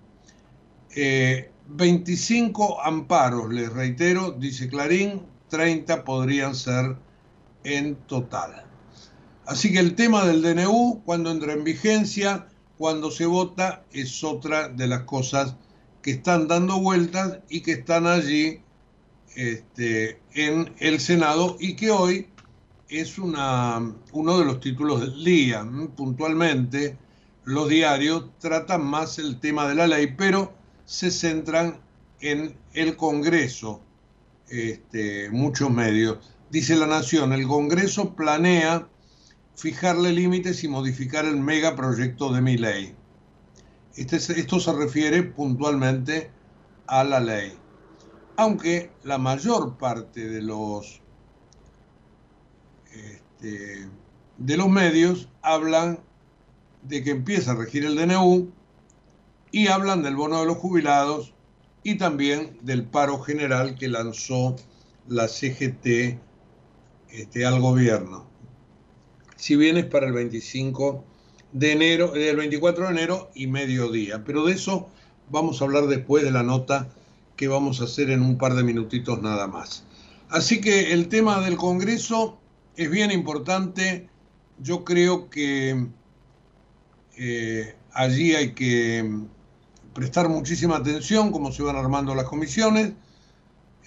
25 0.96 2.70
eh, 2.70 2.82
amparos, 2.84 3.54
les 3.54 3.72
reitero, 3.72 4.32
dice 4.32 4.70
Clarín, 4.70 5.22
30 5.50 6.04
podrían 6.04 6.56
ser 6.56 6.96
en 7.64 7.96
total. 7.96 8.66
Así 9.46 9.72
que 9.72 9.80
el 9.80 9.96
tema 9.96 10.26
del 10.26 10.42
DNU, 10.42 11.02
cuando 11.06 11.32
entra 11.32 11.54
en 11.54 11.64
vigencia, 11.64 12.48
cuando 12.78 13.12
se 13.12 13.26
vota 13.26 13.84
es 13.92 14.24
otra 14.24 14.68
de 14.68 14.88
las 14.88 15.04
cosas 15.04 15.56
que 16.02 16.12
están 16.12 16.48
dando 16.48 16.80
vueltas 16.80 17.40
y 17.50 17.62
que 17.62 17.74
están 17.74 18.08
allí 18.08 18.62
este, 19.36 20.20
en 20.34 20.74
el 20.80 21.00
Senado 21.00 21.58
y 21.60 21.76
que 21.76 21.92
hoy 21.92 22.28
es 22.90 23.18
una, 23.18 23.94
uno 24.12 24.40
de 24.40 24.46
los 24.46 24.60
títulos 24.60 25.02
del 25.02 25.24
día. 25.24 25.66
Puntualmente, 25.96 26.98
los 27.44 27.70
diarios 27.70 28.26
tratan 28.40 28.86
más 28.86 29.20
el 29.20 29.40
tema 29.40 29.68
de 29.68 29.76
la 29.76 29.88
ley, 29.88 30.14
pero 30.18 30.57
se 30.88 31.12
centran 31.12 31.82
en 32.22 32.58
el 32.74 32.96
Congreso, 32.96 33.82
este, 34.50 35.30
muchos 35.30 35.70
medios. 35.70 36.18
Dice 36.50 36.78
la 36.78 36.88
Nación, 36.88 37.34
el 37.34 37.46
Congreso 37.46 38.16
planea 38.16 38.88
fijarle 39.56 40.14
límites 40.14 40.64
y 40.64 40.70
modificar 40.70 41.26
el 41.26 41.36
megaproyecto 41.38 42.32
de 42.32 42.42
mi 42.42 42.58
ley. 42.58 42.96
Este, 43.96 44.16
esto 44.16 44.62
se 44.62 44.72
refiere 44.72 45.24
puntualmente 45.24 46.32
a 46.88 47.04
la 47.04 47.20
ley. 47.20 47.54
Aunque 48.38 48.90
la 49.04 49.18
mayor 49.18 49.78
parte 49.78 50.30
de 50.30 50.42
los, 50.42 51.02
este, 52.94 53.90
de 54.38 54.58
los 54.58 54.70
medios 54.70 55.28
hablan 55.42 56.00
de 56.84 57.04
que 57.04 57.12
empieza 57.12 57.52
a 57.52 57.56
regir 57.56 57.84
el 57.84 57.98
DNU 57.98 58.54
y 59.52 59.68
hablan 59.68 60.04
del 60.04 60.16
bono 60.16 60.40
de 60.40 60.46
los 60.46 60.58
jubilados 60.58 61.34
y 61.84 61.96
también 61.96 62.58
del 62.62 62.84
paro 62.84 63.20
general 63.20 63.76
que 63.76 63.88
lanzó 63.88 64.56
la 65.08 65.28
CGT 65.28 66.20
este, 67.10 67.46
al 67.46 67.62
gobierno. 67.62 68.28
Si 69.36 69.56
bien 69.56 69.78
es 69.78 69.86
para 69.86 70.08
el 70.08 70.14
25 70.14 71.04
de 71.54 71.72
enero, 71.72 72.16
el 72.16 72.36
24 72.36 72.86
de 72.86 72.92
enero 72.92 73.30
y 73.34 73.48
mediodía, 73.48 74.24
pero 74.26 74.46
de 74.46 74.54
eso 74.54 74.90
vamos 75.30 75.62
a 75.62 75.66
hablar 75.66 75.88
después 75.88 76.24
de 76.24 76.32
la 76.32 76.44
nota 76.44 76.90
que 77.36 77.48
vamos 77.48 77.80
a 77.80 77.86
hacer 77.86 78.10
en 78.10 78.22
un 78.22 78.38
par 78.38 78.56
de 78.56 78.64
minutitos 78.64 79.22
nada 79.22 79.48
más. 79.48 79.84
Así 80.30 80.60
que 80.60 80.92
el 80.92 81.08
tema 81.08 81.40
del 81.42 81.56
Congreso 81.56 82.38
es 82.76 82.90
bien 82.90 83.12
importante. 83.12 84.10
Yo 84.60 84.84
creo 84.84 85.30
que 85.30 85.88
eh, 87.16 87.76
allí 87.94 88.36
hay 88.36 88.54
que 88.54 89.10
prestar 89.98 90.30
muchísima 90.30 90.76
atención 90.76 91.32
cómo 91.32 91.52
se 91.52 91.64
van 91.64 91.76
armando 91.76 92.14
las 92.14 92.26
comisiones. 92.26 92.92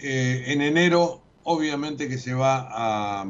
Eh, 0.00 0.42
en 0.48 0.60
enero, 0.60 1.22
obviamente 1.44 2.08
que 2.08 2.18
se 2.18 2.34
va 2.34 3.24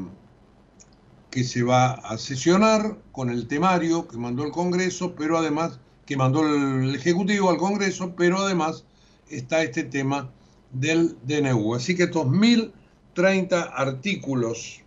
que 1.31 1.45
se 1.45 1.63
va 1.63 1.93
a 1.93 2.17
sesionar 2.17 2.97
con 3.13 3.29
el 3.29 3.47
temario 3.49 4.09
que 4.09 4.17
mandó 4.17 4.45
el 4.45 4.51
Congreso, 4.51 5.15
pero 5.15 5.37
además 5.37 5.79
que 6.07 6.17
mandó 6.17 6.41
el 6.43 6.95
Ejecutivo 6.95 7.51
al 7.51 7.59
Congreso, 7.59 8.15
pero 8.17 8.39
además 8.39 8.85
está 9.29 9.63
este 9.63 9.85
tema 9.85 10.31
del 10.73 11.19
DNU. 11.25 11.75
Así 11.75 11.95
que 11.95 12.05
estos 12.05 12.31
1030 12.31 13.61
artículos, 13.63 14.81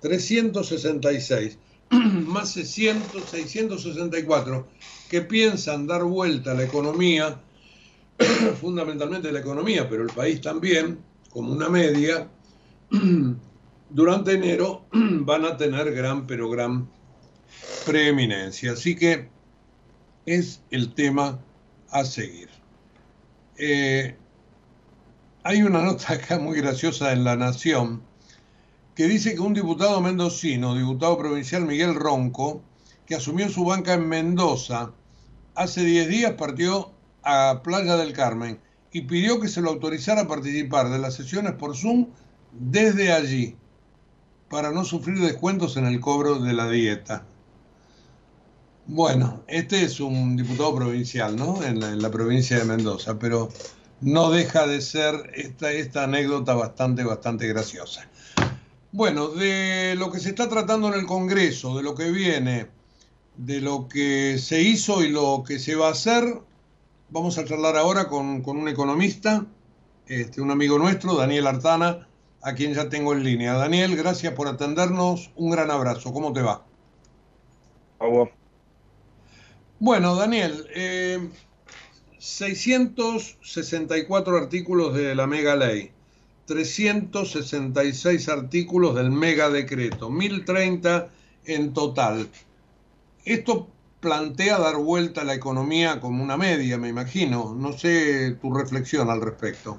366, 0.00 1.58
más 1.90 2.50
600, 2.50 3.24
664, 3.30 4.66
que 5.08 5.22
piensan 5.22 5.86
dar 5.86 6.04
vuelta 6.04 6.52
a 6.52 6.54
la 6.54 6.64
economía, 6.64 7.40
fundamentalmente 8.60 9.30
la 9.32 9.40
economía, 9.40 9.88
pero 9.88 10.02
el 10.02 10.10
país 10.10 10.40
también, 10.40 10.98
como 11.30 11.52
una 11.52 11.68
media, 11.68 12.28
durante 13.90 14.32
enero 14.32 14.86
van 14.92 15.44
a 15.44 15.56
tener 15.56 15.92
gran, 15.94 16.26
pero 16.26 16.50
gran 16.50 16.88
preeminencia. 17.84 18.72
Así 18.72 18.96
que 18.96 19.28
es 20.24 20.62
el 20.70 20.94
tema 20.94 21.40
a 21.90 22.04
seguir. 22.04 22.48
Eh, 23.58 24.16
hay 25.44 25.62
una 25.62 25.82
nota 25.82 26.14
acá 26.14 26.38
muy 26.38 26.58
graciosa 26.58 27.12
en 27.12 27.24
La 27.24 27.36
Nación 27.36 28.02
que 28.96 29.06
dice 29.06 29.34
que 29.34 29.40
un 29.40 29.52
diputado 29.52 30.00
mendocino, 30.00 30.74
diputado 30.74 31.18
provincial 31.18 31.66
Miguel 31.66 31.94
Ronco, 31.94 32.62
que 33.04 33.14
asumió 33.14 33.50
su 33.50 33.62
banca 33.66 33.92
en 33.92 34.08
Mendoza, 34.08 34.90
hace 35.54 35.84
10 35.84 36.08
días 36.08 36.32
partió 36.32 36.92
a 37.22 37.60
Playa 37.62 37.98
del 37.98 38.14
Carmen 38.14 38.58
y 38.90 39.02
pidió 39.02 39.38
que 39.38 39.48
se 39.48 39.60
lo 39.60 39.68
autorizara 39.68 40.22
a 40.22 40.28
participar 40.28 40.88
de 40.88 40.98
las 40.98 41.14
sesiones 41.14 41.52
por 41.52 41.76
Zoom 41.76 42.06
desde 42.52 43.12
allí, 43.12 43.54
para 44.48 44.72
no 44.72 44.82
sufrir 44.82 45.20
descuentos 45.20 45.76
en 45.76 45.84
el 45.84 46.00
cobro 46.00 46.38
de 46.38 46.54
la 46.54 46.70
dieta. 46.70 47.26
Bueno, 48.86 49.42
este 49.46 49.82
es 49.82 50.00
un 50.00 50.38
diputado 50.38 50.74
provincial, 50.74 51.36
¿no? 51.36 51.62
En 51.62 52.00
la, 52.00 52.10
provincia 52.10 52.58
de 52.58 52.64
Mendoza, 52.64 53.18
pero 53.18 53.50
no 54.00 54.30
deja 54.30 54.66
de 54.66 54.80
ser 54.80 55.32
esta, 55.34 55.70
esta 55.72 56.04
anécdota 56.04 56.54
bastante, 56.54 57.04
bastante 57.04 57.46
graciosa. 57.46 58.08
Bueno, 58.96 59.28
de 59.28 59.94
lo 59.98 60.10
que 60.10 60.20
se 60.20 60.30
está 60.30 60.48
tratando 60.48 60.88
en 60.88 60.94
el 60.94 61.04
Congreso, 61.04 61.76
de 61.76 61.82
lo 61.82 61.94
que 61.94 62.10
viene, 62.10 62.68
de 63.36 63.60
lo 63.60 63.88
que 63.88 64.38
se 64.38 64.62
hizo 64.62 65.04
y 65.04 65.10
lo 65.10 65.44
que 65.46 65.58
se 65.58 65.74
va 65.74 65.88
a 65.88 65.90
hacer, 65.90 66.40
vamos 67.10 67.36
a 67.36 67.44
charlar 67.44 67.76
ahora 67.76 68.08
con, 68.08 68.42
un 68.42 68.68
economista, 68.68 69.44
este, 70.06 70.40
un 70.40 70.50
amigo 70.50 70.78
nuestro, 70.78 71.14
Daniel 71.14 71.46
Artana, 71.46 72.08
a 72.40 72.54
quien 72.54 72.72
ya 72.72 72.88
tengo 72.88 73.12
en 73.12 73.22
línea. 73.22 73.52
Daniel, 73.52 73.96
gracias 73.96 74.32
por 74.32 74.48
atendernos, 74.48 75.30
un 75.36 75.50
gran 75.50 75.70
abrazo, 75.70 76.14
¿cómo 76.14 76.32
te 76.32 76.40
va? 76.40 76.64
Bueno, 79.78 80.16
Daniel, 80.16 80.66
664 82.16 84.38
eh, 84.38 84.40
artículos 84.40 84.94
de 84.94 85.14
la 85.14 85.26
mega 85.26 85.54
ley, 85.54 85.92
366 86.46 88.28
artículos 88.28 88.94
del 88.94 89.10
mega 89.10 89.50
decreto, 89.50 90.08
1030 90.10 91.08
en 91.44 91.72
total. 91.72 92.28
Esto 93.24 93.68
plantea 94.00 94.58
dar 94.58 94.76
vuelta 94.76 95.22
a 95.22 95.24
la 95.24 95.34
economía 95.34 96.00
como 96.00 96.22
una 96.22 96.36
media, 96.36 96.78
me 96.78 96.88
imagino. 96.88 97.54
No 97.54 97.72
sé 97.72 98.36
tu 98.40 98.54
reflexión 98.54 99.10
al 99.10 99.20
respecto. 99.20 99.78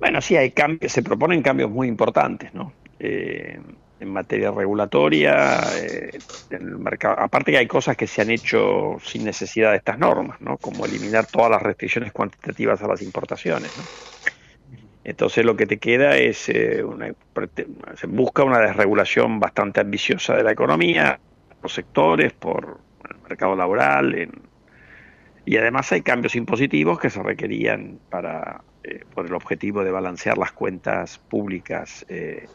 Bueno, 0.00 0.20
sí, 0.20 0.36
hay 0.36 0.50
cambios, 0.50 0.90
se 0.90 1.02
proponen 1.02 1.42
cambios 1.42 1.70
muy 1.70 1.86
importantes, 1.86 2.52
¿no? 2.52 2.72
Eh, 2.98 3.60
en 4.00 4.08
materia 4.12 4.50
regulatoria, 4.50 5.60
eh, 5.76 6.18
en 6.50 6.62
el 6.62 6.78
mercado. 6.78 7.20
Aparte 7.20 7.52
que 7.52 7.58
hay 7.58 7.68
cosas 7.68 7.96
que 7.96 8.08
se 8.08 8.20
han 8.20 8.30
hecho 8.30 8.96
sin 9.04 9.24
necesidad 9.24 9.70
de 9.70 9.76
estas 9.76 9.96
normas, 9.96 10.40
¿no? 10.40 10.56
Como 10.56 10.84
eliminar 10.84 11.26
todas 11.26 11.52
las 11.52 11.62
restricciones 11.62 12.10
cuantitativas 12.10 12.82
a 12.82 12.88
las 12.88 13.00
importaciones, 13.00 13.70
¿no? 13.76 14.11
Entonces 15.04 15.44
lo 15.44 15.56
que 15.56 15.66
te 15.66 15.78
queda 15.78 16.16
es 16.16 16.48
eh, 16.48 16.84
una, 16.84 17.12
se 17.96 18.06
busca 18.06 18.44
una 18.44 18.60
desregulación 18.60 19.40
bastante 19.40 19.80
ambiciosa 19.80 20.36
de 20.36 20.44
la 20.44 20.52
economía, 20.52 21.18
por 21.60 21.70
sectores, 21.70 22.32
por 22.32 22.78
el 23.10 23.16
mercado 23.28 23.56
laboral, 23.56 24.30
y 25.44 25.56
además 25.56 25.90
hay 25.90 26.02
cambios 26.02 26.36
impositivos 26.36 27.00
que 27.00 27.10
se 27.10 27.22
requerían 27.22 27.98
para 28.10 28.62
eh, 28.84 29.04
por 29.14 29.26
el 29.26 29.34
objetivo 29.34 29.84
de 29.84 29.90
balancear 29.90 30.38
las 30.38 30.52
cuentas 30.52 31.18
públicas 31.18 32.04
eh, 32.08 32.46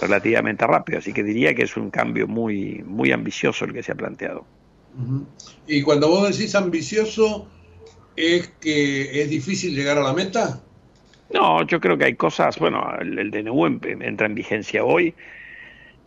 relativamente 0.00 0.66
rápido. 0.66 0.98
Así 0.98 1.12
que 1.12 1.22
diría 1.22 1.54
que 1.54 1.62
es 1.62 1.76
un 1.76 1.90
cambio 1.90 2.26
muy, 2.26 2.82
muy 2.86 3.12
ambicioso 3.12 3.64
el 3.64 3.72
que 3.72 3.82
se 3.82 3.92
ha 3.92 3.94
planteado. 3.94 4.46
Y 5.66 5.82
cuando 5.82 6.08
vos 6.08 6.30
decís 6.30 6.54
ambicioso, 6.54 7.48
¿es 8.16 8.48
que 8.60 9.22
es 9.22 9.30
difícil 9.30 9.74
llegar 9.74 9.98
a 9.98 10.02
la 10.02 10.12
meta? 10.12 10.60
No, 11.32 11.62
yo 11.66 11.80
creo 11.80 11.96
que 11.96 12.04
hay 12.04 12.14
cosas, 12.14 12.58
bueno, 12.58 12.94
el, 13.00 13.30
DNU 13.30 13.66
entra 13.82 14.26
en 14.26 14.34
vigencia 14.34 14.84
hoy 14.84 15.14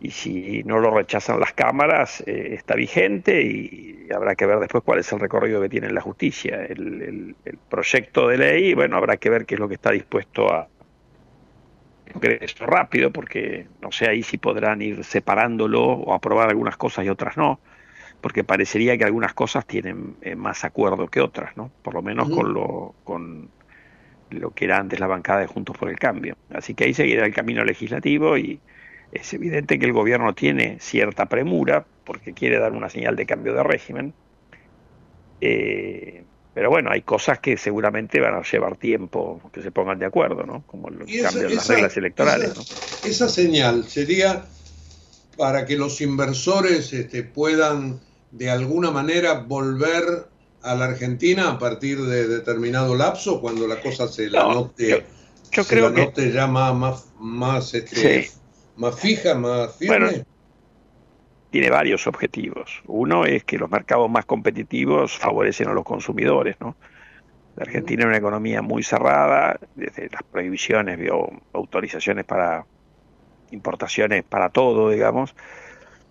y 0.00 0.10
si 0.10 0.62
no 0.64 0.78
lo 0.78 0.90
rechazan 0.90 1.40
las 1.40 1.52
cámaras 1.52 2.22
eh, 2.26 2.50
está 2.52 2.74
vigente 2.74 3.42
y 3.42 4.08
habrá 4.14 4.34
que 4.34 4.46
ver 4.46 4.60
después 4.60 4.84
cuál 4.84 5.00
es 5.00 5.12
el 5.12 5.18
recorrido 5.18 5.60
que 5.60 5.68
tiene 5.68 5.90
la 5.90 6.00
justicia. 6.00 6.64
El, 6.64 7.34
el, 7.44 7.58
proyecto 7.68 8.28
de 8.28 8.38
ley, 8.38 8.74
bueno, 8.74 8.96
habrá 8.96 9.16
que 9.16 9.30
ver 9.30 9.46
qué 9.46 9.54
es 9.54 9.60
lo 9.60 9.68
que 9.68 9.74
está 9.74 9.90
dispuesto 9.90 10.52
a, 10.52 10.68
Congreso 12.12 12.64
rápido, 12.66 13.10
porque 13.10 13.66
no 13.82 13.92
sé 13.92 14.08
ahí 14.08 14.22
si 14.22 14.38
podrán 14.38 14.80
ir 14.80 15.04
separándolo 15.04 15.82
o 15.84 16.14
aprobar 16.14 16.48
algunas 16.48 16.76
cosas 16.76 17.04
y 17.04 17.08
otras 17.08 17.36
no, 17.36 17.60
porque 18.20 18.44
parecería 18.44 18.96
que 18.96 19.04
algunas 19.04 19.34
cosas 19.34 19.66
tienen 19.66 20.16
eh, 20.22 20.34
más 20.34 20.64
acuerdo 20.64 21.08
que 21.08 21.20
otras, 21.20 21.56
¿no? 21.56 21.70
Por 21.82 21.94
lo 21.94 22.02
menos 22.02 22.30
con 22.30 22.54
lo 22.54 22.94
con 23.04 23.50
lo 24.30 24.50
que 24.50 24.64
era 24.64 24.78
antes 24.78 25.00
la 25.00 25.06
bancada 25.06 25.40
de 25.40 25.46
Juntos 25.46 25.76
por 25.76 25.88
el 25.88 25.98
Cambio. 25.98 26.36
Así 26.52 26.74
que 26.74 26.84
ahí 26.84 26.94
seguirá 26.94 27.26
el 27.26 27.34
camino 27.34 27.64
legislativo 27.64 28.36
y 28.36 28.60
es 29.12 29.32
evidente 29.34 29.78
que 29.78 29.86
el 29.86 29.92
gobierno 29.92 30.34
tiene 30.34 30.78
cierta 30.80 31.26
premura 31.26 31.86
porque 32.04 32.32
quiere 32.32 32.58
dar 32.58 32.72
una 32.72 32.88
señal 32.88 33.16
de 33.16 33.26
cambio 33.26 33.54
de 33.54 33.62
régimen. 33.62 34.14
Eh, 35.40 36.24
pero 36.54 36.70
bueno, 36.70 36.90
hay 36.90 37.02
cosas 37.02 37.38
que 37.38 37.56
seguramente 37.56 38.18
van 38.20 38.34
a 38.34 38.42
llevar 38.42 38.76
tiempo 38.76 39.42
que 39.52 39.62
se 39.62 39.70
pongan 39.70 39.98
de 39.98 40.06
acuerdo, 40.06 40.44
¿no? 40.44 40.64
Como 40.66 40.88
el 40.88 40.98
cambio 41.22 41.48
de 41.48 41.54
las 41.54 41.68
reglas 41.68 41.96
electorales. 41.96 42.50
Esa, 42.52 43.08
esa, 43.08 43.28
señal 43.28 43.84
sería 43.84 44.46
para 45.36 45.66
que 45.66 45.76
los 45.76 46.00
inversores 46.00 46.92
este, 46.92 47.22
puedan 47.22 48.00
de 48.30 48.50
alguna 48.50 48.90
manera 48.90 49.34
volver 49.34 50.04
a 50.62 50.74
la 50.74 50.86
Argentina 50.86 51.50
a 51.50 51.58
partir 51.58 52.00
de 52.02 52.28
determinado 52.28 52.94
lapso, 52.94 53.40
cuando 53.40 53.66
la 53.66 53.80
cosa 53.80 54.08
se 54.08 54.30
la 54.30 54.42
note, 54.44 55.04
yo, 55.52 55.64
creo 55.64 55.90
la 55.90 56.04
note 56.04 56.32
ya 56.32 56.46
más, 56.46 57.06
más, 57.18 57.74
este, 57.74 58.30
más 58.76 58.98
fija, 58.98 59.34
más 59.34 59.76
firme 59.76 60.24
tiene 61.56 61.70
varios 61.70 62.06
objetivos. 62.06 62.82
Uno 62.86 63.24
es 63.24 63.42
que 63.44 63.56
los 63.56 63.70
mercados 63.70 64.10
más 64.10 64.26
competitivos 64.26 65.16
favorecen 65.16 65.68
a 65.68 65.72
los 65.72 65.84
consumidores, 65.84 66.56
¿no? 66.60 66.76
La 67.56 67.62
Argentina 67.62 68.02
es 68.02 68.08
una 68.08 68.18
economía 68.18 68.60
muy 68.60 68.82
cerrada, 68.82 69.58
desde 69.74 70.10
las 70.10 70.22
prohibiciones, 70.24 70.98
autorizaciones 71.54 72.26
para 72.26 72.66
importaciones 73.52 74.22
para 74.24 74.50
todo, 74.50 74.90
digamos, 74.90 75.34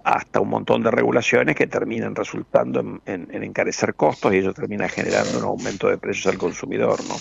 hasta 0.05 0.39
un 0.39 0.49
montón 0.49 0.83
de 0.83 0.91
regulaciones 0.91 1.55
que 1.55 1.65
terminan 1.65 2.13
resultando 2.13 2.79
en, 3.07 3.43
encarecer 3.43 3.95
costos 3.95 4.35
y 4.35 4.37
eso 4.37 4.53
termina 4.53 4.87
generando 4.87 5.39
un 5.39 5.43
aumento 5.45 5.89
de 5.89 5.97
precios 5.97 6.27
al 6.27 6.37
consumidor, 6.37 7.03
¿no? 7.05 7.15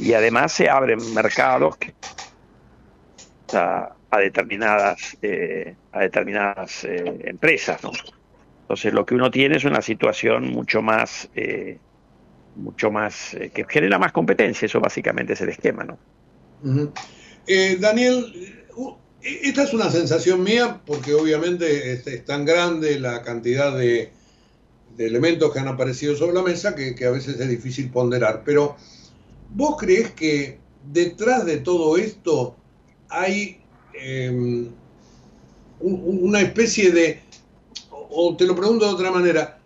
Y 0.00 0.12
además 0.14 0.52
se 0.52 0.68
abren 0.68 0.98
mercados 1.14 1.76
a, 3.54 3.94
determinadas 4.18 5.16
eh, 5.22 5.76
a 5.92 6.00
determinadas 6.00 6.82
eh, 6.84 7.20
empresas, 7.26 7.80
¿no? 7.84 7.92
Entonces 8.62 8.92
lo 8.92 9.06
que 9.06 9.14
uno 9.14 9.30
tiene 9.30 9.56
es 9.56 9.64
una 9.64 9.80
situación 9.80 10.50
mucho 10.50 10.82
más 10.82 11.28
eh, 11.36 11.78
mucho 12.56 12.90
más 12.90 13.36
que 13.54 13.64
genera 13.68 14.00
más 14.00 14.10
competencia, 14.10 14.66
eso 14.66 14.80
básicamente 14.80 15.34
es 15.34 15.40
el 15.42 15.50
esquema, 15.50 15.84
¿no? 15.84 15.96
Daniel, 17.78 18.66
esta 19.22 19.64
es 19.64 19.72
una 19.72 19.90
sensación 19.90 20.42
mía 20.42 20.80
porque 20.86 21.14
obviamente 21.14 21.92
es, 21.92 22.24
tan 22.24 22.44
grande 22.44 22.98
la 22.98 23.22
cantidad 23.22 23.76
de, 23.76 24.12
elementos 24.98 25.52
que 25.52 25.58
han 25.58 25.68
aparecido 25.68 26.14
sobre 26.14 26.34
la 26.34 26.42
mesa 26.42 26.74
que, 26.74 26.94
a 27.06 27.10
veces 27.10 27.40
es 27.40 27.48
difícil 27.48 27.90
ponderar. 27.90 28.42
Pero 28.44 28.76
¿vos 29.54 29.76
crees 29.78 30.10
que 30.10 30.58
detrás 30.92 31.46
de 31.46 31.58
todo 31.58 31.96
esto 31.96 32.54
hay 33.08 33.60
em, 33.94 34.68
una 35.80 36.42
especie 36.42 36.90
de, 36.90 37.22
o 37.90 38.36
te 38.36 38.44
lo 38.44 38.54
pregunto 38.54 38.86
de 38.86 38.92
otra 38.92 39.10
manera, 39.10 39.58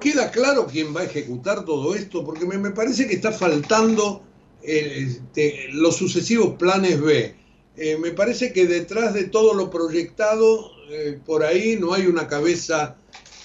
¿queda 0.00 0.30
claro 0.30 0.66
quién 0.66 0.96
va 0.96 1.02
a 1.02 1.04
ejecutar 1.04 1.66
todo 1.66 1.94
esto? 1.94 2.24
Porque 2.24 2.46
me, 2.46 2.70
parece 2.70 3.06
que 3.06 3.14
está 3.14 3.32
faltando 3.32 4.22
eh, 4.62 5.08
este, 5.08 5.68
los 5.72 5.96
sucesivos 5.96 6.56
planes 6.56 7.00
B 7.00 7.39
eh, 7.82 7.96
me 7.96 8.10
parece 8.10 8.52
que 8.52 8.66
detrás 8.66 9.14
de 9.14 9.24
todo 9.24 9.54
lo 9.54 9.70
proyectado, 9.70 10.70
eh, 10.90 11.18
por 11.24 11.42
ahí 11.42 11.78
no 11.80 11.94
hay 11.94 12.04
una 12.04 12.26
cabeza 12.26 12.98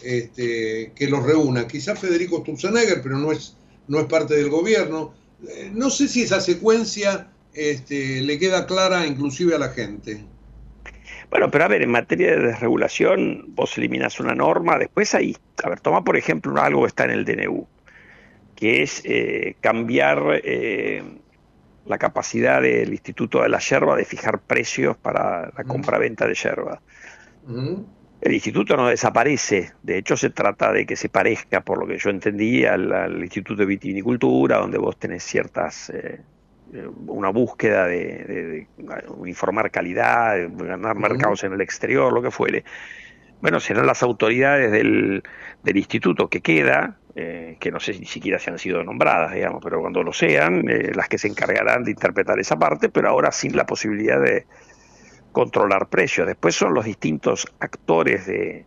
este, 0.04 0.92
que 0.94 1.08
los 1.08 1.24
reúna. 1.24 1.66
Quizás 1.66 1.98
Federico 1.98 2.42
Sturzenegger, 2.42 3.02
pero 3.02 3.18
no 3.18 3.32
es, 3.32 3.56
no 3.88 3.98
es 3.98 4.08
parte 4.08 4.36
del 4.36 4.50
gobierno. 4.50 5.14
Eh, 5.48 5.72
no 5.74 5.90
sé 5.90 6.10
si 6.10 6.24
esa 6.24 6.42
secuencia 6.42 7.30
este, 7.54 8.20
le 8.24 8.38
queda 8.38 8.68
clara 8.68 9.08
inclusive 9.08 9.56
a 9.56 9.58
la 9.58 9.70
gente. 9.70 10.26
Bueno, 11.30 11.50
pero 11.50 11.64
a 11.64 11.68
ver, 11.70 11.84
en 11.84 11.92
materia 11.92 12.32
de 12.32 12.48
desregulación, 12.48 13.46
vos 13.56 13.78
eliminas 13.78 14.20
una 14.20 14.36
norma, 14.36 14.78
después 14.78 15.16
ahí, 15.16 15.38
a 15.64 15.70
ver, 15.70 15.80
toma 15.80 16.04
por 16.04 16.18
ejemplo 16.18 16.62
algo 16.62 16.82
que 16.82 16.88
está 16.88 17.06
en 17.06 17.12
el 17.12 17.24
DNU, 17.24 17.66
que 18.58 18.84
es 18.84 19.02
cambiar 19.62 20.42
la 21.86 21.98
capacidad 21.98 22.62
del 22.62 22.92
Instituto 22.92 23.42
de 23.42 23.50
la 23.50 23.60
Yerba 23.60 23.96
de 23.96 24.06
fijar 24.06 24.40
precios 24.40 24.98
para 24.98 25.52
la 25.56 25.64
compra-venta 25.64 26.28
de 26.28 26.34
yerba. 26.34 26.82
El 28.22 28.34
instituto 28.34 28.76
no 28.76 28.88
desaparece, 28.88 29.74
de 29.84 30.00
hecho 30.00 30.18
se 30.18 30.32
trata 30.32 30.72
de 30.72 30.86
que 30.86 30.96
se 30.96 31.10
parezca, 31.10 31.62
por 31.62 31.78
lo 31.78 31.86
que 31.86 32.00
yo 32.00 32.10
entendí, 32.10 32.66
al, 32.66 33.22
Instituto 33.22 33.60
de 33.60 33.68
Vitivinicultura, 33.68 34.58
donde 34.58 34.80
vos 34.80 34.98
tenés 34.98 35.24
ciertas, 35.24 35.92
eh, 35.92 36.22
una 37.06 37.30
búsqueda 37.30 37.86
de, 37.86 38.68
informar 39.26 39.70
calidad, 39.70 40.38
ganar 40.50 40.96
mercados 40.98 41.44
en 41.44 41.54
el 41.54 41.62
exterior, 41.62 42.12
lo 42.12 42.24
que 42.24 42.32
fuere. 42.32 42.64
Bueno, 43.42 43.60
serán 43.60 43.86
las 43.86 44.02
autoridades 44.02 44.72
del, 44.72 45.22
del 45.62 45.78
instituto 45.78 46.28
que 46.28 46.42
queda, 46.42 46.98
eh, 47.18 47.56
que 47.62 47.72
no 47.72 47.80
sé 47.80 47.98
ni 47.98 48.06
siquiera 48.06 48.40
si 48.40 48.50
han 48.50 48.60
sido 48.60 48.84
nombradas, 48.84 49.34
digamos, 49.34 49.62
pero 49.64 49.80
cuando 49.80 50.04
lo 50.04 50.12
sean, 50.12 50.68
eh, 50.70 50.92
las 50.94 51.08
que 51.08 51.18
se 51.18 51.30
encargarán 51.30 51.86
de 51.86 51.92
interpretar 51.92 52.38
esa 52.40 52.60
parte, 52.60 52.90
pero 52.90 53.08
ahora 53.08 53.32
sin 53.32 53.56
la 53.56 53.66
posibilidad 53.66 54.22
de 54.22 54.46
controlar 55.32 55.88
precios. 55.88 56.28
Después 56.28 56.56
son 56.56 56.74
los 56.74 56.84
distintos 56.84 57.48
actores 57.60 58.26
de, 58.26 58.66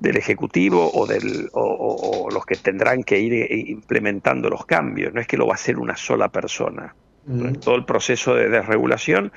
del 0.00 0.16
Ejecutivo 0.16 0.90
o, 0.92 1.06
del, 1.06 1.50
o, 1.52 2.28
los 2.32 2.44
que 2.44 2.56
tendrán 2.56 3.04
que 3.04 3.20
ir 3.20 3.32
eh, 3.34 3.46
implementando 3.68 4.50
los 4.50 4.66
cambios, 4.66 5.14
no 5.14 5.20
es 5.20 5.28
que 5.28 5.36
lo 5.36 5.46
va 5.46 5.52
a 5.52 5.54
hacer 5.54 5.78
una 5.78 5.96
sola 5.96 6.28
persona. 6.30 6.94
Todo 7.60 7.74
el 7.74 7.84
proceso 7.84 8.34
de 8.34 8.48
desregulación, 8.48 9.32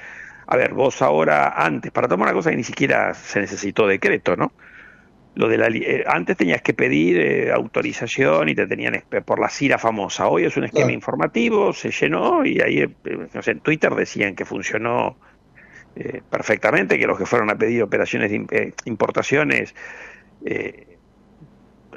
a 0.47 0.55
ver, 0.55 0.73
vos 0.73 1.01
ahora, 1.01 1.49
antes, 1.49 1.91
para 1.91 2.07
tomar 2.07 2.29
una 2.29 2.33
cosa 2.33 2.49
que 2.49 2.55
ni 2.55 2.63
siquiera 2.63 3.13
se 3.13 3.41
necesitó 3.41 3.85
decreto, 3.85 4.37
¿no? 4.37 4.53
Lo 5.35 5.47
de 5.47 5.57
la 5.57 5.67
eh, 5.67 6.03
antes 6.07 6.35
tenías 6.37 6.61
que 6.61 6.73
pedir 6.73 7.17
eh, 7.17 7.51
autorización 7.51 8.49
y 8.49 8.55
te 8.55 8.67
tenían 8.67 9.01
por 9.25 9.39
la 9.39 9.49
CIRA 9.49 9.77
famosa. 9.77 10.27
Hoy 10.27 10.45
es 10.45 10.57
un 10.57 10.65
esquema 10.65 10.91
informativo, 10.91 11.73
se 11.73 11.91
llenó 11.91 12.45
y 12.45 12.59
ahí 12.59 12.79
eh, 12.79 12.89
no 13.33 13.41
sé, 13.41 13.51
en 13.51 13.59
Twitter 13.61 13.93
decían 13.95 14.35
que 14.35 14.45
funcionó 14.45 15.17
perfectamente, 16.29 16.97
que 16.97 17.05
los 17.05 17.17
que 17.17 17.25
fueron 17.25 17.49
a 17.49 17.57
pedir 17.57 17.83
operaciones 17.83 18.31
de 18.31 18.73
importaciones 18.85 19.75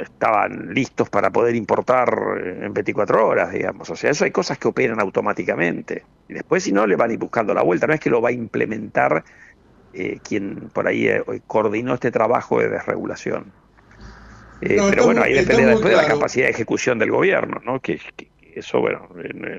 estaban 0.00 0.74
listos 0.74 1.08
para 1.08 1.30
poder 1.30 1.54
importar 1.54 2.12
en 2.60 2.74
24 2.74 3.24
horas, 3.24 3.52
digamos. 3.52 3.88
O 3.88 3.94
sea, 3.94 4.10
eso 4.10 4.24
hay 4.24 4.32
cosas 4.32 4.58
que 4.58 4.66
operan 4.66 5.00
automáticamente. 5.00 6.04
Y 6.28 6.34
después 6.34 6.64
si 6.64 6.72
no 6.72 6.88
le 6.88 6.96
van 6.96 7.10
a 7.10 7.12
ir 7.12 7.20
buscando 7.20 7.54
la 7.54 7.62
vuelta, 7.62 7.86
no 7.86 7.94
es 7.94 8.00
que 8.00 8.10
lo 8.10 8.20
va 8.20 8.30
a 8.30 8.32
implementar 8.32 9.22
eh, 9.96 10.18
quien 10.22 10.70
por 10.72 10.88
ahí 10.88 11.06
eh, 11.06 11.22
coordinó 11.46 11.94
este 11.94 12.10
trabajo 12.10 12.58
de 12.58 12.68
desregulación. 12.68 13.52
Eh, 14.60 14.78
pero 14.90 15.04
bueno, 15.04 15.22
ahí 15.22 15.34
depende 15.34 15.66
después 15.66 15.90
de 15.90 15.96
la 15.96 16.08
capacidad 16.08 16.46
de 16.46 16.50
ejecución 16.50 16.98
del 16.98 17.12
gobierno, 17.12 17.60
¿no? 17.64 17.80
Que, 17.80 18.00
eso, 18.54 18.80
bueno, 18.80 19.08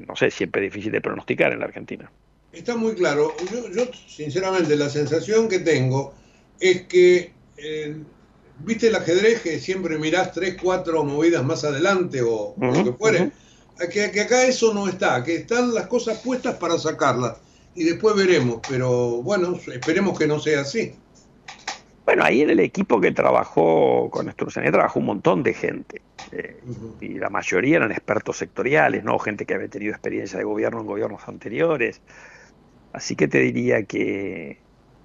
no 0.08 0.16
sé, 0.16 0.32
siempre 0.32 0.66
es 0.66 0.74
difícil 0.74 0.92
de 0.92 1.02
pronosticar 1.02 1.54
en 1.54 1.60
la 1.60 1.66
Argentina. 1.66 2.12
Está 2.52 2.76
muy 2.76 2.96
claro. 2.96 3.34
Yo, 3.74 3.86
sinceramente, 4.08 4.76
la 4.76 4.90
sensación 4.90 5.48
que 5.48 5.60
tengo 5.60 6.14
es 6.60 6.84
que, 6.84 7.32
viste 8.60 8.88
el 8.88 8.96
ajedrez 8.96 9.42
que 9.42 9.60
siempre 9.60 9.98
mirás 9.98 10.32
tres, 10.32 10.58
cuatro 10.62 11.04
movidas 11.04 11.44
más 11.44 11.64
adelante 11.64 12.22
o 12.22 12.56
lo 12.58 12.84
que 12.84 12.94
fuere, 12.94 13.32
que, 13.92 14.12
que 14.12 14.22
acá 14.22 14.46
eso 14.46 14.74
no 14.74 14.88
está, 14.88 15.24
que 15.24 15.36
están 15.36 15.74
las 15.74 15.88
cosas 15.88 16.20
puestas 16.20 16.56
para 16.56 16.78
sacarlas 16.78 17.36
y 17.76 17.84
después 17.84 18.16
veremos, 18.16 18.62
pero 18.68 19.22
bueno, 19.22 19.60
esperemos 19.74 20.18
que 20.18 20.28
no 20.28 20.40
sea 20.40 20.62
así. 20.62 20.96
Bueno, 22.06 22.24
ahí 22.24 22.42
en 22.42 22.52
el 22.52 22.60
equipo 22.60 23.02
que 23.02 23.12
trabajó 23.12 24.10
con 24.12 24.32
Sturzenegger 24.32 24.74
trabajó 24.74 25.00
un 25.00 25.08
montón 25.08 25.44
de 25.44 25.54
gente. 25.54 26.02
Eh, 26.32 26.58
y 27.02 27.16
la 27.16 27.30
mayoría 27.30 27.78
eran 27.78 27.92
expertos 27.92 28.38
sectoriales, 28.38 29.04
¿no? 29.04 29.18
Gente 29.18 29.46
que 29.46 29.56
había 29.56 29.68
tenido 29.68 29.92
experiencia 29.92 30.38
de 30.38 30.46
gobierno 30.46 30.82
en 30.82 30.86
gobiernos 30.86 31.28
anteriores. 31.28 32.02
Así 32.94 33.16
que 33.16 33.28
te 33.28 33.40
diría 33.40 33.84
que, 33.84 34.60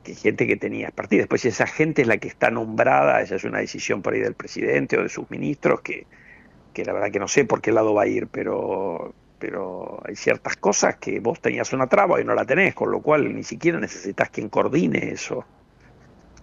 que 0.04 0.14
gente 0.14 0.46
que 0.46 0.56
tenía 0.56 0.88
expertise. 0.88 1.20
Después, 1.20 1.40
si 1.40 1.48
esa 1.48 1.66
gente 1.66 2.02
es 2.02 2.08
la 2.08 2.18
que 2.18 2.28
está 2.28 2.50
nombrada, 2.50 3.22
esa 3.22 3.36
es 3.36 3.44
una 3.44 3.58
decisión 3.58 4.02
por 4.02 4.12
ahí 4.12 4.20
del 4.20 4.34
presidente 4.34 4.98
o 4.98 5.02
de 5.02 5.08
sus 5.08 5.30
ministros, 5.30 5.80
que, 5.80 6.06
que 6.74 6.84
la 6.84 6.92
verdad 6.92 7.10
que 7.10 7.18
no 7.18 7.28
sé 7.28 7.46
por 7.46 7.62
qué 7.62 7.72
lado 7.72 7.94
va 7.94 8.02
a 8.02 8.08
ir, 8.08 8.26
pero 8.26 9.14
pero 9.40 10.00
hay 10.06 10.14
ciertas 10.14 10.56
cosas 10.56 10.96
que 10.96 11.18
vos 11.18 11.40
tenías 11.40 11.72
una 11.72 11.88
traba 11.88 12.20
y 12.20 12.24
no 12.24 12.34
la 12.34 12.44
tenés, 12.44 12.74
con 12.74 12.90
lo 12.90 13.00
cual 13.00 13.34
ni 13.34 13.42
siquiera 13.42 13.80
necesitas 13.80 14.28
quien 14.28 14.48
coordine 14.48 15.10
eso. 15.10 15.44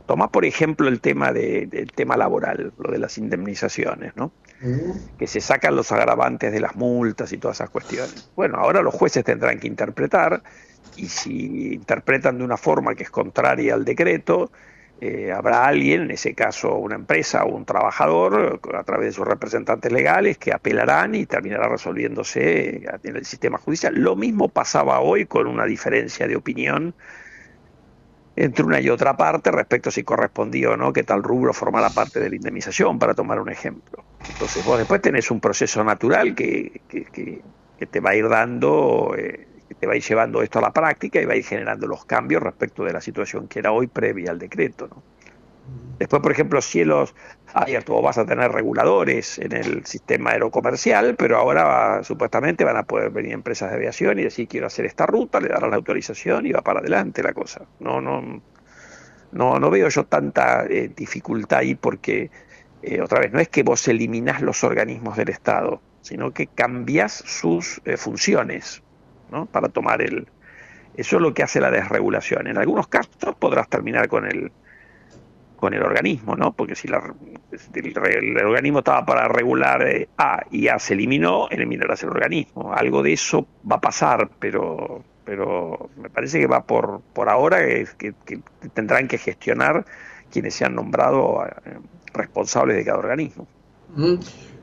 Tomás, 0.08 0.30
por 0.30 0.46
ejemplo, 0.46 0.88
el 0.88 1.00
tema 1.00 1.32
de, 1.32 1.68
del 1.68 1.92
tema 1.92 2.18
laboral, 2.18 2.74
lo 2.78 2.92
de 2.92 2.98
las 2.98 3.18
indemnizaciones, 3.18 4.16
¿no? 4.16 4.32
Mm. 4.62 5.18
Que 5.20 5.28
se 5.28 5.42
sacan 5.42 5.76
los 5.76 5.92
agravantes 5.92 6.52
de 6.52 6.60
las 6.60 6.76
multas 6.76 7.32
y 7.34 7.38
todas 7.38 7.58
esas 7.58 7.70
cuestiones. 7.70 8.32
Bueno, 8.36 8.58
ahora 8.58 8.82
los 8.82 8.94
jueces 8.94 9.24
tendrán 9.24 9.60
que 9.60 9.68
interpretar 9.68 10.42
y 10.96 11.08
si 11.08 11.74
interpretan 11.74 12.38
de 12.38 12.44
una 12.46 12.58
forma 12.58 12.96
que 12.96 13.04
es 13.04 13.10
contraria 13.10 13.74
al 13.74 13.86
decreto, 13.86 14.50
eh, 15.00 15.32
habrá 15.32 15.68
alguien, 15.68 16.04
en 16.04 16.12
ese 16.12 16.34
caso 16.34 16.76
una 16.76 16.96
empresa 16.96 17.44
o 17.44 17.56
un 17.56 17.66
trabajador, 17.66 18.60
a 18.74 18.84
través 18.84 19.08
de 19.08 19.12
sus 19.14 19.28
representantes 19.28 19.92
legales, 19.92 20.38
que 20.38 20.52
apelarán 20.52 21.14
y 21.14 21.26
terminará 21.26 21.70
resolviéndose 21.70 22.84
en 23.04 23.16
el 23.16 23.26
sistema 23.26 23.60
judicial. 23.60 23.94
Lo 23.96 24.16
mismo 24.16 24.50
pasaba 24.50 25.00
hoy 25.00 25.26
con 25.26 25.48
una 25.48 25.66
diferencia 25.66 26.28
de 26.28 26.36
opinión 26.36 26.96
entre 28.36 28.64
una 28.64 28.80
y 28.80 28.90
otra 28.90 29.18
parte 29.18 29.52
respecto 29.52 29.90
a 29.90 29.92
si 29.92 30.04
correspondía 30.04 30.70
o 30.70 30.78
no 30.78 30.94
que 30.94 31.04
tal 31.04 31.24
rubro 31.24 31.54
formara 31.54 31.90
parte 31.90 32.20
de 32.20 32.30
la 32.30 32.36
indemnización, 32.36 33.00
para 33.00 33.14
tomar 33.14 33.40
un 33.40 33.50
ejemplo. 33.50 34.04
Entonces 34.28 34.64
vos 34.64 34.78
después 34.78 35.02
tenés 35.02 35.32
un 35.32 35.40
proceso 35.40 35.84
natural 35.84 36.36
que, 36.36 36.82
que, 36.88 37.86
te 37.86 38.00
va 38.00 38.12
a 38.12 38.16
ir 38.16 38.30
dando... 38.30 39.14
Eh, 39.18 39.48
que 39.48 39.57
te 39.76 39.88
va 39.88 39.94
a 39.94 39.96
ir 39.96 40.04
llevando 40.04 40.42
esto 40.42 40.60
a 40.60 40.62
la 40.62 40.72
práctica 40.72 41.22
y 41.22 41.26
va 41.26 41.34
a 41.34 41.38
ir 41.38 41.46
generando 41.46 41.88
los 41.88 42.06
cambios 42.06 42.42
respecto 42.42 42.84
de 42.84 42.94
la 42.94 43.02
situación 43.02 43.48
que 43.48 43.60
era 43.60 43.72
hoy 43.72 43.88
previa 43.88 44.32
al 44.32 44.40
decreto. 44.40 44.88
¿no? 44.88 45.04
Después, 46.00 46.22
por 46.22 46.32
ejemplo, 46.32 46.62
cielos 46.62 47.16
abiertos, 47.54 48.02
vas 48.04 48.18
a 48.20 48.26
tener 48.26 48.52
reguladores 48.52 49.40
en 49.40 49.54
el 49.54 49.86
sistema 49.86 50.32
aerocomercial, 50.32 51.16
pero 51.16 51.38
ahora 51.38 52.04
supuestamente 52.04 52.64
van 52.64 52.78
a 52.78 52.84
poder 52.84 53.10
venir 53.10 53.34
empresas 53.34 53.72
de 53.72 53.78
aviación 53.78 54.20
y 54.20 54.24
decir 54.24 54.48
quiero 54.48 54.68
hacer 54.68 54.86
esta 54.86 55.08
ruta, 55.08 55.40
le 55.40 55.50
darán 55.50 55.72
la 55.72 55.78
autorización 55.78 56.46
y 56.46 56.52
va 56.52 56.62
para 56.62 56.82
adelante 56.82 57.24
la 57.24 57.34
cosa. 57.34 57.66
No, 57.80 58.00
no, 58.00 58.42
no, 59.32 59.60
no 59.60 59.70
veo 59.72 59.90
yo 59.90 60.06
tanta 60.06 60.66
eh, 60.66 60.92
dificultad 60.96 61.60
ahí 61.60 61.74
porque, 61.74 62.30
eh, 62.84 63.02
otra 63.02 63.20
vez, 63.20 63.34
no 63.34 63.40
es 63.40 63.50
que 63.50 63.64
vos 63.64 63.88
eliminás 63.88 64.42
los 64.44 64.64
organismos 64.64 65.18
del 65.18 65.30
Estado, 65.30 65.82
sino 66.02 66.32
que 66.32 66.46
cambias 66.46 67.12
sus 67.26 67.82
eh, 67.86 67.98
funciones 67.98 68.84
para 69.52 69.70
tomar 69.70 70.02
el... 70.02 70.28
Eso 70.96 71.18
es 71.18 71.22
lo 71.22 71.34
que 71.34 71.44
hace 71.44 71.62
la 71.62 71.70
desregulación. 71.70 72.48
En 72.48 72.58
algunos 72.58 72.88
casos 72.88 73.36
podrás 73.40 73.70
terminar 73.70 74.08
con 74.08 74.26
el 74.26 74.52
con 75.58 75.74
el 75.74 75.82
organismo, 75.82 76.36
¿no? 76.36 76.54
Porque 76.54 76.76
si 76.76 76.88
la, 76.88 77.02
el, 77.74 78.38
organismo 78.46 78.80
estaba 78.80 79.04
para 79.06 79.28
regular 79.28 79.88
eh, 79.88 80.08
A 80.16 80.46
y 80.52 80.68
A 80.68 80.78
se 80.78 80.94
eliminó, 80.94 81.50
eliminarás 81.50 82.04
el 82.04 82.10
organismo. 82.10 82.74
Algo 82.74 83.02
de 83.02 83.14
eso 83.14 83.48
va 83.70 83.78
a 83.78 83.82
pasar, 83.82 84.30
pero 84.40 85.04
pero 85.28 85.90
me 85.98 86.10
parece 86.10 86.40
que 86.40 86.48
va 86.48 86.64
por, 86.64 87.02
por 87.14 87.28
ahora 87.28 87.58
que, 87.98 88.14
tendrán 88.74 89.10
que 89.10 89.18
gestionar 89.18 89.86
quienes 90.32 90.56
se 90.56 90.64
han 90.64 90.74
nombrado 90.74 91.46
eh, 91.46 91.80
responsables 92.14 92.78
de 92.78 92.86
cada 92.86 93.00
organismo. 93.00 93.46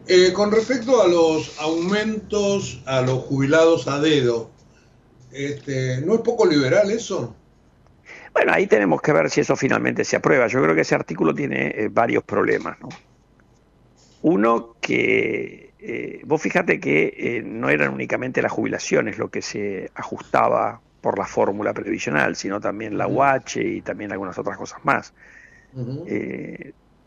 Eh, 0.06 0.32
con 0.32 0.50
respecto 0.50 1.02
a 1.02 1.06
los 1.06 1.60
aumentos 1.60 2.80
a 2.86 3.02
los 3.02 3.18
jubilados 3.24 3.88
a 3.88 4.00
dedo, 4.00 4.50
este, 5.34 6.00
¿no 6.00 6.14
es 6.14 6.20
poco 6.20 6.46
liberal 6.46 6.90
eso? 6.90 7.34
Bueno, 8.32 8.52
ahí 8.52 8.66
tenemos 8.66 9.02
que 9.02 9.12
ver 9.12 9.30
si 9.30 9.40
eso 9.40 9.56
finalmente 9.56 10.04
se 10.04 10.16
aprueba. 10.16 10.46
Yo 10.46 10.62
creo 10.62 10.74
que 10.74 10.82
ese 10.82 10.94
artículo 10.94 11.34
tiene 11.34 11.68
eh, 11.68 11.88
varios 11.90 12.24
problemas. 12.24 12.80
¿no? 12.80 12.88
Uno, 14.22 14.76
que 14.80 15.72
eh, 15.78 16.20
vos 16.24 16.40
fíjate 16.40 16.80
que 16.80 17.14
eh, 17.16 17.42
no 17.44 17.68
eran 17.68 17.92
únicamente 17.92 18.42
las 18.42 18.52
jubilaciones 18.52 19.18
lo 19.18 19.28
que 19.30 19.42
se 19.42 19.90
ajustaba 19.94 20.80
por 21.00 21.18
la 21.18 21.26
fórmula 21.26 21.74
previsional, 21.74 22.34
sino 22.36 22.60
también 22.60 22.96
la 22.96 23.06
UH 23.06 23.60
y 23.60 23.82
también 23.82 24.12
algunas 24.12 24.38
otras 24.38 24.56
cosas 24.56 24.84
más. 24.84 25.12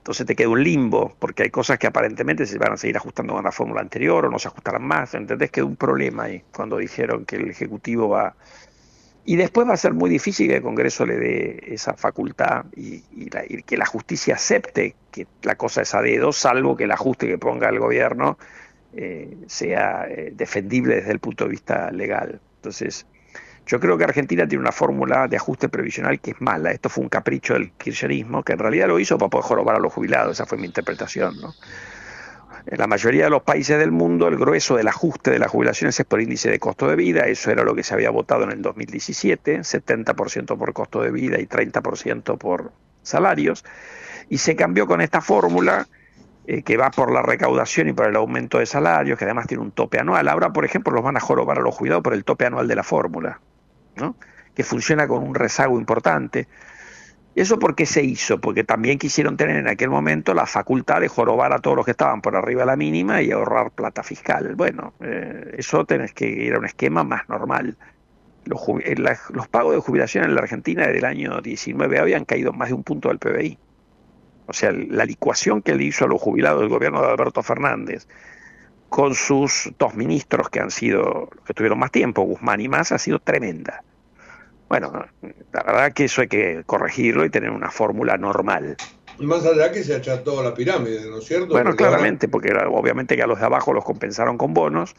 Entonces 0.08 0.26
te 0.26 0.38
queda 0.38 0.47
un 0.47 0.64
limbo, 0.64 1.14
porque 1.20 1.43
hay 1.43 1.49
cosas 1.49 1.78
que 1.78 1.86
aparentemente 1.86 2.45
se 2.45 2.58
van 2.58 2.72
a 2.72 2.78
seguir 2.78 2.95
ajustando 2.95 3.34
con 3.34 3.43
la 3.43 3.51
fórmula 3.51 3.82
anterior 3.82 4.26
o 4.26 4.30
no 4.32 4.39
se 4.39 4.47
ajustarán 4.47 4.88
más. 4.88 5.14
¿Entendés? 5.14 5.51
Quedó 5.51 5.68
un 5.68 5.76
problema 5.76 6.24
ahí 6.24 6.43
cuando 6.55 6.78
dijeron 6.78 7.26
que 7.26 7.36
el 7.36 7.49
Ejecutivo 7.49 8.08
va 8.08 8.34
y 9.26 9.36
después 9.36 9.68
va 9.68 9.74
a 9.74 9.78
ser 9.78 9.93
muy 9.93 10.10
difícil 10.10 10.47
que 10.47 10.55
el 10.55 10.62
Congreso 10.62 11.05
le 11.05 11.18
dé 11.18 11.60
esa 11.68 11.93
facultad 11.95 12.68
y, 12.74 13.01
que 13.64 13.76
la 13.76 13.86
justicia 13.86 14.36
acepte 14.36 14.95
que 15.12 15.28
la 15.41 15.55
cosa 15.55 15.82
es 15.82 15.93
a 15.93 16.01
dedo, 16.01 16.32
salvo 16.32 16.78
que 16.78 16.86
el 16.86 16.91
ajuste 16.91 17.28
que 17.28 17.38
ponga 17.38 17.68
el 17.68 17.80
gobierno 17.80 18.38
eh, 18.93 19.36
sea 19.47 20.08
eh, 20.08 20.32
defendible 20.34 20.95
desde 20.95 21.12
el 21.12 21.20
punto 21.20 21.43
de 21.43 21.49
vista 21.49 21.91
legal. 21.91 22.39
Entonces, 22.55 23.05
yo 23.68 23.80
creo 23.80 23.97
que 23.97 24.05
Argentina 24.05 24.47
tiene 24.47 24.61
una 24.61 24.72
fórmula 24.72 25.28
de 25.28 25.36
ajuste 25.36 25.68
previsional 25.68 26.20
que 26.20 26.32
es 26.32 26.41
mala. 26.41 26.72
Esto 26.72 26.89
fue 26.89 27.03
un 27.03 27.09
capricho 27.09 27.53
del 27.53 27.72
kirchnerismo, 27.72 28.43
que 28.43 28.53
en 28.53 28.59
realidad 28.59 28.88
lo 28.88 28.97
hizo 28.97 29.18
para 29.18 29.30
poder 29.30 29.45
jorobar 29.45 29.76
a 29.76 29.80
los 29.80 29.93
jubilados. 29.93 30.38
Esa 30.38 30.45
fue 30.45 30.57
mi 30.57 30.65
interpretación. 30.65 31.39
¿no? 31.41 31.53
En 32.65 32.78
la 32.78 32.88
mayoría 32.88 33.26
de 33.26 33.30
los 33.30 33.43
países 33.43 33.78
del 33.78 33.91
mundo, 33.91 34.30
el 34.30 34.38
grueso 34.38 34.76
del 34.76 34.88
ajuste 34.88 35.32
de 35.32 35.39
las 35.39 35.51
jubilaciones 35.51 35.99
es 35.99 36.05
por 36.05 36.22
índice 36.22 36.49
de 36.49 36.59
costo 36.59 36.88
de 36.88 36.95
vida. 36.95 37.22
Eso 37.28 37.51
era 37.51 37.63
lo 37.63 37.76
que 37.76 37.84
se 37.84 37.93
había 37.93 38.09
votado 38.09 38.43
en 38.43 38.51
el 38.51 38.61
2017, 38.61 39.59
70% 39.59 40.57
por 40.57 40.74
costo 40.74 41.01
de 41.01 41.11
vida 41.11 41.39
y 41.39 41.45
30% 41.45 42.38
por 42.38 42.72
salarios. 43.03 43.65
Y 44.30 44.38
se 44.38 44.55
cambió 44.55 44.88
con 44.88 45.01
esta 45.01 45.20
fórmula 45.20 45.88
eh, 46.45 46.63
que 46.63 46.78
va 46.78 46.91
por 46.91 47.11
la 47.11 47.22
recaudación 47.22 47.89
y 47.89 47.93
por 47.93 48.07
el 48.07 48.15
aumento 48.15 48.59
de 48.59 48.65
salarios, 48.65 49.20
que 49.20 49.26
además 49.26 49.47
tiene 49.47 49.63
un 49.63 49.72
tope 49.72 49.99
anual. 49.99 50.30
Ahora, 50.30 50.53
por 50.53 50.63
ejemplo, 50.63 50.93
los 50.93 51.03
van 51.03 51.18
a 51.18 51.20
jorobar 51.20 51.57
a 51.57 51.61
los 51.61 51.76
jubilados 51.76 52.03
por 52.03 52.13
el 52.13 52.24
tope 52.24 52.45
anual 52.45 52.70
de 52.70 52.76
la 52.76 52.84
fórmula, 52.84 53.41
que 54.54 54.64
funciona 54.64 55.08
con 55.08 55.24
un 55.24 55.36
rezago 55.36 55.80
importante. 55.80 56.48
¿Eso 57.36 57.60
por 57.60 57.76
qué 57.76 57.86
se 57.86 58.04
hizo? 58.04 58.41
Porque 58.41 58.64
también 58.64 58.98
quisieron 58.98 59.38
tener 59.38 59.58
en 59.58 59.68
aquel 59.68 59.91
momento 59.91 60.34
la 60.34 60.48
facultad 60.48 61.02
de 61.02 61.08
jorobar 61.08 61.54
a 61.54 61.60
todos 61.60 61.78
los 61.78 61.86
que 61.86 61.91
estaban 61.91 62.20
por 62.20 62.36
arriba 62.36 62.62
de 62.62 62.66
la 62.66 62.76
mínima 62.76 63.22
y 63.22 63.30
ahorrar 63.30 63.70
plata 63.70 64.02
fiscal. 64.02 64.56
Bueno, 64.56 64.93
eh, 65.02 65.54
eso 65.60 65.86
tenés 65.86 66.14
que 66.14 66.28
ir 66.28 66.56
a 66.56 66.58
un 66.58 66.66
esquema 66.66 67.04
más 67.04 67.30
normal. 67.30 67.78
Los, 68.45 68.62
eh, 68.84 68.95
los, 68.98 69.48
pagos 69.50 69.76
de 69.76 69.82
jubilación 69.82 70.24
en 70.24 70.34
la 70.34 70.41
Argentina 70.41 70.88
desde 70.88 70.98
el 70.98 71.06
año 71.06 71.39
19 71.39 72.00
habían 72.00 72.26
caído 72.26 72.54
más 72.54 72.70
de 72.70 72.74
un 72.74 72.84
punto 72.84 73.10
del 73.10 73.20
PBI. 73.20 73.60
O 74.48 74.54
sea, 74.54 74.72
la 74.72 75.06
licuación 75.06 75.62
que 75.62 75.76
le 75.76 75.84
hizo 75.84 76.06
a 76.06 76.08
los 76.08 76.20
jubilados 76.20 76.62
del 76.62 76.70
gobierno 76.70 77.04
de 77.04 77.10
Alberto 77.10 77.43
Fernández 77.43 78.08
con 78.89 79.14
sus 79.14 79.72
dos 79.78 79.93
ministros 79.93 80.50
que 80.50 80.60
han 80.60 80.72
sido, 80.72 81.30
que 81.45 81.54
tuvieron 81.54 81.78
más 81.78 81.91
tiempo, 81.91 82.24
Guzmán 82.24 82.62
y 82.62 82.68
más, 82.68 82.91
ha 82.91 82.98
sido 82.98 83.20
tremenda. 83.20 83.84
Bueno, 84.70 85.05
la 85.53 85.63
verdad 85.63 85.93
que 85.93 86.05
eso 86.05 86.22
hay 86.22 86.28
que 86.28 86.63
corregirlo 86.65 87.26
y 87.26 87.30
tener 87.30 87.49
una 87.49 87.72
fórmula 87.72 88.18
normal. 88.18 88.76
Y 89.20 89.26
más 89.26 89.45
allá 89.45 89.72
que 89.72 89.84
se 89.84 89.95
acható 89.95 90.43
la 90.43 90.53
pirámide, 90.53 91.09
¿no 91.09 91.20
es 91.20 91.26
cierto? 91.26 91.47
Bueno, 91.47 91.76
claramente, 91.76 92.28
porque 92.28 92.53
obviamente 92.53 93.15
que 93.15 93.24
a 93.24 93.28
los 93.28 93.39
de 93.39 93.45
abajo 93.45 93.74
los 93.74 93.84
compensaron 93.84 94.38
con 94.38 94.53
bonos, 94.53 94.95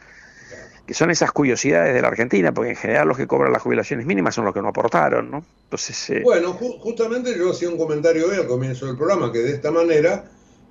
que 0.86 0.94
son 0.94 1.10
esas 1.10 1.30
curiosidades 1.32 1.94
de 1.94 2.00
la 2.00 2.08
Argentina, 2.08 2.52
porque 2.52 2.70
en 2.70 2.76
general 2.76 3.06
los 3.06 3.16
que 3.16 3.26
cobran 3.26 3.52
las 3.52 3.62
jubilaciones 3.62 4.06
mínimas 4.06 4.34
son 4.34 4.46
los 4.46 4.54
que 4.54 4.62
no 4.62 4.68
aportaron, 4.68 5.30
¿no? 5.30 5.44
Entonces, 5.64 6.10
eh, 6.10 6.22
Bueno, 6.24 6.54
justamente 6.54 7.36
yo 7.36 7.50
hacía 7.50 7.68
un 7.68 7.76
comentario 7.76 8.26
hoy 8.28 8.36
al 8.36 8.46
comienzo 8.46 8.86
del 8.86 8.96
programa, 8.96 9.30
que 9.30 9.40
de 9.40 9.52
esta 9.52 9.70
manera, 9.70 10.24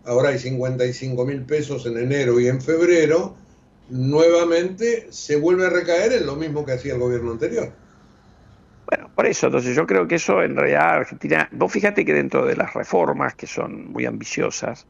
ahora 0.05 0.29
hay 0.29 0.39
55 0.39 1.23
mil 1.23 1.43
pesos 1.43 1.85
en 1.85 1.99
enero 1.99 2.39
y 2.39 2.47
en 2.47 2.59
febrero, 2.61 3.35
nuevamente 3.89 5.07
se 5.11 5.35
vuelve 5.35 5.67
a 5.67 5.69
recaer 5.69 6.13
en 6.13 6.25
lo 6.25 6.35
mismo 6.35 6.65
que 6.65 6.73
hacía 6.73 6.95
el 6.95 6.99
gobierno 6.99 7.31
anterior. 7.31 7.71
Bueno, 8.89 9.09
por 9.13 9.25
eso, 9.25 9.47
entonces 9.47 9.75
yo 9.75 9.85
creo 9.85 10.07
que 10.07 10.15
eso 10.15 10.41
en 10.41 10.55
realidad 10.55 10.95
Argentina, 10.95 11.49
vos 11.51 11.71
fíjate 11.71 12.05
que 12.05 12.13
dentro 12.13 12.45
de 12.45 12.55
las 12.55 12.73
reformas, 12.73 13.35
que 13.35 13.45
son 13.45 13.91
muy 13.91 14.05
ambiciosas, 14.05 14.87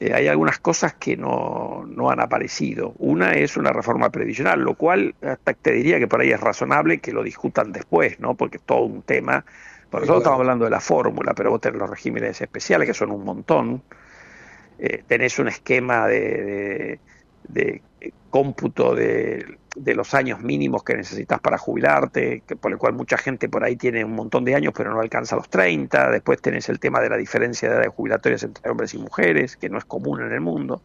eh, 0.00 0.12
hay 0.12 0.26
algunas 0.26 0.58
cosas 0.58 0.94
que 0.94 1.16
no, 1.16 1.84
no, 1.86 2.10
han 2.10 2.20
aparecido. 2.20 2.94
Una 2.98 3.34
es 3.34 3.56
una 3.56 3.72
reforma 3.72 4.10
previsional, 4.10 4.60
lo 4.60 4.74
cual 4.74 5.14
hasta 5.22 5.54
te 5.54 5.72
diría 5.72 6.00
que 6.00 6.08
por 6.08 6.20
ahí 6.20 6.32
es 6.32 6.40
razonable 6.40 6.98
que 6.98 7.12
lo 7.12 7.22
discutan 7.22 7.70
después, 7.70 8.18
¿no? 8.18 8.34
Porque 8.34 8.56
es 8.56 8.64
todo 8.64 8.82
un 8.82 9.02
tema. 9.02 9.44
Por 9.90 10.02
eso 10.02 10.18
estamos 10.18 10.40
hablando 10.40 10.64
de 10.64 10.72
la 10.72 10.80
fórmula, 10.80 11.34
pero 11.34 11.50
vos 11.50 11.60
tenés 11.60 11.78
los 11.78 11.88
regímenes 11.88 12.40
especiales, 12.40 12.88
que 12.88 12.94
son 12.94 13.12
un 13.12 13.24
montón. 13.24 13.84
Eh, 14.76 15.04
tenés 15.06 15.38
un 15.38 15.46
esquema 15.46 16.08
de, 16.08 16.98
de 17.46 17.80
cómputo 18.28 18.96
de, 18.96 19.58
los 19.74 20.14
años 20.14 20.40
mínimos 20.40 20.82
que 20.84 20.94
necesitas 20.94 21.40
para 21.40 21.58
jubilarte, 21.58 22.42
por 22.60 22.72
el 22.72 22.78
cual 22.78 22.94
mucha 22.94 23.16
gente 23.16 23.48
por 23.48 23.64
ahí 23.64 23.76
tiene 23.76 24.04
un 24.04 24.14
montón 24.14 24.44
de 24.44 24.54
años 24.54 24.72
pero 24.76 24.92
no 24.92 25.00
alcanza 25.00 25.36
los 25.36 25.48
30, 25.48 26.10
después 26.10 26.40
tenés 26.40 26.68
el 26.68 26.78
tema 26.78 27.00
de 27.00 27.10
la 27.10 27.16
diferencia 27.16 27.68
de 27.68 27.74
edades 27.76 27.92
jubilatorias 27.94 28.42
entre 28.44 28.70
hombres 28.70 28.94
y 28.94 28.98
mujeres, 28.98 29.56
que 29.56 29.68
no 29.68 29.78
es 29.78 29.84
común 29.84 30.22
en 30.22 30.32
el 30.32 30.40
mundo. 30.40 30.82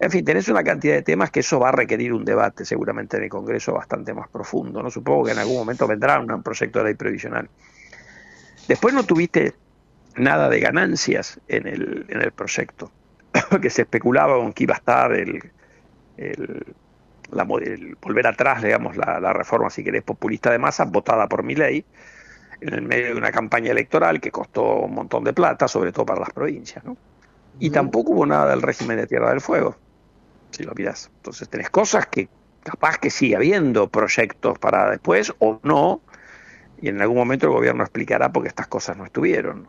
En 0.00 0.10
fin, 0.10 0.24
tenés 0.24 0.48
una 0.48 0.64
cantidad 0.64 0.94
de 0.94 1.02
temas 1.02 1.30
que 1.30 1.40
eso 1.40 1.60
va 1.60 1.68
a 1.68 1.72
requerir 1.72 2.12
un 2.12 2.24
debate 2.24 2.64
seguramente 2.64 3.16
en 3.16 3.24
el 3.24 3.28
Congreso 3.28 3.72
bastante 3.72 4.12
más 4.12 4.28
profundo. 4.28 4.82
¿no? 4.82 4.90
Supongo 4.90 5.24
que 5.24 5.32
en 5.32 5.38
algún 5.38 5.56
momento 5.56 5.86
vendrá 5.86 6.18
un 6.18 6.42
proyecto 6.42 6.80
de 6.80 6.84
ley 6.86 6.94
previsional. 6.94 7.48
Después 8.66 8.94
no 8.94 9.04
tuviste 9.04 9.54
nada 10.16 10.48
de 10.48 10.60
ganancias 10.60 11.40
en 11.48 11.66
el, 11.66 12.06
en 12.08 12.20
el 12.20 12.32
proyecto, 12.32 12.90
que 13.62 13.70
se 13.70 13.82
especulaba 13.82 14.36
con 14.36 14.52
que 14.52 14.64
iba 14.64 14.74
a 14.74 14.78
estar 14.78 15.12
el, 15.12 15.52
la, 17.34 17.44
volver 17.44 18.26
atrás, 18.26 18.62
digamos, 18.62 18.96
la, 18.96 19.32
reforma, 19.32 19.70
si 19.70 19.84
querés, 19.84 20.02
populista 20.02 20.50
de 20.50 20.58
masa, 20.58 20.84
votada 20.84 21.28
por 21.28 21.42
mi 21.42 21.54
ley, 21.54 21.84
en 22.60 22.74
el 22.74 22.82
medio 22.82 23.06
de 23.06 23.14
una 23.14 23.32
campaña 23.32 23.72
electoral 23.72 24.20
que 24.20 24.30
costó 24.30 24.80
un 24.80 24.94
montón 24.94 25.24
de 25.24 25.32
plata, 25.32 25.68
sobre 25.68 25.92
todo 25.92 26.06
para 26.06 26.20
las 26.20 26.30
provincias, 26.30 26.84
¿no? 26.84 26.96
Y 27.60 27.70
tampoco 27.70 28.12
hubo 28.12 28.26
nada 28.26 28.50
del 28.50 28.62
régimen 28.62 28.96
de 28.96 29.06
Tierra 29.06 29.30
del 29.30 29.40
Fuego, 29.40 29.76
si 30.50 30.64
lo 30.64 30.72
miras. 30.74 31.10
Entonces 31.16 31.48
tenés 31.48 31.70
cosas 31.70 32.06
que 32.06 32.28
capaz 32.64 32.98
que 32.98 33.10
sigue 33.10 33.36
habiendo 33.36 33.88
proyectos 33.88 34.58
para 34.58 34.90
después 34.90 35.32
o 35.38 35.60
no, 35.62 36.00
y 36.80 36.88
en 36.88 37.00
algún 37.00 37.16
momento 37.16 37.46
el 37.46 37.52
gobierno 37.52 37.84
explicará 37.84 38.32
por 38.32 38.42
qué 38.42 38.48
estas 38.48 38.66
cosas 38.66 38.96
no 38.96 39.04
estuvieron. 39.04 39.68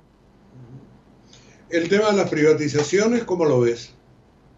El 1.69 1.89
tema 1.89 2.11
de 2.11 2.17
las 2.17 2.29
privatizaciones, 2.29 3.23
¿cómo 3.23 3.45
lo 3.45 3.59
ves? 3.59 3.93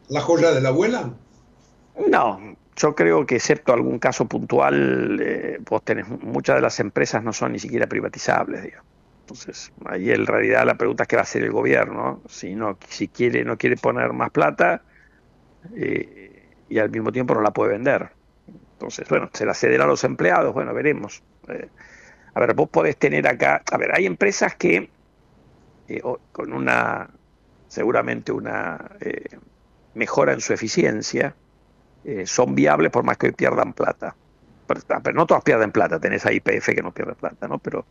¿La 0.09 0.21
joya 0.21 0.51
de 0.51 0.61
la 0.61 0.69
abuela? 0.69 1.13
No, 2.07 2.56
yo 2.77 2.95
creo 2.95 3.25
que 3.25 3.35
excepto 3.35 3.73
algún 3.73 3.97
caso 3.97 4.27
puntual, 4.27 5.19
eh, 5.19 5.57
vos 5.67 5.83
tenés, 5.83 6.07
muchas 6.07 6.57
de 6.57 6.61
las 6.61 6.79
empresas 6.79 7.23
no 7.23 7.33
son 7.33 7.53
ni 7.53 7.59
siquiera 7.59 7.87
privatizables, 7.87 8.63
digamos. 8.63 8.87
Entonces, 9.21 9.73
ahí 9.85 10.11
en 10.11 10.25
realidad 10.25 10.63
la 10.65 10.75
pregunta 10.75 11.03
es 11.03 11.09
qué 11.09 11.15
va 11.17 11.21
a 11.21 11.23
hacer 11.23 11.43
el 11.43 11.51
gobierno, 11.51 12.21
si 12.29 12.55
no, 12.55 12.77
si 12.87 13.09
quiere, 13.09 13.43
no 13.43 13.57
quiere 13.57 13.75
poner 13.75 14.13
más 14.13 14.29
plata 14.29 14.83
eh, 15.75 16.43
y 16.69 16.77
al 16.77 16.89
mismo 16.89 17.11
tiempo 17.11 17.33
no 17.33 17.41
la 17.41 17.51
puede 17.51 17.73
vender. 17.73 18.09
Entonces, 18.73 19.09
bueno, 19.09 19.29
se 19.33 19.45
la 19.45 19.55
cederá 19.55 19.83
a 19.83 19.87
los 19.87 20.03
empleados, 20.03 20.53
bueno, 20.53 20.73
veremos. 20.73 21.23
Eh, 21.49 21.67
a 22.35 22.39
ver, 22.39 22.53
vos 22.53 22.69
podés 22.69 22.95
tener 22.95 23.27
acá, 23.27 23.63
a 23.69 23.77
ver, 23.77 23.93
hay 23.93 24.05
empresas 24.05 24.55
que 24.55 24.89
con 26.31 26.53
una, 26.53 27.09
seguramente 27.69 28.31
una 28.33 28.91
mejora 29.95 30.33
en 30.33 30.41
su 30.41 30.53
eficiencia, 30.53 31.33
eh, 32.07 32.25
son 32.25 32.55
viables 32.55 32.89
por 32.89 33.03
más 33.03 33.17
que 33.17 33.33
pierdan 33.33 33.73
plata. 33.73 34.15
Pero, 34.65 35.13
no 35.13 35.27
todas 35.27 35.43
pierden 35.43 35.73
plata, 35.73 35.99
tenés 35.99 36.25
ahí 36.25 36.37
IPF 36.37 36.67
que 36.73 36.81
no 36.81 36.93
pierde 36.93 37.15
plata, 37.15 37.49
¿no? 37.49 37.59
Pero, 37.59 37.85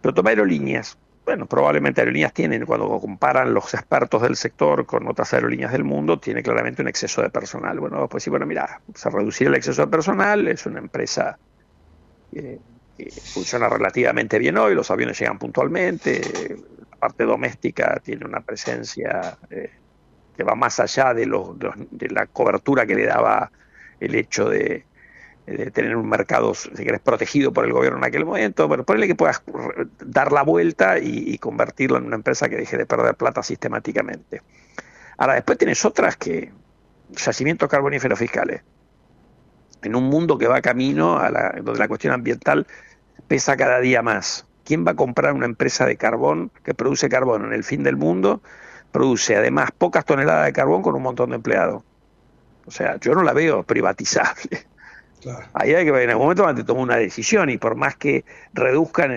pero 0.00 0.14
toma 0.14 0.30
aerolíneas. 0.30 0.96
Bueno, 1.24 1.46
probablemente 1.46 2.00
aerolíneas 2.00 2.32
tienen, 2.32 2.64
cuando 2.64 3.00
comparan 3.00 3.52
los 3.52 3.74
expertos 3.74 4.22
del 4.22 4.36
sector 4.36 4.86
con 4.86 5.08
otras 5.08 5.34
aerolíneas 5.34 5.72
del 5.72 5.82
mundo, 5.82 6.20
tiene 6.20 6.40
claramente 6.40 6.82
un 6.82 6.88
exceso 6.88 7.20
de 7.20 7.30
personal. 7.30 7.80
Bueno, 7.80 8.08
pues 8.08 8.22
sí, 8.22 8.30
bueno, 8.30 8.46
mira, 8.46 8.80
se 8.94 9.10
reducir 9.10 9.48
el 9.48 9.56
exceso 9.56 9.82
de 9.82 9.88
personal, 9.88 10.46
es 10.46 10.64
una 10.66 10.78
empresa 10.78 11.36
que 12.32 12.60
funciona 13.34 13.68
relativamente 13.68 14.38
bien 14.38 14.56
hoy, 14.56 14.76
los 14.76 14.88
aviones 14.88 15.18
llegan 15.18 15.38
puntualmente, 15.38 16.56
parte 17.00 17.24
doméstica 17.24 18.00
tiene 18.04 18.24
una 18.24 18.40
presencia 18.40 19.36
eh, 19.50 19.70
que 20.40 20.44
va 20.44 20.54
más 20.54 20.80
allá 20.80 21.12
de, 21.12 21.26
de 21.90 22.08
la 22.08 22.24
cobertura 22.24 22.86
que 22.86 22.94
le 22.94 23.04
daba 23.04 23.52
el 24.00 24.14
hecho 24.14 24.48
de, 24.48 24.86
tener 25.74 25.96
un 25.96 26.08
mercado, 26.08 26.54
si 26.54 26.82
querés, 26.82 27.00
protegido 27.00 27.52
por 27.52 27.66
el 27.66 27.74
gobierno 27.74 27.98
en 27.98 28.04
aquel 28.04 28.24
momento, 28.24 28.66
pero 28.66 28.82
ponle 28.84 29.06
que 29.06 29.14
puedas 29.14 29.42
dar 30.02 30.32
la 30.32 30.42
vuelta 30.42 30.98
y, 30.98 31.36
convertirlo 31.36 31.98
en 31.98 32.06
una 32.06 32.16
empresa 32.16 32.48
que 32.48 32.56
deje 32.56 32.78
de 32.78 32.86
perder 32.86 33.16
plata 33.16 33.42
sistemáticamente. 33.42 34.40
Ahora, 35.18 35.34
después 35.34 35.58
tienes 35.58 35.84
otras 35.84 36.16
que, 36.16 36.50
yacimientos 37.10 37.68
carboníferos 37.68 38.18
fiscales, 38.18 38.62
en 39.82 39.94
un 39.94 40.04
mundo 40.04 40.38
que 40.38 40.48
va 40.48 40.62
camino 40.62 41.18
a 41.18 41.28
la, 41.28 41.54
donde 41.62 41.80
la 41.80 41.88
cuestión 41.88 42.14
ambiental 42.14 42.66
pesa 43.28 43.58
cada 43.58 43.78
día 43.80 44.00
más. 44.00 44.46
¿Quién 44.64 44.86
va 44.86 44.92
a 44.92 44.96
comprar 44.96 45.34
una 45.34 45.44
empresa 45.44 45.84
de 45.84 45.96
carbón 45.96 46.50
que 46.64 46.72
produce 46.72 47.10
carbón 47.10 47.44
en 47.44 47.52
el 47.52 47.62
fin 47.62 47.82
del 47.82 47.98
mundo? 47.98 48.40
Produce 48.92 49.36
además 49.36 49.70
pocas 49.76 50.04
toneladas 50.04 50.46
de 50.46 50.52
carbón 50.52 50.82
con 50.82 50.94
un 50.94 51.02
montón 51.02 51.30
de 51.30 51.36
empleados. 51.36 51.82
O 52.66 52.70
sea, 52.70 52.98
yo 53.00 53.14
no 53.14 53.22
la 53.22 53.32
veo 53.32 53.62
privatizable. 53.62 54.66
Ahí 55.52 55.74
hay 55.74 55.84
que 55.84 56.02
en 56.02 56.10
algún 56.10 56.24
momento 56.24 56.44
van 56.44 56.58
a 56.58 56.64
tomar 56.64 56.82
una 56.82 56.96
decisión 56.96 57.50
y 57.50 57.58
por 57.58 57.74
más 57.74 57.96
que 57.96 58.24
reduzcan 58.54 59.10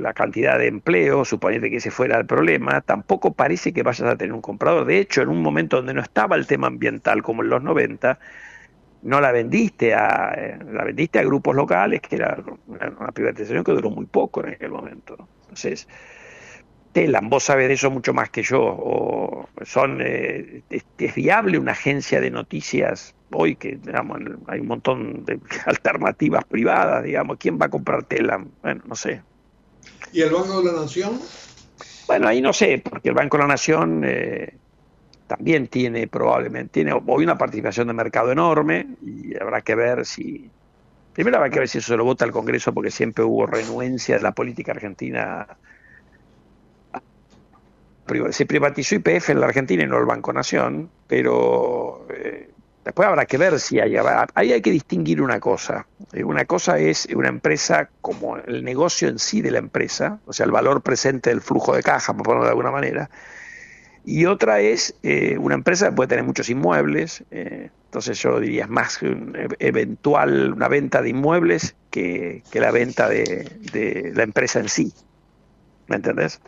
la 0.00 0.12
cantidad 0.12 0.58
de 0.58 0.68
empleo, 0.68 1.24
suponiendo 1.24 1.68
que 1.68 1.76
ese 1.76 1.90
fuera 1.90 2.18
el 2.18 2.26
problema, 2.26 2.80
tampoco 2.80 3.32
parece 3.32 3.72
que 3.72 3.82
vayas 3.82 4.08
a 4.08 4.16
tener 4.16 4.32
un 4.32 4.40
comprador. 4.40 4.84
De 4.84 4.98
hecho, 4.98 5.22
en 5.22 5.28
un 5.28 5.42
momento 5.42 5.76
donde 5.76 5.94
no 5.94 6.02
estaba 6.02 6.36
el 6.36 6.46
tema 6.46 6.68
ambiental 6.68 7.22
como 7.22 7.42
en 7.42 7.48
los 7.48 7.62
90, 7.62 8.18
no 9.02 9.20
la 9.20 9.32
vendiste 9.32 9.94
a 9.94 10.32
eh, 10.36 10.58
la 10.70 10.84
vendiste 10.84 11.18
a 11.18 11.24
grupos 11.24 11.56
locales, 11.56 12.00
que 12.00 12.16
era 12.16 12.38
una, 12.66 13.10
privatización 13.12 13.64
que 13.64 13.72
duró 13.72 13.90
muy 13.90 14.06
poco 14.06 14.44
en 14.44 14.54
aquel 14.54 14.70
momento. 14.70 15.28
Entonces, 15.42 15.88
Telam, 16.92 17.30
vos 17.30 17.44
sabes 17.44 17.68
de 17.68 17.74
eso 17.74 17.90
mucho 17.90 18.12
más 18.12 18.30
que 18.30 18.42
yo, 18.42 18.60
o 18.62 19.48
son 19.64 20.00
eh, 20.02 20.62
es, 20.68 21.14
viable 21.14 21.58
una 21.58 21.72
agencia 21.72 22.20
de 22.20 22.30
noticias 22.30 23.14
hoy 23.30 23.56
que 23.56 23.78
digamos, 23.82 24.20
hay 24.46 24.60
un 24.60 24.66
montón 24.66 25.24
de 25.24 25.40
alternativas 25.66 26.44
privadas, 26.44 27.02
digamos, 27.04 27.38
¿quién 27.38 27.58
va 27.60 27.66
a 27.66 27.70
comprar 27.70 28.04
Telam? 28.04 28.50
Bueno, 28.62 28.82
no 28.86 28.94
sé. 28.94 29.22
¿Y 30.12 30.20
el 30.20 30.30
Banco 30.30 30.62
de 30.62 30.72
la 30.72 30.80
Nación? 30.80 31.18
Bueno, 32.06 32.28
ahí 32.28 32.42
no 32.42 32.52
sé, 32.52 32.82
porque 32.84 33.08
el 33.08 33.14
Banco 33.14 33.38
de 33.38 33.42
la 33.42 33.48
Nación 33.48 34.02
eh, 34.04 34.54
también 35.26 35.68
tiene 35.68 36.08
probablemente, 36.08 36.72
tiene 36.72 36.92
hoy 36.92 37.24
una 37.24 37.38
participación 37.38 37.86
de 37.86 37.94
mercado 37.94 38.32
enorme 38.32 38.86
y 39.00 39.34
habrá 39.40 39.62
que 39.62 39.74
ver 39.74 40.04
si, 40.04 40.50
primero 41.14 41.38
habrá 41.38 41.48
que 41.48 41.60
ver 41.60 41.68
si 41.68 41.78
eso 41.78 41.88
se 41.92 41.96
lo 41.96 42.04
vota 42.04 42.26
el 42.26 42.32
Congreso 42.32 42.74
porque 42.74 42.90
siempre 42.90 43.24
hubo 43.24 43.46
renuencia 43.46 44.16
de 44.16 44.22
la 44.22 44.32
política 44.32 44.72
argentina. 44.72 45.46
Se 48.30 48.46
privatizó 48.46 48.96
IPF 48.96 49.30
en 49.30 49.40
la 49.40 49.46
Argentina 49.46 49.84
y 49.84 49.86
no 49.86 49.98
el 49.98 50.04
Banco 50.04 50.32
Nación, 50.32 50.90
pero 51.06 52.06
eh, 52.10 52.50
después 52.84 53.08
habrá 53.08 53.26
que 53.26 53.38
ver 53.38 53.58
si 53.60 53.80
hay, 53.80 53.96
ahí 54.34 54.52
hay 54.52 54.60
que 54.60 54.70
distinguir 54.70 55.22
una 55.22 55.40
cosa. 55.40 55.86
Una 56.24 56.44
cosa 56.44 56.78
es 56.78 57.06
una 57.14 57.28
empresa 57.28 57.88
como 58.00 58.36
el 58.36 58.64
negocio 58.64 59.08
en 59.08 59.18
sí 59.18 59.40
de 59.40 59.50
la 59.50 59.58
empresa, 59.58 60.18
o 60.26 60.32
sea, 60.32 60.44
el 60.46 60.52
valor 60.52 60.82
presente 60.82 61.30
del 61.30 61.40
flujo 61.40 61.74
de 61.74 61.82
caja, 61.82 62.12
por 62.12 62.24
ponerlo 62.24 62.44
de 62.44 62.50
alguna 62.50 62.70
manera, 62.70 63.08
y 64.04 64.26
otra 64.26 64.60
es 64.60 64.94
eh, 65.02 65.36
una 65.38 65.54
empresa 65.54 65.88
que 65.88 65.92
puede 65.92 66.08
tener 66.08 66.24
muchos 66.24 66.50
inmuebles, 66.50 67.24
eh, 67.30 67.70
entonces 67.84 68.18
yo 68.18 68.40
diría 68.40 68.64
es 68.64 68.70
más 68.70 69.00
un 69.02 69.36
eventual 69.60 70.54
una 70.54 70.66
venta 70.66 71.02
de 71.02 71.10
inmuebles 71.10 71.76
que, 71.90 72.42
la 72.52 72.70
venta 72.72 73.08
de, 73.08 74.12
la 74.14 74.22
empresa 74.22 74.58
en 74.58 74.68
sí. 74.68 74.92
¿Me 75.86 75.96
entendés? 75.96 76.40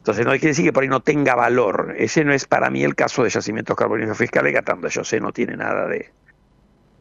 Entonces 0.00 0.24
no 0.24 0.32
hay 0.32 0.40
que 0.40 0.46
decir 0.46 0.64
que 0.64 0.72
por 0.72 0.82
ahí 0.82 0.88
no 0.88 1.00
tenga 1.00 1.34
valor. 1.34 1.94
Ese 1.98 2.24
no 2.24 2.32
es 2.32 2.46
para 2.46 2.70
mí 2.70 2.82
el 2.82 2.94
caso 2.94 3.22
de 3.22 3.28
yacimientos 3.28 3.76
carboníferos 3.76 4.16
fiscales, 4.16 4.54
que 4.54 4.62
tanto 4.62 4.88
yo 4.88 5.04
sé 5.04 5.20
no 5.20 5.30
tiene 5.30 5.56
nada 5.56 5.86
de... 5.86 6.10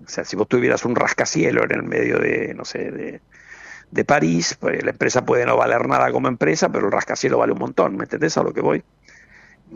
O 0.06 0.10
sea, 0.10 0.26
si 0.26 0.36
vos 0.36 0.48
tuvieras 0.48 0.84
un 0.84 0.96
rascacielo 0.96 1.64
en 1.64 1.72
el 1.72 1.84
medio 1.84 2.20
de, 2.20 2.54
no 2.54 2.66
sé, 2.66 2.92
de, 2.92 3.22
de 3.92 4.06
París, 4.06 4.58
pues 4.60 4.84
la 4.84 4.92
empresa 4.92 5.26
puede 5.26 5.46
no 5.46 5.56
valer 5.56 5.88
nada 5.88 6.12
como 6.12 6.28
empresa, 6.28 6.70
pero 6.70 6.88
el 6.88 6.92
rascacielo 6.92 7.38
vale 7.38 7.54
un 7.54 7.60
montón, 7.60 7.96
¿me 7.96 8.04
entendés 8.04 8.38
a 8.38 8.44
lo 8.44 8.54
que 8.54 8.62
voy? 8.62 8.84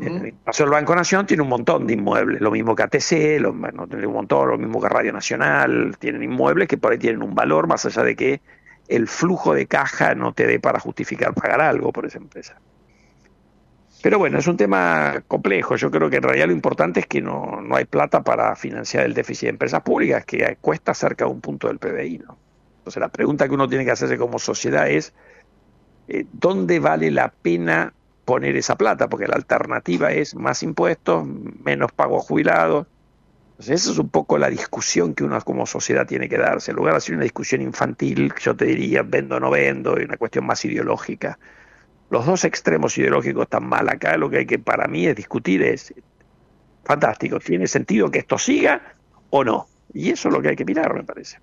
El 0.01 0.33
caso 0.43 0.63
del 0.63 0.71
Banco 0.71 0.95
Nación 0.95 1.27
tiene 1.27 1.43
un 1.43 1.49
montón 1.49 1.85
de 1.85 1.93
inmuebles, 1.93 2.41
lo 2.41 2.51
mismo 2.51 2.75
que 2.75 2.83
ATC, 2.83 3.39
lo, 3.39 3.53
tiene 3.87 4.07
un 4.07 4.13
montón, 4.13 4.49
lo 4.49 4.57
mismo 4.57 4.81
que 4.81 4.89
Radio 4.89 5.13
Nacional, 5.13 5.95
tienen 5.99 6.23
inmuebles 6.23 6.67
que 6.67 6.77
por 6.77 6.91
ahí 6.91 6.97
tienen 6.97 7.21
un 7.21 7.35
valor 7.35 7.67
más 7.67 7.85
allá 7.85 8.03
de 8.03 8.15
que 8.15 8.41
el 8.87 9.07
flujo 9.07 9.53
de 9.53 9.67
caja 9.67 10.15
no 10.15 10.33
te 10.33 10.47
dé 10.47 10.59
para 10.59 10.79
justificar 10.79 11.33
pagar 11.33 11.61
algo 11.61 11.93
por 11.93 12.07
esa 12.07 12.17
empresa. 12.17 12.59
Pero 14.03 14.19
bueno, 14.19 14.37
es 14.37 14.47
un 14.47 14.57
tema 14.57 15.23
complejo. 15.29 15.77
Yo 15.77 15.89
creo 15.89 16.09
que 16.09 16.17
en 16.17 16.23
realidad 16.23 16.47
lo 16.47 16.51
importante 16.51 16.99
es 16.99 17.07
que 17.07 17.21
no, 17.21 17.61
no 17.61 17.77
hay 17.77 17.85
plata 17.85 18.21
para 18.21 18.53
financiar 18.57 19.05
el 19.05 19.13
déficit 19.13 19.43
de 19.43 19.49
empresas 19.51 19.81
públicas, 19.81 20.25
que 20.25 20.57
cuesta 20.59 20.93
cerca 20.93 21.23
de 21.23 21.31
un 21.31 21.39
punto 21.39 21.69
del 21.69 21.79
PBI. 21.79 22.17
¿no? 22.17 22.37
Entonces 22.79 22.99
la 22.99 23.07
pregunta 23.07 23.47
que 23.47 23.53
uno 23.53 23.69
tiene 23.69 23.85
que 23.85 23.91
hacerse 23.91 24.17
como 24.17 24.39
sociedad 24.39 24.89
es, 24.89 25.13
eh, 26.09 26.25
¿dónde 26.33 26.81
vale 26.81 27.11
la 27.11 27.29
pena 27.29 27.93
poner 28.25 28.57
esa 28.57 28.75
plata, 28.75 29.07
porque 29.07 29.25
la 29.25 29.35
alternativa 29.35 30.11
es 30.11 30.35
más 30.35 30.63
impuestos, 30.63 31.25
menos 31.25 31.93
pago 31.93 32.17
a 32.17 32.21
jubilados. 32.21 32.87
Entonces, 33.51 33.83
esa 33.83 33.91
es 33.91 33.99
un 33.99 34.09
poco 34.09 34.37
la 34.37 34.49
discusión 34.49 35.13
que 35.13 35.23
uno 35.23 35.39
como 35.41 35.65
sociedad 35.65 36.05
tiene 36.05 36.27
que 36.27 36.37
darse. 36.37 36.71
En 36.71 36.77
lugar 36.77 36.93
de 36.93 36.97
hacer 36.97 37.15
una 37.15 37.23
discusión 37.23 37.61
infantil, 37.61 38.33
yo 38.41 38.53
te 38.53 38.65
diría 38.65 39.01
vendo 39.03 39.37
o 39.37 39.39
no 39.39 39.49
vendo, 39.49 39.97
y 39.97 40.03
una 40.03 40.17
cuestión 40.17 40.45
más 40.45 40.65
ideológica. 40.65 41.39
Los 42.09 42.25
dos 42.25 42.43
extremos 42.43 42.97
ideológicos 42.97 43.43
están 43.43 43.67
mal 43.67 43.89
acá. 43.89 44.17
Lo 44.17 44.29
que 44.29 44.39
hay 44.39 44.45
que 44.45 44.59
para 44.59 44.87
mí 44.87 45.05
es 45.05 45.15
discutir 45.15 45.63
es, 45.63 45.93
fantástico, 46.83 47.39
¿tiene 47.39 47.67
sentido 47.67 48.11
que 48.11 48.19
esto 48.19 48.37
siga 48.37 48.95
o 49.29 49.43
no? 49.43 49.67
Y 49.93 50.09
eso 50.09 50.27
es 50.27 50.33
lo 50.33 50.41
que 50.41 50.49
hay 50.49 50.55
que 50.55 50.65
mirar, 50.65 50.93
me 50.93 51.03
parece. 51.03 51.37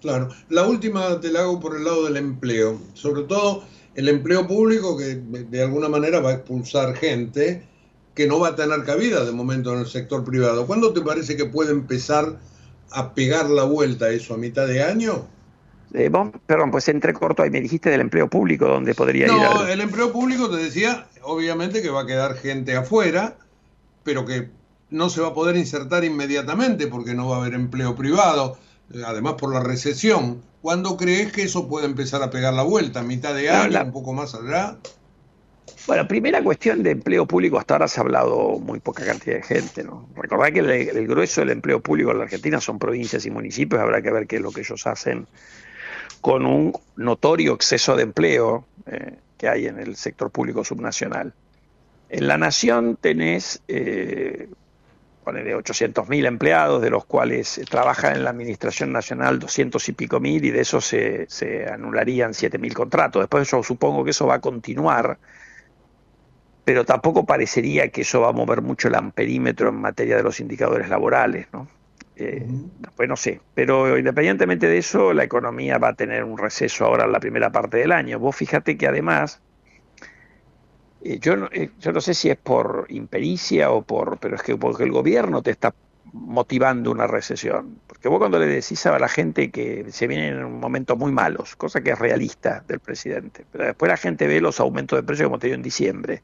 Claro. 0.00 0.28
La 0.48 0.66
última 0.66 1.20
te 1.20 1.30
la 1.30 1.40
hago 1.40 1.58
por 1.58 1.76
el 1.76 1.84
lado 1.84 2.04
del 2.04 2.16
empleo. 2.16 2.78
Sobre 2.94 3.22
todo 3.22 3.64
el 3.94 4.08
empleo 4.08 4.46
público 4.46 4.96
que 4.96 5.16
de 5.16 5.62
alguna 5.62 5.88
manera 5.88 6.20
va 6.20 6.30
a 6.30 6.34
expulsar 6.34 6.94
gente 6.94 7.66
que 8.14 8.26
no 8.26 8.40
va 8.40 8.48
a 8.48 8.56
tener 8.56 8.84
cabida 8.84 9.24
de 9.24 9.32
momento 9.32 9.72
en 9.72 9.80
el 9.80 9.86
sector 9.86 10.24
privado. 10.24 10.66
¿Cuándo 10.66 10.92
te 10.92 11.00
parece 11.02 11.36
que 11.36 11.46
puede 11.46 11.72
empezar 11.72 12.38
a 12.90 13.14
pegar 13.14 13.50
la 13.50 13.64
vuelta 13.64 14.10
eso? 14.10 14.34
¿A 14.34 14.38
mitad 14.38 14.66
de 14.66 14.82
año? 14.82 15.26
Eh, 15.94 16.10
perdón, 16.46 16.70
pues 16.70 16.88
entrecorto 16.88 17.42
ahí 17.42 17.50
me 17.50 17.60
dijiste 17.60 17.90
del 17.90 18.00
empleo 18.00 18.28
público 18.28 18.66
donde 18.66 18.94
podría 18.94 19.26
ir. 19.26 19.32
No, 19.32 19.66
el 19.66 19.80
empleo 19.80 20.12
público 20.12 20.50
te 20.50 20.56
decía, 20.56 21.06
obviamente 21.22 21.82
que 21.82 21.90
va 21.90 22.02
a 22.02 22.06
quedar 22.06 22.34
gente 22.34 22.76
afuera, 22.76 23.36
pero 24.02 24.24
que 24.24 24.50
no 24.90 25.08
se 25.08 25.20
va 25.20 25.28
a 25.28 25.34
poder 25.34 25.56
insertar 25.56 26.04
inmediatamente 26.04 26.86
porque 26.86 27.14
no 27.14 27.28
va 27.28 27.36
a 27.36 27.40
haber 27.40 27.54
empleo 27.54 27.94
privado, 27.94 28.58
eh, 28.92 29.02
además 29.06 29.34
por 29.34 29.52
la 29.52 29.60
recesión. 29.60 30.42
¿Cuándo 30.60 30.96
crees 30.96 31.32
que 31.32 31.42
eso 31.42 31.68
puede 31.68 31.86
empezar 31.86 32.22
a 32.22 32.30
pegar 32.30 32.52
la 32.54 32.62
vuelta? 32.62 33.00
¿A 33.00 33.02
mitad 33.04 33.34
de 33.34 33.50
año? 33.50 33.84
¿Un 33.84 33.92
poco 33.92 34.12
más 34.12 34.34
allá? 34.34 34.78
Bueno, 35.86 36.08
primera 36.08 36.42
cuestión 36.42 36.82
de 36.82 36.90
empleo 36.90 37.26
público, 37.26 37.58
hasta 37.58 37.74
ahora 37.74 37.86
se 37.86 38.00
ha 38.00 38.02
hablado 38.02 38.58
muy 38.58 38.80
poca 38.80 39.04
cantidad 39.04 39.36
de 39.36 39.42
gente, 39.42 39.84
¿no? 39.84 40.08
Recordad 40.16 40.52
que 40.52 40.58
el, 40.58 41.06
grueso 41.06 41.42
del 41.42 41.50
empleo 41.50 41.80
público 41.80 42.10
en 42.10 42.18
la 42.18 42.24
Argentina 42.24 42.60
son 42.60 42.80
provincias 42.80 43.24
y 43.24 43.30
municipios, 43.30 43.80
habrá 43.80 44.02
que 44.02 44.10
ver 44.10 44.26
qué 44.26 44.36
es 44.36 44.42
lo 44.42 44.50
que 44.50 44.62
ellos 44.62 44.84
hacen 44.86 45.28
con 46.20 46.46
un 46.46 46.72
notorio 46.96 47.54
exceso 47.54 47.96
de 47.96 48.02
empleo 48.02 48.66
eh, 48.86 49.16
que 49.38 49.48
hay 49.48 49.66
en 49.66 49.78
el 49.78 49.96
sector 49.96 50.30
público 50.30 50.64
subnacional. 50.64 51.32
En 52.08 52.26
la 52.28 52.38
nación 52.38 52.96
tenés 53.00 53.62
eh, 53.68 54.48
de 55.32 55.56
800.000 55.56 56.26
empleados, 56.26 56.80
de 56.80 56.90
los 56.90 57.04
cuales 57.04 57.60
trabajan 57.68 58.14
en 58.14 58.24
la 58.24 58.30
Administración 58.30 58.92
Nacional 58.92 59.38
200 59.40 59.88
y 59.88 59.92
pico 59.92 60.20
mil, 60.20 60.44
y 60.44 60.50
de 60.50 60.60
eso 60.60 60.80
se, 60.80 61.26
se 61.28 61.68
anularían 61.68 62.32
7.000 62.32 62.72
contratos. 62.72 63.22
Después 63.22 63.50
yo 63.50 63.62
supongo 63.62 64.04
que 64.04 64.10
eso 64.10 64.26
va 64.26 64.34
a 64.34 64.40
continuar, 64.40 65.18
pero 66.64 66.84
tampoco 66.84 67.26
parecería 67.26 67.88
que 67.88 68.02
eso 68.02 68.20
va 68.20 68.28
a 68.28 68.32
mover 68.32 68.62
mucho 68.62 68.88
el 68.88 68.94
amperímetro 68.94 69.70
en 69.70 69.76
materia 69.76 70.16
de 70.16 70.22
los 70.22 70.38
indicadores 70.38 70.88
laborales, 70.88 71.48
¿no? 71.52 71.68
Eh, 72.16 72.46
Pues 72.96 73.08
no 73.08 73.16
sé, 73.16 73.42
pero 73.54 73.98
independientemente 73.98 74.66
de 74.68 74.78
eso, 74.78 75.12
la 75.12 75.24
economía 75.24 75.78
va 75.78 75.88
a 75.88 75.94
tener 75.94 76.24
un 76.24 76.38
receso 76.38 76.84
ahora 76.86 77.04
en 77.04 77.12
la 77.12 77.20
primera 77.20 77.52
parte 77.52 77.76
del 77.78 77.92
año. 77.92 78.18
Vos 78.18 78.34
fíjate 78.36 78.76
que 78.78 78.86
además 78.88 79.42
eh, 81.00 81.18
yo, 81.20 81.36
no, 81.36 81.48
eh, 81.52 81.70
yo 81.78 81.92
no 81.92 82.00
sé 82.00 82.14
si 82.14 82.30
es 82.30 82.36
por 82.38 82.86
impericia 82.88 83.70
o 83.70 83.82
por, 83.82 84.18
pero 84.18 84.36
es 84.36 84.42
que 84.42 84.56
porque 84.56 84.84
el 84.84 84.92
gobierno 84.92 85.42
te 85.42 85.50
está 85.50 85.74
motivando 86.12 86.90
una 86.90 87.06
recesión. 87.06 87.80
Porque 87.86 88.08
vos 88.08 88.18
cuando 88.18 88.38
le 88.38 88.46
decís 88.46 88.84
a 88.86 88.98
la 88.98 89.08
gente 89.08 89.50
que 89.50 89.90
se 89.92 90.06
vienen 90.06 90.58
momentos 90.60 90.96
muy 90.98 91.12
malos, 91.12 91.56
cosa 91.56 91.82
que 91.82 91.90
es 91.90 91.98
realista 91.98 92.64
del 92.66 92.80
presidente, 92.80 93.46
pero 93.50 93.66
después 93.66 93.88
la 93.90 93.96
gente 93.96 94.26
ve 94.26 94.40
los 94.40 94.60
aumentos 94.60 94.98
de 94.98 95.02
precios 95.02 95.26
como 95.28 95.38
te 95.38 95.48
dio 95.48 95.56
en 95.56 95.62
diciembre, 95.62 96.22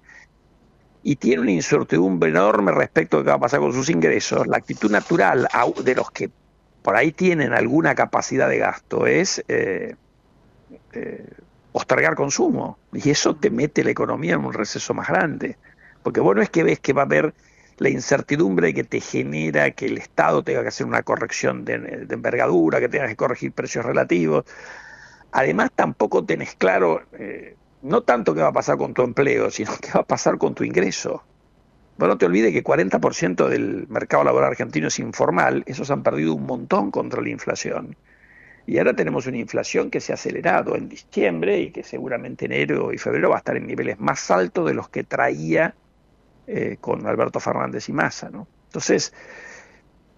y 1.02 1.16
tiene 1.16 1.42
una 1.42 1.50
incertidumbre 1.50 2.30
enorme 2.30 2.72
respecto 2.72 3.18
de 3.18 3.24
qué 3.24 3.30
va 3.30 3.36
a 3.36 3.40
pasar 3.40 3.60
con 3.60 3.72
sus 3.72 3.90
ingresos, 3.90 4.46
la 4.46 4.58
actitud 4.58 4.90
natural 4.90 5.48
de 5.84 5.94
los 5.94 6.10
que 6.10 6.30
por 6.82 6.96
ahí 6.96 7.12
tienen 7.12 7.52
alguna 7.52 7.94
capacidad 7.94 8.48
de 8.48 8.58
gasto 8.58 9.06
es 9.06 9.44
eh, 9.48 9.94
postergar 11.72 12.14
consumo. 12.14 12.78
Y 12.92 13.10
eso 13.10 13.34
te 13.34 13.50
mete 13.50 13.82
la 13.82 13.90
economía 13.90 14.34
en 14.34 14.44
un 14.44 14.52
receso 14.52 14.94
más 14.94 15.08
grande. 15.08 15.56
Porque 16.02 16.20
vos 16.20 16.36
no 16.36 16.42
es 16.42 16.50
que 16.50 16.62
ves 16.62 16.80
que 16.80 16.92
va 16.92 17.02
a 17.02 17.04
haber 17.06 17.34
la 17.78 17.88
incertidumbre 17.88 18.74
que 18.74 18.84
te 18.84 19.00
genera 19.00 19.70
que 19.72 19.86
el 19.86 19.98
Estado 19.98 20.42
tenga 20.42 20.62
que 20.62 20.68
hacer 20.68 20.86
una 20.86 21.02
corrección 21.02 21.64
de, 21.64 22.06
envergadura, 22.10 22.78
que 22.80 22.88
tenga 22.88 23.08
que 23.08 23.16
corregir 23.16 23.52
precios 23.52 23.84
relativos. 23.84 24.44
Además, 25.32 25.70
tampoco 25.74 26.24
tenés 26.24 26.54
claro, 26.54 27.02
eh, 27.12 27.56
no 27.82 28.02
tanto 28.02 28.34
qué 28.34 28.40
va 28.40 28.48
a 28.48 28.52
pasar 28.52 28.78
con 28.78 28.94
tu 28.94 29.02
empleo, 29.02 29.50
sino 29.50 29.72
qué 29.80 29.90
va 29.94 30.00
a 30.00 30.06
pasar 30.06 30.38
con 30.38 30.54
tu 30.54 30.64
ingreso. 30.64 31.22
Bueno, 31.98 32.14
no 32.14 32.18
te 32.18 32.26
olvides 32.26 32.52
que 32.52 32.64
40% 32.64 33.48
del 33.48 33.86
mercado 33.88 34.24
laboral 34.24 34.50
argentino 34.50 34.88
es 34.88 34.98
informal, 34.98 35.62
esos 35.66 35.90
han 35.90 36.02
perdido 36.02 36.34
un 36.34 36.46
montón 36.46 36.90
contra 36.90 37.20
la 37.20 37.28
inflación. 37.28 37.96
Y 38.66 38.78
ahora 38.78 38.94
tenemos 38.94 39.26
una 39.26 39.38
inflación 39.38 39.90
que 39.90 40.00
se 40.00 40.12
ha 40.12 40.14
acelerado 40.14 40.76
en 40.76 40.88
diciembre 40.88 41.60
y 41.60 41.70
que 41.70 41.82
seguramente 41.82 42.46
enero 42.46 42.92
y 42.92 42.98
febrero 42.98 43.30
va 43.30 43.36
a 43.36 43.38
estar 43.38 43.56
en 43.56 43.66
niveles 43.66 43.98
más 43.98 44.30
altos 44.30 44.66
de 44.66 44.74
los 44.74 44.88
que 44.88 45.02
traía 45.02 45.74
eh, 46.46 46.76
con 46.80 47.06
Alberto 47.06 47.40
Fernández 47.40 47.88
y 47.88 47.92
Massa. 47.92 48.30
¿no? 48.30 48.46
Entonces, 48.66 49.12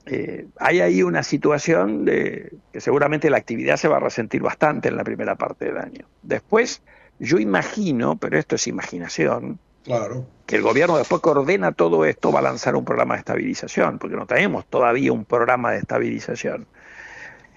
eh, 0.07 0.47
hay 0.59 0.81
ahí 0.81 1.03
una 1.03 1.23
situación 1.23 2.05
de 2.05 2.53
que 2.73 2.81
seguramente 2.81 3.31
la 3.31 3.39
actividad 3.39 3.79
se 3.79 3.89
va 3.89 3.97
a 3.97 4.01
resentir 4.01 4.43
bastante 4.43 4.89
en 4.89 4.97
la 4.97 5.05
primera 5.05 5.37
parte 5.37 5.65
del 5.65 5.79
año. 5.79 6.07
Después, 6.23 6.83
yo 7.19 7.39
imagino, 7.39 8.17
pero 8.17 8.39
esto 8.39 8.57
es 8.57 8.67
imaginación, 8.67 9.59
claro. 9.85 10.27
que 10.47 10.57
el 10.57 10.63
gobierno 10.63 10.97
después 10.97 11.23
que 11.23 11.29
ordena 11.31 11.73
todo 11.73 12.05
esto 12.05 12.33
va 12.33 12.41
a 12.41 12.43
lanzar 12.43 12.77
un 12.77 12.85
programa 12.85 13.15
de 13.15 13.21
estabilización, 13.21 13.99
porque 13.99 14.17
no 14.17 14.27
tenemos 14.27 14.67
todavía 14.67 15.13
un 15.13 15.25
programa 15.25 15.73
de 15.73 15.79
estabilización. 15.79 16.67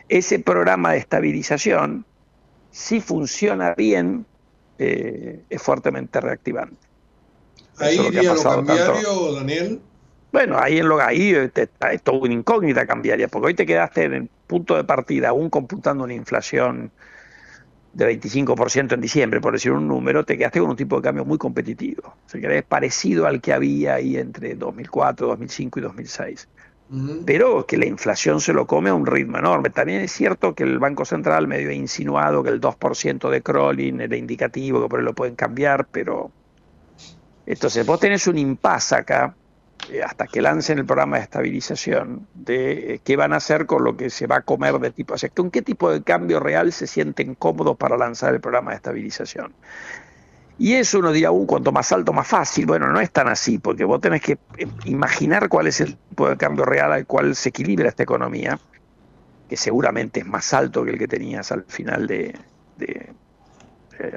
Ese 0.10 0.40
programa 0.40 0.94
de 0.94 1.00
estabilización, 1.00 2.06
si 2.72 3.02
funciona 3.02 3.74
bien, 3.76 4.26
eh, 4.80 5.42
es 5.50 5.62
fuertemente 5.62 6.22
reactivante. 6.22 6.78
Ahí 7.80 8.00
iría 8.00 8.34
lo, 8.34 8.42
cambiario, 8.42 9.34
Daniel. 9.34 9.82
Bueno, 10.32 10.58
ahí 10.60 10.78
en 10.80 10.90
lo 10.90 11.00
ahí 11.02 11.34
es 11.34 12.04
todo 12.04 12.20
una 12.20 12.34
incógnita 12.34 12.86
cambiaria, 12.86 13.28
porque 13.28 13.48
hoy 13.48 13.54
te 13.54 13.66
quedaste 13.66 14.04
en 14.04 14.14
el 14.14 14.30
punto 14.48 14.76
de 14.76 14.84
partida, 14.84 15.30
aún 15.30 15.50
computando 15.50 16.04
una 16.04 16.14
inflación 16.14 16.92
de 17.98 18.22
25% 18.22 18.94
en 18.94 19.02
diciembre, 19.02 19.42
por 19.42 19.54
decir 19.54 19.72
un 19.72 19.88
número, 19.88 20.24
te 20.24 20.38
quedaste 20.38 20.60
con 20.60 20.70
un 20.70 20.76
tipo 20.76 20.98
de 20.98 21.02
cambio 21.02 21.26
muy 21.26 21.40
competitivo. 21.40 22.04
O 22.06 22.30
sea, 22.30 22.40
que 22.40 22.58
es 22.60 22.64
parecido 22.64 23.26
al 23.26 23.42
que 23.42 23.54
había 23.54 23.96
ahí 23.96 24.18
entre 24.18 24.54
2004, 24.54 25.28
2005 25.28 25.80
y 25.80 25.82
2006. 25.82 26.48
Pero 27.26 27.66
que 27.66 27.76
la 27.76 27.88
inflación 27.88 28.40
se 28.40 28.54
lo 28.54 28.66
come 28.68 28.92
a 28.92 28.94
un 28.94 29.06
ritmo 29.06 29.40
enorme. 29.40 29.72
También 29.72 30.02
es 30.02 30.12
cierto 30.12 30.54
que 30.54 30.64
el 30.64 30.78
Banco 30.78 31.04
Central 31.06 31.48
medio 31.48 31.70
ha 31.70 31.74
insinuado 31.74 32.44
que 32.44 32.50
el 32.50 32.62
2% 32.62 33.30
de 33.30 33.42
crawling 33.42 34.00
era 34.00 34.16
indicativo, 34.16 34.84
que 34.84 34.88
por 34.88 35.00
ahí 35.00 35.06
lo 35.06 35.14
pueden 35.14 35.36
cambiar, 35.36 35.88
pero 35.92 36.32
entonces, 37.48 37.86
vos 37.86 38.00
tenés 38.00 38.28
un 38.28 38.38
impasse 38.38 38.96
acá, 38.96 39.34
hasta 40.04 40.28
que 40.28 40.42
lancen 40.42 40.80
el 40.80 40.86
programa 40.86 41.18
de 41.18 41.24
estabilización, 41.24 42.28
de 42.34 42.96
eh, 42.96 43.02
qué 43.04 43.16
van 43.16 43.34
a 43.34 43.38
hacer 43.38 43.66
con 43.66 43.84
lo 43.84 43.96
que 43.96 44.10
se 44.10 44.28
va 44.28 44.38
a 44.38 44.42
comer 44.42 44.80
de 44.80 44.92
tipo, 44.92 45.14
o 45.14 45.18
sea, 45.18 45.30
con 45.30 45.50
qué 45.50 45.62
tipo 45.62 45.92
de 45.92 46.04
cambio 46.04 46.40
real 46.40 46.72
se 46.74 46.88
sienten 46.88 47.36
cómodos 47.36 47.78
para 47.78 47.98
lanzar 47.98 48.34
el 48.34 48.42
programa 48.42 48.72
de 48.72 48.78
estabilización. 48.78 49.54
Y 50.60 50.74
eso 50.74 51.00
uno 51.00 51.12
dirá, 51.12 51.32
uh, 51.32 51.46
cuanto 51.46 51.72
más 51.72 51.92
alto, 51.92 52.14
más 52.14 52.28
fácil. 52.28 52.66
Bueno, 52.66 52.88
no 52.88 53.00
es 53.00 53.12
tan 53.12 53.28
así, 53.28 53.60
porque 53.60 53.84
vos 53.84 54.02
tenés 54.02 54.22
que 54.22 54.40
eh, 54.58 54.68
imaginar 54.86 55.50
cuál 55.50 55.68
es 55.68 55.82
el 55.82 55.96
tipo 55.96 56.30
de 56.30 56.38
cambio 56.38 56.66
real 56.66 56.92
al 56.92 57.06
cual 57.06 57.36
se 57.36 57.50
equilibra 57.50 57.90
esta 57.90 58.04
economía, 58.04 58.60
que 59.48 59.58
seguramente 59.58 60.22
es 60.22 60.26
más 60.26 60.54
alto 60.54 60.84
que 60.84 60.92
el 60.92 60.98
que 60.98 61.08
tenías 61.08 61.52
al 61.52 61.64
final 61.66 62.08
de, 62.08 62.36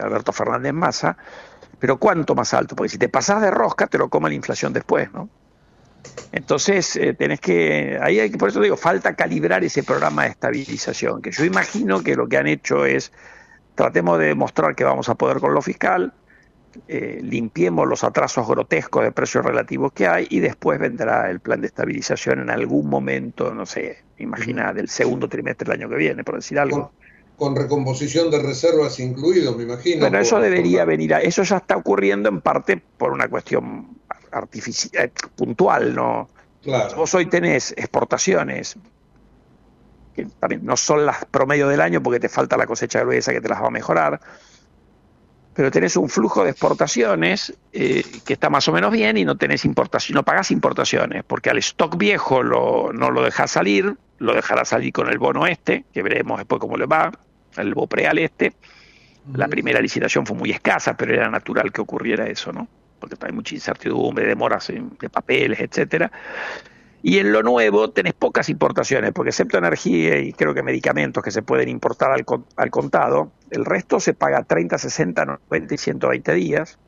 Alberto 0.03 0.33
Fernández 0.33 0.73
Massa, 0.73 1.17
pero 1.79 1.99
¿cuánto 1.99 2.35
más 2.35 2.53
alto? 2.53 2.77
Porque 2.77 2.91
si 2.91 2.99
te 2.99 3.09
pasas 3.09 3.41
de 3.41 3.51
rosca, 3.51 3.87
te 3.87 3.97
lo 3.97 4.11
come 4.11 4.29
la 4.29 4.35
inflación 4.35 4.73
después, 4.73 5.11
¿no? 5.13 5.29
Entonces, 6.33 6.97
eh, 6.97 7.15
tenés 7.15 7.41
que, 7.41 7.99
ahí 8.01 8.21
hay 8.21 8.31
que, 8.31 8.39
por 8.39 8.51
eso 8.51 8.61
digo, 8.61 8.77
falta 8.77 9.15
calibrar 9.15 9.65
ese 9.65 9.83
programa 9.83 10.25
de 10.25 10.31
estabilización, 10.31 11.21
que 11.23 11.33
yo 11.33 11.45
imagino 11.45 12.03
que 12.03 12.15
lo 12.15 12.29
que 12.29 12.37
han 12.37 12.47
hecho 12.47 12.85
es, 12.85 13.13
tratemos 13.75 14.19
de 14.19 14.27
demostrar 14.27 14.75
que 14.77 14.85
vamos 14.85 15.09
a 15.09 15.15
poder 15.15 15.39
con 15.39 15.55
lo 15.55 15.63
fiscal, 15.63 16.13
eh, 16.87 17.19
limpiemos 17.23 17.89
los 17.89 18.05
atrasos 18.05 18.47
grotescos 18.47 19.03
de 19.03 19.11
precios 19.11 19.45
relativos 19.45 19.93
que 19.93 20.07
hay 20.07 20.29
y 20.31 20.39
después 20.39 20.79
vendrá 20.79 21.29
el 21.29 21.41
plan 21.41 21.61
de 21.61 21.67
estabilización 21.67 22.41
en 22.41 22.51
algún 22.51 22.89
momento, 22.89 23.53
no 23.53 23.67
sé, 23.67 23.99
imagina, 24.19 24.73
del 24.73 24.89
segundo 24.89 25.29
trimestre 25.29 25.67
del 25.67 25.81
año 25.81 25.89
que 25.89 25.97
viene, 25.97 26.23
por 26.23 26.37
decir 26.37 26.61
algo 26.61 26.93
con 27.41 27.57
recomposición 27.57 28.31
de 28.31 28.39
reservas 28.39 29.01
incluido, 29.01 29.57
me 29.57 29.63
imagino. 29.63 30.01
Bueno, 30.01 30.19
eso 30.19 30.39
debería 30.39 30.85
venir, 30.85 31.15
a, 31.15 31.23
eso 31.23 31.43
ya 31.43 31.57
está 31.57 31.75
ocurriendo 31.75 32.29
en 32.29 32.43
parte 32.43 32.77
por 32.99 33.13
una 33.13 33.29
cuestión 33.29 33.97
artificial, 34.33 35.05
eh, 35.05 35.13
puntual, 35.37 35.95
¿no? 35.95 36.29
Claro. 36.63 36.97
Vos 36.97 37.15
hoy 37.15 37.27
tenés 37.27 37.73
exportaciones 37.73 38.77
que 40.15 40.27
también 40.39 40.65
no 40.65 40.77
son 40.77 41.07
las 41.07 41.25
promedio 41.25 41.69
del 41.69 41.81
año 41.81 42.03
porque 42.03 42.21
te 42.21 42.29
falta 42.29 42.57
la 42.57 42.67
cosecha 42.67 43.01
gruesa 43.01 43.33
que 43.33 43.41
te 43.41 43.49
las 43.49 43.63
va 43.63 43.69
a 43.69 43.71
mejorar, 43.71 44.21
pero 45.55 45.71
tenés 45.71 45.97
un 45.97 46.09
flujo 46.09 46.45
de 46.45 46.51
exportaciones 46.51 47.55
eh, 47.73 48.05
que 48.25 48.35
está 48.35 48.51
más 48.51 48.67
o 48.69 48.73
menos 48.73 48.93
bien 48.93 49.17
y 49.17 49.25
no 49.25 49.37
tenés 49.37 49.65
importación, 49.65 50.15
no 50.15 50.25
pagás 50.25 50.51
importaciones, 50.51 51.25
porque 51.25 51.51
al 51.51 51.59
stock 51.59 51.97
viejo 51.97 52.43
lo, 52.43 52.93
no 52.93 53.11
lo 53.11 53.23
dejás 53.23 53.51
salir, 53.51 53.97
lo 54.19 54.35
dejará 54.35 54.65
salir 54.65 54.93
con 54.93 55.09
el 55.09 55.19
bono 55.19 55.47
este, 55.47 55.85
que 55.93 56.03
veremos 56.03 56.39
después 56.39 56.61
cómo 56.61 56.77
le 56.77 56.87
va, 56.87 57.13
el 57.57 57.75
Bopreal 57.75 58.19
este. 58.19 58.55
La 59.35 59.49
primera 59.49 59.81
licitación 59.81 60.25
fue 60.25 60.37
muy 60.37 60.51
escasa, 60.51 60.97
pero 60.97 61.15
era 61.15 61.29
natural 61.29 61.73
que 61.73 61.83
ocurriera 61.83 62.27
eso, 62.27 62.53
¿no? 62.53 62.67
Porque 63.01 63.17
hay 63.21 63.33
mucha 63.33 63.55
incertidumbre, 63.55 64.27
demoras 64.27 64.69
de 64.69 65.09
papeles, 65.09 65.59
etcétera. 65.61 66.13
Y 67.03 67.19
en 67.19 67.33
lo 67.33 67.43
nuevo 67.43 67.91
tenés 67.91 68.13
pocas 68.13 68.51
importaciones, 68.51 69.13
porque 69.13 69.31
excepto 69.31 69.57
energía 69.57 70.19
y 70.19 70.35
creo 70.35 70.53
que 70.53 70.63
medicamentos 70.63 71.25
que 71.25 71.31
se 71.31 71.41
pueden 71.41 71.69
importar 71.69 72.13
al, 72.13 72.27
al 72.57 72.71
contado, 72.71 73.33
el 73.51 73.65
resto 73.65 74.01
se 74.01 74.13
paga 74.13 74.43
30, 74.43 74.77
60, 74.77 75.25
90 75.25 75.75
y 75.75 75.79
120 75.79 76.35
días. 76.35 76.79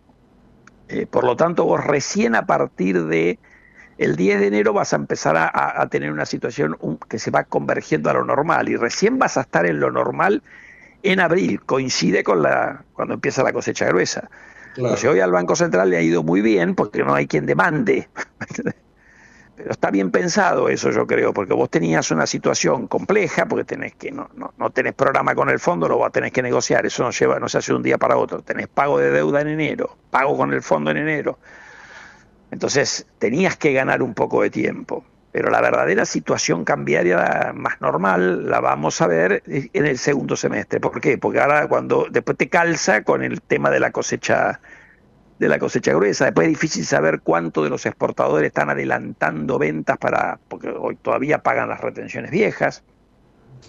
Eh, 0.89 1.07
por 1.07 1.25
lo 1.25 1.37
tanto, 1.37 1.65
vos 1.65 1.83
recién 1.83 2.35
a 2.35 2.47
partir 2.47 3.05
de 3.07 3.39
el 3.99 4.17
10 4.17 4.41
de 4.41 4.47
enero 4.49 4.73
vas 4.73 4.93
a 4.93 4.97
empezar 4.97 5.37
a, 5.37 5.87
tener 5.89 6.13
una 6.13 6.27
situación 6.27 6.77
que 7.09 7.19
se 7.19 7.31
va 7.31 7.45
convergiendo 7.45 8.11
a 8.11 8.15
lo 8.15 8.25
normal 8.25 8.69
y 8.69 8.77
recién 8.77 9.19
vas 9.19 9.37
a 9.37 9.43
estar 9.43 9.67
en 9.67 9.81
lo 9.81 9.91
normal 9.91 10.43
en 11.03 11.21
abril, 11.21 11.61
coincide 11.61 12.25
con 12.25 12.43
la 12.43 12.85
cuando 12.95 13.15
empieza 13.15 13.43
la 13.43 13.53
cosecha 13.53 13.87
gruesa. 13.87 14.31
Entonces 14.77 15.05
hoy 15.05 15.21
al 15.21 15.33
Banco 15.33 15.55
Central 15.57 15.91
le 15.91 15.99
ha 15.99 16.03
ido 16.03 16.23
muy 16.23 16.41
bien 16.41 16.75
porque 16.75 17.05
no 17.05 17.15
hay 17.15 17.27
quien 17.27 17.47
demande. 17.47 18.09
Pero 19.57 19.71
está 19.71 19.91
bien 19.91 20.11
pensado 20.11 20.71
eso, 20.71 20.91
yo 20.91 21.07
creo, 21.07 21.35
porque 21.35 21.53
vos 21.53 21.69
tenías 21.69 22.11
una 22.11 22.27
situación 22.27 22.89
compleja, 22.89 23.47
porque 23.47 23.65
tenés 23.65 23.95
que 23.95 24.11
no, 24.11 24.31
no, 24.35 24.55
no 24.57 24.71
tenés 24.71 24.95
programa 24.95 25.35
con 25.35 25.51
el 25.51 25.59
fondo, 25.61 25.89
lo 25.89 25.99
vas 25.99 26.09
a 26.09 26.13
tener 26.13 26.33
que 26.33 26.43
negociar, 26.43 26.87
eso 26.87 27.03
no 27.05 27.11
lleva, 27.11 27.39
no 27.39 27.49
se 27.49 27.59
hace 27.59 27.73
de 27.73 27.77
un 27.77 27.83
día 27.83 27.99
para 27.99 28.17
otro. 28.17 28.41
Tenés 28.41 28.69
pago 28.69 28.99
de 28.99 29.11
deuda 29.11 29.43
en 29.43 29.49
enero, 29.49 29.97
pago 30.11 30.37
con 30.37 30.55
el 30.55 30.63
fondo 30.63 30.91
en 30.91 30.97
enero, 30.97 31.39
entonces 32.51 33.07
tenías 33.19 33.57
que 33.57 33.73
ganar 33.73 34.03
un 34.03 34.15
poco 34.15 34.43
de 34.43 34.51
tiempo. 34.51 35.05
Pero 35.33 35.51
la 35.51 35.63
verdadera 35.63 36.05
situación 36.05 36.65
cambiaria 36.65 37.53
más 37.55 37.81
normal 37.81 38.51
la 38.51 38.61
vamos 38.61 39.01
a 39.01 39.07
ver 39.07 39.43
en 39.47 39.87
el 39.87 39.97
segundo 39.97 40.37
semestre. 40.37 40.79
¿Por 40.79 41.01
qué? 41.01 41.17
Porque 41.17 41.41
ahora 41.41 41.69
cuando 41.69 42.07
después 42.11 42.37
te 42.37 42.51
calza 42.51 43.03
con 43.03 43.23
el 43.23 43.41
tema 43.41 43.71
de 43.71 43.81
la 43.81 43.91
cosecha 43.91 44.61
de 45.39 45.49
la 45.49 45.59
cosecha 45.59 45.93
gruesa, 45.93 46.27
después 46.27 46.47
es 46.47 46.53
difícil 46.53 46.85
saber 46.85 47.21
cuánto 47.21 47.65
de 47.65 47.71
los 47.71 47.85
exportadores 47.85 48.47
están 48.47 48.71
adelantando 48.71 49.59
ventas 49.59 49.99
para 49.99 50.39
porque 50.49 50.69
hoy 50.69 50.95
todavía 50.97 51.39
pagan 51.39 51.69
las 51.69 51.81
retenciones 51.81 52.31
viejas. 52.31 52.85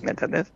¿Me 0.03 0.11
entendés? 0.11 0.51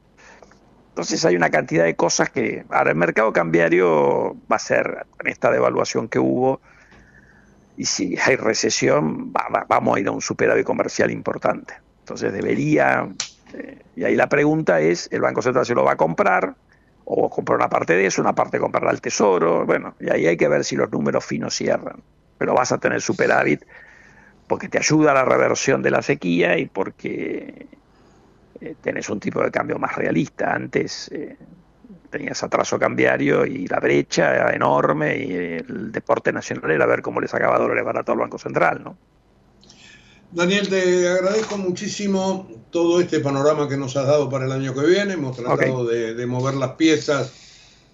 Entonces 0.90 1.24
hay 1.26 1.36
una 1.36 1.50
cantidad 1.50 1.86
de 1.86 1.96
cosas 1.96 2.30
que 2.30 2.66
ahora 2.70 2.92
el 2.92 2.98
mercado 2.98 3.32
cambiario 3.32 4.36
va 4.52 4.58
a 4.58 4.60
ser 4.60 5.06
con 5.18 5.28
esta 5.28 5.52
devaluación 5.52 6.08
que 6.08 6.20
hubo 6.20 6.60
y 7.78 7.86
si 7.86 8.18
hay 8.18 8.36
recesión 8.36 9.32
vamos 9.32 9.96
a 9.96 10.00
ir 10.00 10.08
a 10.08 10.12
un 10.12 10.22
superávit 10.22 10.66
comercial 10.66 11.12
importante. 11.12 11.76
Entonces 12.00 12.34
debería, 12.34 13.08
eh, 13.54 13.80
y 13.96 14.04
ahí 14.04 14.16
la 14.16 14.28
pregunta 14.28 14.82
es, 14.82 15.08
¿el 15.12 15.22
Banco 15.22 15.42
Central 15.42 15.66
se 15.66 15.76
lo 15.76 15.84
va 15.84 15.94
a 15.94 15.98
comprar? 15.98 16.56
¿O 17.06 17.30
comprar 17.30 17.58
una 17.58 17.70
parte 17.70 17.94
de 17.94 18.08
eso, 18.08 18.22
una 18.22 18.34
parte 18.34 18.60
comprará 18.60 18.90
al 18.90 19.00
Tesoro? 19.00 19.66
Bueno, 19.66 19.96
y 20.00 20.10
ahí 20.10 20.28
hay 20.28 20.36
que 20.36 20.48
ver 20.48 20.64
si 20.64 20.76
los 20.76 20.92
números 20.92 21.24
finos 21.24 21.54
cierran. 21.54 22.02
Pero 22.38 22.54
vas 22.54 22.72
a 22.72 22.80
tener 22.80 23.02
superávit 23.02 23.64
porque 24.48 24.70
te 24.70 24.80
ayuda 24.80 25.12
a 25.12 25.14
la 25.14 25.26
reversión 25.26 25.82
de 25.84 25.92
la 25.92 26.02
sequía 26.02 26.58
y 26.58 26.66
porque 26.66 27.68
eh, 28.60 28.76
tenés 28.82 29.10
un 29.10 29.20
tipo 29.20 29.42
de 29.44 29.52
cambio 29.52 29.78
más 29.78 29.96
realista. 29.96 30.54
Antes 30.54 31.10
eh, 31.14 31.38
tenías 32.08 32.42
atraso 32.44 32.80
cambiario 32.80 33.46
y 33.46 33.68
la 33.68 33.80
brecha 33.80 34.34
era 34.34 34.54
enorme 34.54 35.18
y 35.18 35.32
el 35.34 35.92
deporte 35.92 36.32
nacional 36.32 36.72
era 36.72 36.86
ver 36.86 37.02
cómo 37.02 37.22
le 37.22 37.28
sacaba 37.28 37.58
dólares 37.60 37.86
baratos 37.86 38.14
al 38.14 38.20
Banco 38.20 38.38
Central, 38.38 38.82
¿no? 38.84 38.98
Daniel, 40.32 40.68
te 40.68 41.08
agradezco 41.08 41.58
muchísimo 41.58 42.48
todo 42.70 43.00
este 43.00 43.22
panorama 43.22 43.70
que 43.70 43.78
nos 43.78 43.96
has 43.96 44.08
dado 44.08 44.30
para 44.30 44.46
el 44.46 44.52
año 44.52 44.74
que 44.74 44.86
viene. 44.86 45.14
Hemos 45.14 45.38
tratado 45.38 45.86
de, 45.86 46.26
mover 46.26 46.56
las 46.56 46.72
piezas 46.72 47.32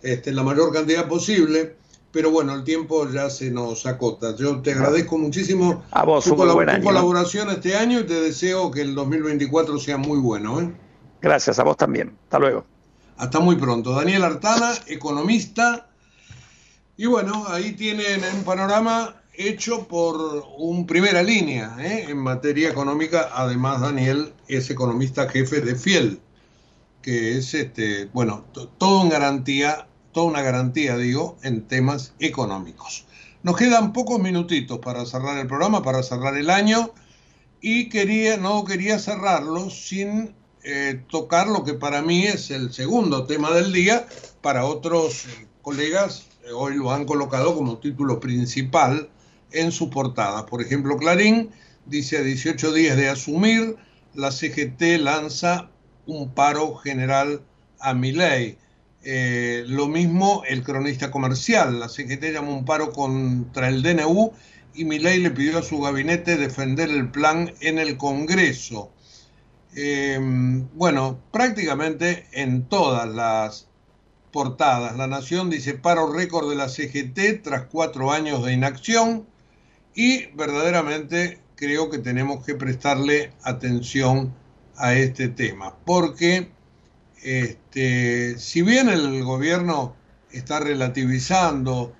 este, 0.01 0.31
la 0.31 0.41
mayor 0.41 0.73
cantidad 0.73 1.07
posible, 1.07 1.75
pero 2.11 2.31
bueno, 2.31 2.55
el 2.55 2.63
tiempo 2.63 3.07
ya 3.09 3.29
se 3.29 3.51
nos 3.51 3.85
acota. 3.85 4.35
Yo 4.35 4.61
te 4.61 4.71
agradezco 4.71 5.17
muchísimo 5.17 5.83
a 5.91 6.03
vos, 6.03 6.25
tu, 6.25 6.35
buen 6.35 6.75
tu 6.75 6.83
colaboración 6.83 7.49
este 7.51 7.75
año 7.75 7.99
y 7.99 8.03
te 8.05 8.19
deseo 8.19 8.71
que 8.71 8.81
el 8.81 8.95
2024 8.95 9.77
sea 9.77 9.97
muy 9.97 10.17
bueno. 10.17 10.59
¿eh? 10.59 10.71
Gracias, 11.21 11.59
a 11.59 11.63
vos 11.63 11.77
también. 11.77 12.17
Hasta 12.23 12.39
luego. 12.39 12.65
Hasta 13.23 13.39
muy 13.39 13.55
pronto. 13.55 13.93
Daniel 13.93 14.25
Artana, 14.25 14.73
economista. 14.85 15.87
Y 16.97 17.05
bueno, 17.05 17.45
ahí 17.47 17.71
tienen 17.71 18.21
un 18.35 18.43
panorama 18.43 19.15
hecho 19.33 19.87
por 19.87 20.45
un 20.57 20.85
primera 20.85 21.23
línea 21.23 21.73
¿eh? 21.79 22.07
en 22.09 22.17
materia 22.17 22.67
económica. 22.67 23.29
Además, 23.33 23.79
Daniel 23.79 24.33
es 24.49 24.69
economista 24.69 25.29
jefe 25.29 25.61
de 25.61 25.75
Fiel, 25.75 26.19
que 27.01 27.37
es 27.37 27.53
este, 27.53 28.09
bueno, 28.11 28.43
todo 28.77 29.03
en 29.03 29.09
garantía, 29.09 29.87
toda 30.11 30.25
una 30.25 30.41
garantía, 30.41 30.97
digo, 30.97 31.37
en 31.43 31.65
temas 31.65 32.15
económicos. 32.19 33.05
Nos 33.41 33.55
quedan 33.55 33.93
pocos 33.93 34.19
minutitos 34.19 34.79
para 34.79 35.05
cerrar 35.05 35.37
el 35.37 35.47
programa, 35.47 35.81
para 35.81 36.03
cerrar 36.03 36.35
el 36.35 36.49
año, 36.49 36.91
y 37.61 37.87
quería, 37.87 38.35
no 38.35 38.65
quería 38.65 38.99
cerrarlo 38.99 39.69
sin 39.69 40.35
eh, 40.63 41.01
tocar 41.09 41.47
lo 41.47 41.63
que 41.63 41.73
para 41.73 42.01
mí 42.01 42.25
es 42.25 42.49
el 42.51 42.71
segundo 42.71 43.25
tema 43.25 43.51
del 43.51 43.73
día, 43.73 44.07
para 44.41 44.65
otros 44.65 45.25
colegas 45.61 46.27
eh, 46.45 46.51
hoy 46.51 46.75
lo 46.75 46.91
han 46.91 47.05
colocado 47.05 47.55
como 47.55 47.79
título 47.79 48.19
principal 48.19 49.09
en 49.51 49.71
su 49.71 49.89
portada. 49.89 50.45
Por 50.45 50.61
ejemplo, 50.61 50.97
Clarín 50.97 51.51
dice 51.85 52.17
a 52.17 52.21
18 52.21 52.73
días 52.73 52.97
de 52.97 53.09
asumir, 53.09 53.77
la 54.13 54.31
CGT 54.31 54.99
lanza 54.99 55.69
un 56.05 56.33
paro 56.33 56.75
general 56.75 57.41
a 57.79 57.93
Milei. 57.93 58.57
Eh, 59.03 59.63
lo 59.67 59.87
mismo 59.87 60.43
el 60.47 60.63
cronista 60.63 61.11
comercial, 61.11 61.79
la 61.79 61.89
CGT 61.89 62.31
llamó 62.31 62.53
un 62.53 62.65
paro 62.65 62.91
contra 62.91 63.67
el 63.67 63.83
DNU 63.83 64.31
y 64.73 64.85
Milei 64.85 65.19
le 65.19 65.31
pidió 65.31 65.59
a 65.59 65.63
su 65.63 65.79
gabinete 65.81 66.37
defender 66.37 66.89
el 66.89 67.09
plan 67.09 67.53
en 67.59 67.79
el 67.79 67.97
Congreso. 67.97 68.91
Eh, 69.75 70.19
bueno, 70.73 71.19
prácticamente 71.31 72.27
en 72.31 72.65
todas 72.67 73.09
las 73.09 73.67
portadas. 74.31 74.97
La 74.97 75.07
Nación 75.07 75.49
dice 75.49 75.75
paro 75.75 76.11
récord 76.11 76.49
de 76.49 76.55
la 76.55 76.67
CGT 76.67 77.43
tras 77.43 77.65
cuatro 77.67 78.11
años 78.11 78.43
de 78.43 78.53
inacción 78.53 79.25
y 79.95 80.25
verdaderamente 80.35 81.39
creo 81.55 81.89
que 81.89 81.99
tenemos 81.99 82.43
que 82.45 82.55
prestarle 82.55 83.31
atención 83.43 84.33
a 84.75 84.95
este 84.95 85.27
tema, 85.29 85.75
porque 85.85 86.49
este, 87.21 88.37
si 88.39 88.63
bien 88.63 88.89
el 88.89 89.23
gobierno 89.23 89.95
está 90.31 90.59
relativizando 90.59 91.95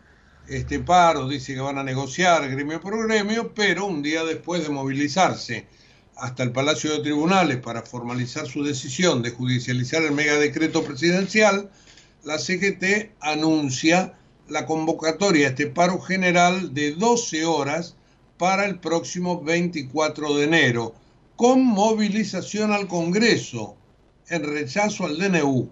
este 0.47 0.80
paro, 0.80 1.30
dice 1.30 1.53
que 1.53 1.61
van 1.61 1.78
a 1.78 1.84
negociar 1.84 2.49
gremio 2.49 2.82
por 2.82 3.07
gremio, 3.07 3.53
pero 3.53 3.86
un 3.86 4.01
día 4.01 4.24
después 4.24 4.63
de 4.63 4.69
movilizarse 4.69 5.67
hasta 6.16 6.43
el 6.43 6.51
Palacio 6.51 6.91
de 6.91 6.99
Tribunales 6.99 7.57
para 7.57 7.82
formalizar 7.82 8.47
su 8.47 8.64
decisión 8.64 9.22
de 9.22 9.32
judicializar 9.32 10.03
el 10.03 10.11
megadecreto 10.11 10.84
presidencial, 10.84 11.70
la 12.24 12.38
CGT 12.38 13.11
anuncia 13.20 14.14
la 14.47 14.66
convocatoria 14.66 15.47
a 15.47 15.49
este 15.51 15.68
paro 15.68 15.99
general 15.99 16.74
de 16.74 16.91
12 16.91 17.45
horas 17.45 17.95
para 18.38 18.66
el 18.66 18.80
próximo 18.80 19.41
24 19.41 20.36
de 20.36 20.43
enero, 20.43 20.95
con 21.36 21.66
movilización 21.66 22.72
al 22.72 22.88
Congreso 22.88 23.76
en 24.30 24.43
rechazo 24.43 25.05
al 25.05 25.18
DNU 25.18 25.70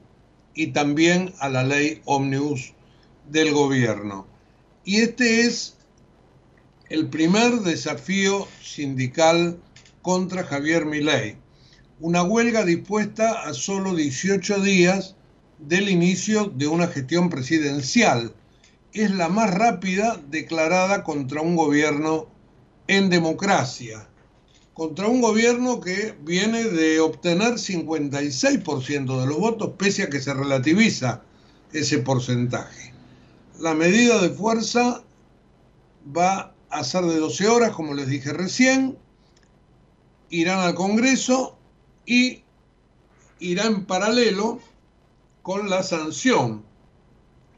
y 0.54 0.68
también 0.68 1.34
a 1.40 1.50
la 1.50 1.64
ley 1.64 2.02
Omnibus 2.06 2.74
del 3.30 3.54
gobierno. 3.54 4.28
Y 4.84 5.02
este 5.02 5.42
es 5.42 5.76
el 6.90 7.08
primer 7.08 7.62
desafío 7.62 8.48
sindical 8.62 9.58
contra 10.02 10.44
Javier 10.44 10.86
Milei, 10.86 11.38
una 12.00 12.24
huelga 12.24 12.66
dispuesta 12.66 13.44
a 13.44 13.54
solo 13.54 13.96
18 13.96 14.60
días 14.62 15.16
del 15.60 15.90
inicio 15.90 16.46
de 16.46 16.68
una 16.68 16.88
gestión 16.88 17.30
presidencial. 17.30 18.34
Es 18.94 19.12
la 19.12 19.30
más 19.30 19.54
rápida 19.54 20.20
declarada 20.30 21.04
contra 21.04 21.42
un 21.42 21.56
gobierno 21.56 22.28
en 22.88 23.10
democracia, 23.10 24.10
contra 24.74 25.08
un 25.08 25.22
gobierno 25.22 25.80
que 25.80 26.16
viene 26.24 26.64
de 26.64 27.00
obtener 27.00 27.54
56% 27.54 29.20
de 29.20 29.28
los 29.28 29.38
votos, 29.38 29.74
pese 29.78 30.04
a 30.04 30.10
que 30.10 30.20
se 30.20 30.34
relativiza 30.34 31.22
ese 31.72 32.00
porcentaje. 32.00 32.94
La 33.60 33.76
medida 33.76 34.20
de 34.22 34.32
fuerza 34.32 35.04
va 36.18 36.54
a 36.70 36.84
ser 36.84 37.04
de 37.04 37.18
12 37.18 37.48
horas, 37.48 37.72
como 37.72 37.94
les 37.94 38.08
dije 38.08 38.34
recién, 38.34 38.98
irán 40.32 40.60
al 40.60 40.74
Congreso 40.74 41.58
y 42.06 42.42
irá 43.40 43.66
en 43.66 43.86
paralelo 43.86 44.60
con 45.44 45.70
la 45.70 45.84
sanción 45.84 46.64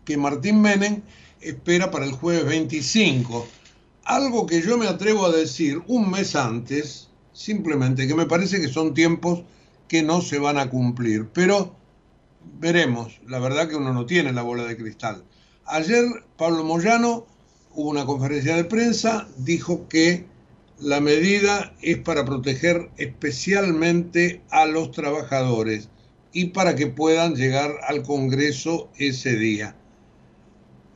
que 0.03 0.17
Martín 0.17 0.61
Menem 0.61 1.01
espera 1.39 1.91
para 1.91 2.05
el 2.05 2.11
jueves 2.11 2.45
25. 2.45 3.47
Algo 4.03 4.45
que 4.45 4.61
yo 4.61 4.77
me 4.77 4.87
atrevo 4.87 5.25
a 5.25 5.31
decir 5.31 5.81
un 5.87 6.11
mes 6.11 6.35
antes, 6.35 7.09
simplemente 7.31 8.07
que 8.07 8.15
me 8.15 8.25
parece 8.25 8.59
que 8.59 8.67
son 8.67 8.93
tiempos 8.93 9.43
que 9.87 10.03
no 10.03 10.21
se 10.21 10.39
van 10.39 10.57
a 10.57 10.69
cumplir. 10.69 11.29
Pero 11.33 11.75
veremos, 12.59 13.21
la 13.27 13.39
verdad 13.39 13.69
que 13.69 13.75
uno 13.75 13.93
no 13.93 14.05
tiene 14.05 14.33
la 14.33 14.41
bola 14.41 14.65
de 14.65 14.75
cristal. 14.75 15.23
Ayer 15.65 16.05
Pablo 16.37 16.63
Moyano 16.63 17.25
hubo 17.75 17.89
una 17.89 18.05
conferencia 18.05 18.55
de 18.55 18.65
prensa, 18.65 19.27
dijo 19.37 19.87
que 19.87 20.25
la 20.79 20.99
medida 20.99 21.73
es 21.81 21.97
para 21.97 22.25
proteger 22.25 22.89
especialmente 22.97 24.41
a 24.49 24.65
los 24.65 24.91
trabajadores 24.91 25.89
y 26.33 26.45
para 26.45 26.75
que 26.75 26.87
puedan 26.87 27.35
llegar 27.35 27.71
al 27.87 28.03
Congreso 28.03 28.89
ese 28.97 29.35
día. 29.37 29.75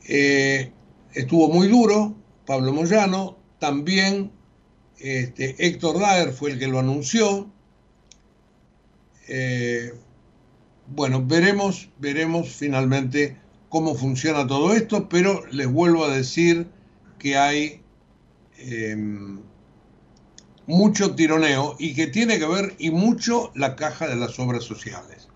Eh, 0.06 0.72
estuvo 1.14 1.48
muy 1.48 1.68
duro 1.68 2.16
Pablo 2.46 2.72
Moyano, 2.72 3.38
también 3.58 4.32
este, 4.98 5.54
Héctor 5.64 6.00
Daer 6.00 6.32
fue 6.32 6.52
el 6.52 6.58
que 6.58 6.66
lo 6.66 6.78
anunció. 6.78 7.50
Eh, 9.28 9.92
bueno, 10.88 11.24
veremos, 11.24 11.90
veremos 11.98 12.48
finalmente 12.48 13.36
cómo 13.68 13.94
funciona 13.94 14.46
todo 14.46 14.72
esto, 14.72 15.08
pero 15.08 15.44
les 15.52 15.70
vuelvo 15.70 16.04
a 16.04 16.16
decir 16.16 16.66
que 17.18 17.36
hay 17.36 17.82
eh, 18.56 18.96
mucho 20.68 21.14
tironeo 21.14 21.76
y 21.78 21.94
que 21.94 22.06
tiene 22.06 22.38
que 22.38 22.46
ver 22.46 22.74
y 22.78 22.90
mucho 22.90 23.50
la 23.54 23.74
caja 23.74 24.06
de 24.06 24.16
las 24.16 24.38
obras 24.38 24.64
sociales. 24.64 25.28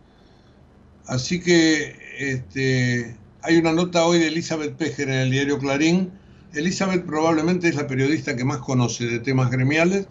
Así 1.07 1.41
que 1.41 1.97
este, 2.19 3.17
hay 3.41 3.57
una 3.57 3.73
nota 3.73 4.05
hoy 4.05 4.19
de 4.19 4.29
Elizabeth 4.29 4.77
Pejer 4.77 5.09
en 5.09 5.17
el 5.17 5.31
diario 5.31 5.59
Clarín. 5.59 6.13
Elizabeth 6.53 7.07
probablemente 7.07 7.69
es 7.69 7.77
la 7.77 7.87
periodista 7.87 8.37
que 8.37 8.45
más 8.45 8.59
conoce 8.59 9.07
de 9.07 9.21
temas 9.21 9.51
gremiales 9.51 10.07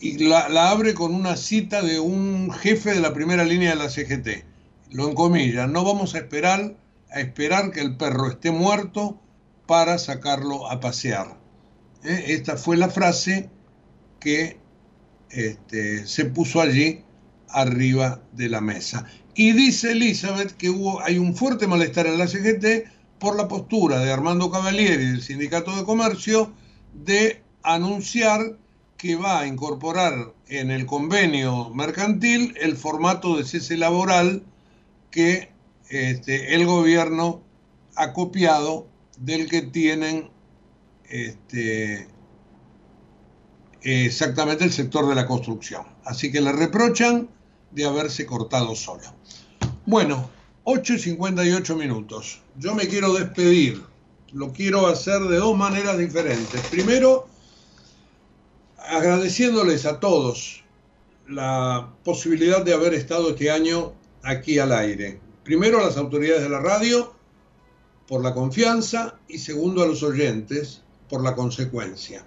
y 0.00 0.18
la, 0.18 0.46
abre 0.70 0.94
con 0.94 1.16
una 1.16 1.36
cita 1.36 1.82
de 1.82 1.98
un 1.98 2.52
jefe 2.52 2.94
de 2.94 3.00
la 3.00 3.12
primera 3.12 3.42
línea 3.44 3.70
de 3.70 3.76
la 3.76 3.90
CGT. 3.90 4.44
Lo 4.92 5.10
encomilla, 5.10 5.66
no 5.66 5.84
vamos 5.84 6.14
a 6.14 6.18
esperar 6.18 6.76
a 7.10 7.20
esperar 7.20 7.72
que 7.72 7.80
el 7.80 7.96
perro 7.96 8.28
esté 8.28 8.52
muerto 8.52 9.18
para 9.66 9.98
sacarlo 9.98 10.70
a 10.70 10.78
pasear. 10.78 11.38
¿Eh? 12.04 12.26
Esta 12.28 12.56
fue 12.56 12.76
la 12.76 12.88
frase 12.88 13.50
que 14.20 14.58
este, 15.30 16.06
se 16.06 16.24
puso 16.26 16.60
allí 16.60 17.04
arriba 17.48 18.22
de 18.32 18.48
la 18.48 18.60
mesa. 18.60 19.06
Y 19.34 19.52
dice 19.52 19.92
Elizabeth 19.92 20.52
que 20.56 20.70
hubo, 20.70 21.00
hay 21.02 21.18
un 21.18 21.34
fuerte 21.34 21.66
malestar 21.66 22.06
en 22.06 22.18
la 22.18 22.26
CGT 22.26 22.88
por 23.18 23.36
la 23.36 23.48
postura 23.48 24.00
de 24.00 24.12
Armando 24.12 24.50
Cavalieri 24.50 25.06
del 25.06 25.22
Sindicato 25.22 25.76
de 25.76 25.84
Comercio 25.84 26.52
de 26.92 27.42
anunciar 27.62 28.58
que 28.96 29.16
va 29.16 29.40
a 29.40 29.46
incorporar 29.46 30.34
en 30.48 30.70
el 30.70 30.86
convenio 30.86 31.70
mercantil 31.70 32.54
el 32.60 32.76
formato 32.76 33.36
de 33.36 33.44
cese 33.44 33.76
laboral 33.76 34.42
que 35.10 35.50
este, 35.88 36.54
el 36.54 36.66
gobierno 36.66 37.42
ha 37.94 38.12
copiado 38.12 38.88
del 39.18 39.48
que 39.48 39.62
tienen 39.62 40.30
este, 41.08 42.08
exactamente 43.88 44.64
el 44.64 44.72
sector 44.72 45.08
de 45.08 45.14
la 45.14 45.26
construcción. 45.26 45.84
Así 46.04 46.32
que 46.32 46.40
le 46.40 46.52
reprochan 46.52 47.28
de 47.70 47.84
haberse 47.84 48.26
cortado 48.26 48.74
solo. 48.74 49.02
Bueno, 49.86 50.30
8 50.64 50.94
y 50.94 50.98
58 50.98 51.76
minutos. 51.76 52.40
Yo 52.58 52.74
me 52.74 52.88
quiero 52.88 53.14
despedir. 53.14 53.82
Lo 54.32 54.52
quiero 54.52 54.86
hacer 54.86 55.20
de 55.22 55.38
dos 55.38 55.56
maneras 55.56 55.96
diferentes. 55.96 56.60
Primero, 56.66 57.28
agradeciéndoles 58.76 59.86
a 59.86 60.00
todos 60.00 60.64
la 61.26 61.94
posibilidad 62.04 62.64
de 62.64 62.74
haber 62.74 62.94
estado 62.94 63.30
este 63.30 63.50
año 63.50 63.94
aquí 64.22 64.58
al 64.58 64.72
aire. 64.72 65.20
Primero 65.44 65.78
a 65.78 65.84
las 65.84 65.96
autoridades 65.96 66.42
de 66.42 66.48
la 66.48 66.60
radio 66.60 67.14
por 68.06 68.22
la 68.22 68.34
confianza 68.34 69.18
y 69.28 69.38
segundo 69.38 69.82
a 69.82 69.86
los 69.86 70.02
oyentes 70.02 70.82
por 71.08 71.22
la 71.22 71.34
consecuencia. 71.34 72.24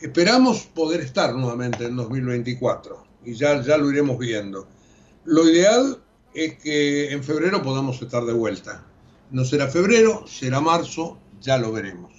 Esperamos 0.00 0.64
poder 0.64 1.00
estar 1.00 1.34
nuevamente 1.34 1.86
en 1.86 1.96
2024 1.96 3.06
y 3.24 3.34
ya, 3.34 3.62
ya 3.62 3.78
lo 3.78 3.90
iremos 3.90 4.18
viendo. 4.18 4.68
Lo 5.24 5.48
ideal 5.48 6.02
es 6.34 6.58
que 6.58 7.12
en 7.12 7.24
febrero 7.24 7.62
podamos 7.62 8.00
estar 8.02 8.24
de 8.26 8.34
vuelta. 8.34 8.84
No 9.30 9.44
será 9.44 9.68
febrero, 9.68 10.26
será 10.26 10.60
marzo, 10.60 11.18
ya 11.40 11.56
lo 11.56 11.72
veremos. 11.72 12.12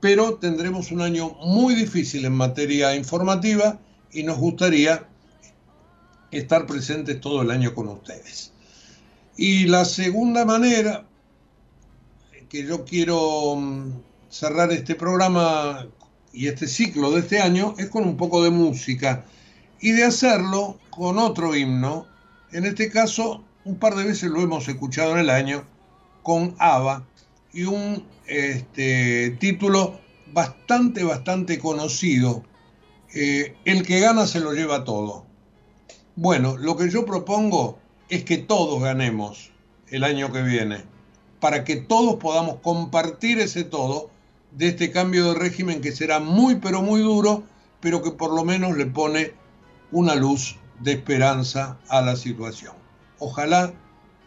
Pero 0.00 0.36
tendremos 0.36 0.92
un 0.92 1.02
año 1.02 1.34
muy 1.44 1.74
difícil 1.74 2.24
en 2.24 2.32
materia 2.32 2.96
informativa 2.96 3.78
y 4.10 4.22
nos 4.22 4.38
gustaría 4.38 5.06
estar 6.30 6.66
presentes 6.66 7.20
todo 7.20 7.42
el 7.42 7.50
año 7.50 7.74
con 7.74 7.88
ustedes. 7.88 8.52
Y 9.36 9.66
la 9.66 9.84
segunda 9.84 10.46
manera 10.46 11.06
que 12.48 12.64
yo 12.64 12.84
quiero 12.84 13.56
mm, 13.56 13.92
cerrar 14.30 14.72
este 14.72 14.94
programa 14.94 15.86
y 16.34 16.48
este 16.48 16.66
ciclo 16.66 17.12
de 17.12 17.20
este 17.20 17.40
año 17.40 17.74
es 17.78 17.88
con 17.88 18.04
un 18.04 18.16
poco 18.16 18.42
de 18.42 18.50
música 18.50 19.24
y 19.80 19.92
de 19.92 20.04
hacerlo 20.04 20.78
con 20.90 21.18
otro 21.18 21.54
himno. 21.54 22.06
En 22.50 22.66
este 22.66 22.90
caso, 22.90 23.44
un 23.64 23.76
par 23.76 23.94
de 23.94 24.04
veces 24.04 24.30
lo 24.30 24.42
hemos 24.42 24.68
escuchado 24.68 25.12
en 25.12 25.20
el 25.20 25.30
año 25.30 25.64
con 26.22 26.56
ABBA 26.58 27.06
y 27.52 27.64
un 27.64 28.04
este, 28.26 29.36
título 29.38 30.00
bastante, 30.32 31.04
bastante 31.04 31.58
conocido. 31.58 32.42
Eh, 33.14 33.54
el 33.64 33.86
que 33.86 34.00
gana 34.00 34.26
se 34.26 34.40
lo 34.40 34.52
lleva 34.52 34.82
todo. 34.82 35.24
Bueno, 36.16 36.56
lo 36.56 36.76
que 36.76 36.90
yo 36.90 37.06
propongo 37.06 37.78
es 38.08 38.24
que 38.24 38.38
todos 38.38 38.82
ganemos 38.82 39.52
el 39.88 40.02
año 40.02 40.32
que 40.32 40.42
viene, 40.42 40.84
para 41.38 41.62
que 41.62 41.76
todos 41.76 42.16
podamos 42.16 42.56
compartir 42.60 43.38
ese 43.38 43.62
todo 43.62 44.10
de 44.54 44.68
este 44.68 44.90
cambio 44.90 45.32
de 45.32 45.38
régimen 45.38 45.80
que 45.80 45.92
será 45.92 46.20
muy 46.20 46.56
pero 46.56 46.82
muy 46.82 47.00
duro, 47.00 47.42
pero 47.80 48.02
que 48.02 48.12
por 48.12 48.32
lo 48.32 48.44
menos 48.44 48.76
le 48.76 48.86
pone 48.86 49.34
una 49.90 50.14
luz 50.14 50.56
de 50.80 50.92
esperanza 50.92 51.78
a 51.88 52.00
la 52.02 52.16
situación. 52.16 52.74
Ojalá 53.18 53.72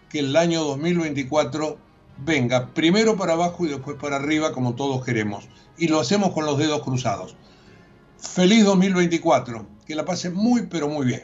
que 0.09 0.19
el 0.19 0.35
año 0.35 0.63
2024 0.63 1.77
venga 2.17 2.73
primero 2.73 3.15
para 3.15 3.33
abajo 3.33 3.65
y 3.65 3.69
después 3.69 3.97
para 3.97 4.17
arriba 4.17 4.51
como 4.51 4.75
todos 4.75 5.03
queremos. 5.03 5.47
Y 5.77 5.87
lo 5.87 5.99
hacemos 5.99 6.33
con 6.33 6.45
los 6.45 6.57
dedos 6.57 6.81
cruzados. 6.83 7.35
Feliz 8.17 8.65
2024. 8.65 9.65
Que 9.85 9.95
la 9.95 10.05
pase 10.05 10.29
muy 10.29 10.63
pero 10.63 10.89
muy 10.89 11.05
bien. 11.05 11.23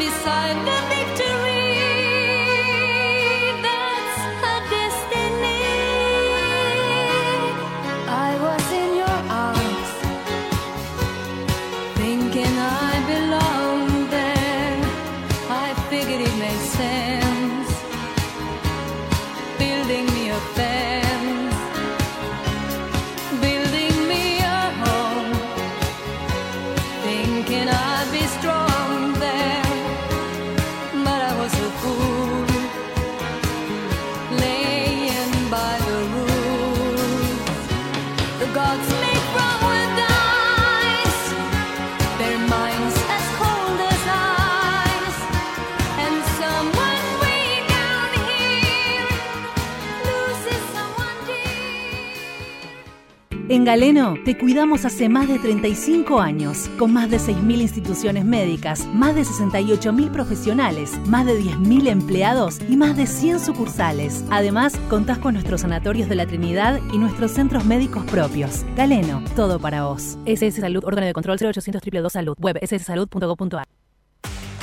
beside 0.00 0.56
the 0.64 0.78
victory. 0.88 1.29
En 53.60 53.66
Galeno 53.66 54.14
te 54.24 54.38
cuidamos 54.38 54.86
hace 54.86 55.10
más 55.10 55.28
de 55.28 55.38
35 55.38 56.18
años, 56.18 56.70
con 56.78 56.94
más 56.94 57.10
de 57.10 57.18
6.000 57.18 57.60
instituciones 57.60 58.24
médicas, 58.24 58.86
más 58.86 59.14
de 59.14 59.20
68.000 59.20 60.10
profesionales, 60.10 60.98
más 61.08 61.26
de 61.26 61.38
10.000 61.38 61.88
empleados 61.88 62.58
y 62.70 62.78
más 62.78 62.96
de 62.96 63.06
100 63.06 63.38
sucursales. 63.38 64.24
Además, 64.30 64.78
contás 64.88 65.18
con 65.18 65.34
nuestros 65.34 65.60
sanatorios 65.60 66.08
de 66.08 66.14
la 66.14 66.24
Trinidad 66.24 66.80
y 66.90 66.96
nuestros 66.96 67.32
centros 67.32 67.66
médicos 67.66 68.02
propios. 68.04 68.64
Galeno, 68.76 69.22
todo 69.36 69.60
para 69.60 69.84
vos. 69.84 70.16
SS 70.24 70.62
Salud, 70.62 70.82
órgano 70.82 71.06
de 71.06 71.12
control 71.12 71.36
0800 71.38 71.82
222 71.82 72.12
Salud, 72.14 72.36
web 72.38 72.58
sssalud.gov.ar. 72.66 73.66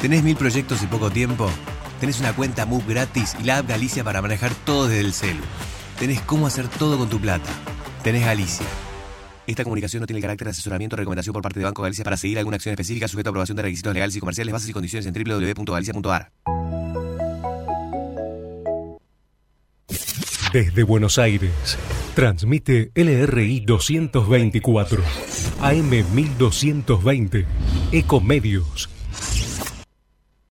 ¿Tenés 0.02 0.24
mil 0.24 0.36
proyectos 0.36 0.82
y 0.82 0.88
poco 0.88 1.12
tiempo? 1.12 1.48
Tenés 2.00 2.20
una 2.20 2.34
cuenta 2.36 2.66
MUB 2.66 2.88
gratis 2.88 3.38
y 3.40 3.44
la 3.44 3.60
app 3.60 3.70
Galicia 3.70 4.04
para 4.04 4.24
manejar 4.24 4.56
todo 4.66 4.88
desde 4.88 5.02
el 5.02 5.14
celu. 5.14 5.44
Tenés 6.00 6.20
cómo 6.22 6.48
hacer 6.48 6.68
todo 6.68 6.98
con 6.98 7.10
tu 7.10 7.20
plata. 7.20 7.52
Tenés 8.02 8.26
Galicia. 8.26 8.66
Esta 9.48 9.64
comunicación 9.64 10.02
no 10.02 10.08
tiene 10.08 10.22
carácter 10.22 10.46
de 10.46 10.52
asesoramiento 10.52 10.96
o 10.96 10.98
recomendación 10.98 11.32
por 11.32 11.42
parte 11.42 11.60
de 11.60 11.66
Banco 11.66 11.82
Galicia 11.82 12.04
para 12.04 12.18
seguir 12.18 12.38
alguna 12.38 12.56
acción 12.58 12.74
específica 12.74 13.08
sujeta 13.08 13.30
a 13.30 13.32
aprobación 13.32 13.56
de 13.56 13.64
requisitos 13.64 13.94
legales 13.94 14.16
y 14.18 14.20
comerciales, 14.20 14.52
bases 14.52 14.70
y 14.70 14.74
condiciones 14.74 15.06
en 15.06 15.14
www.galicia.ar. 15.14 16.32
Desde 20.52 20.84
Buenos 20.84 21.18
Aires, 21.18 21.78
transmite 22.14 22.92
LRI 22.94 23.62
224, 23.62 25.04
AM 25.62 25.90
1220, 25.90 27.46
Ecomedios 27.94 28.90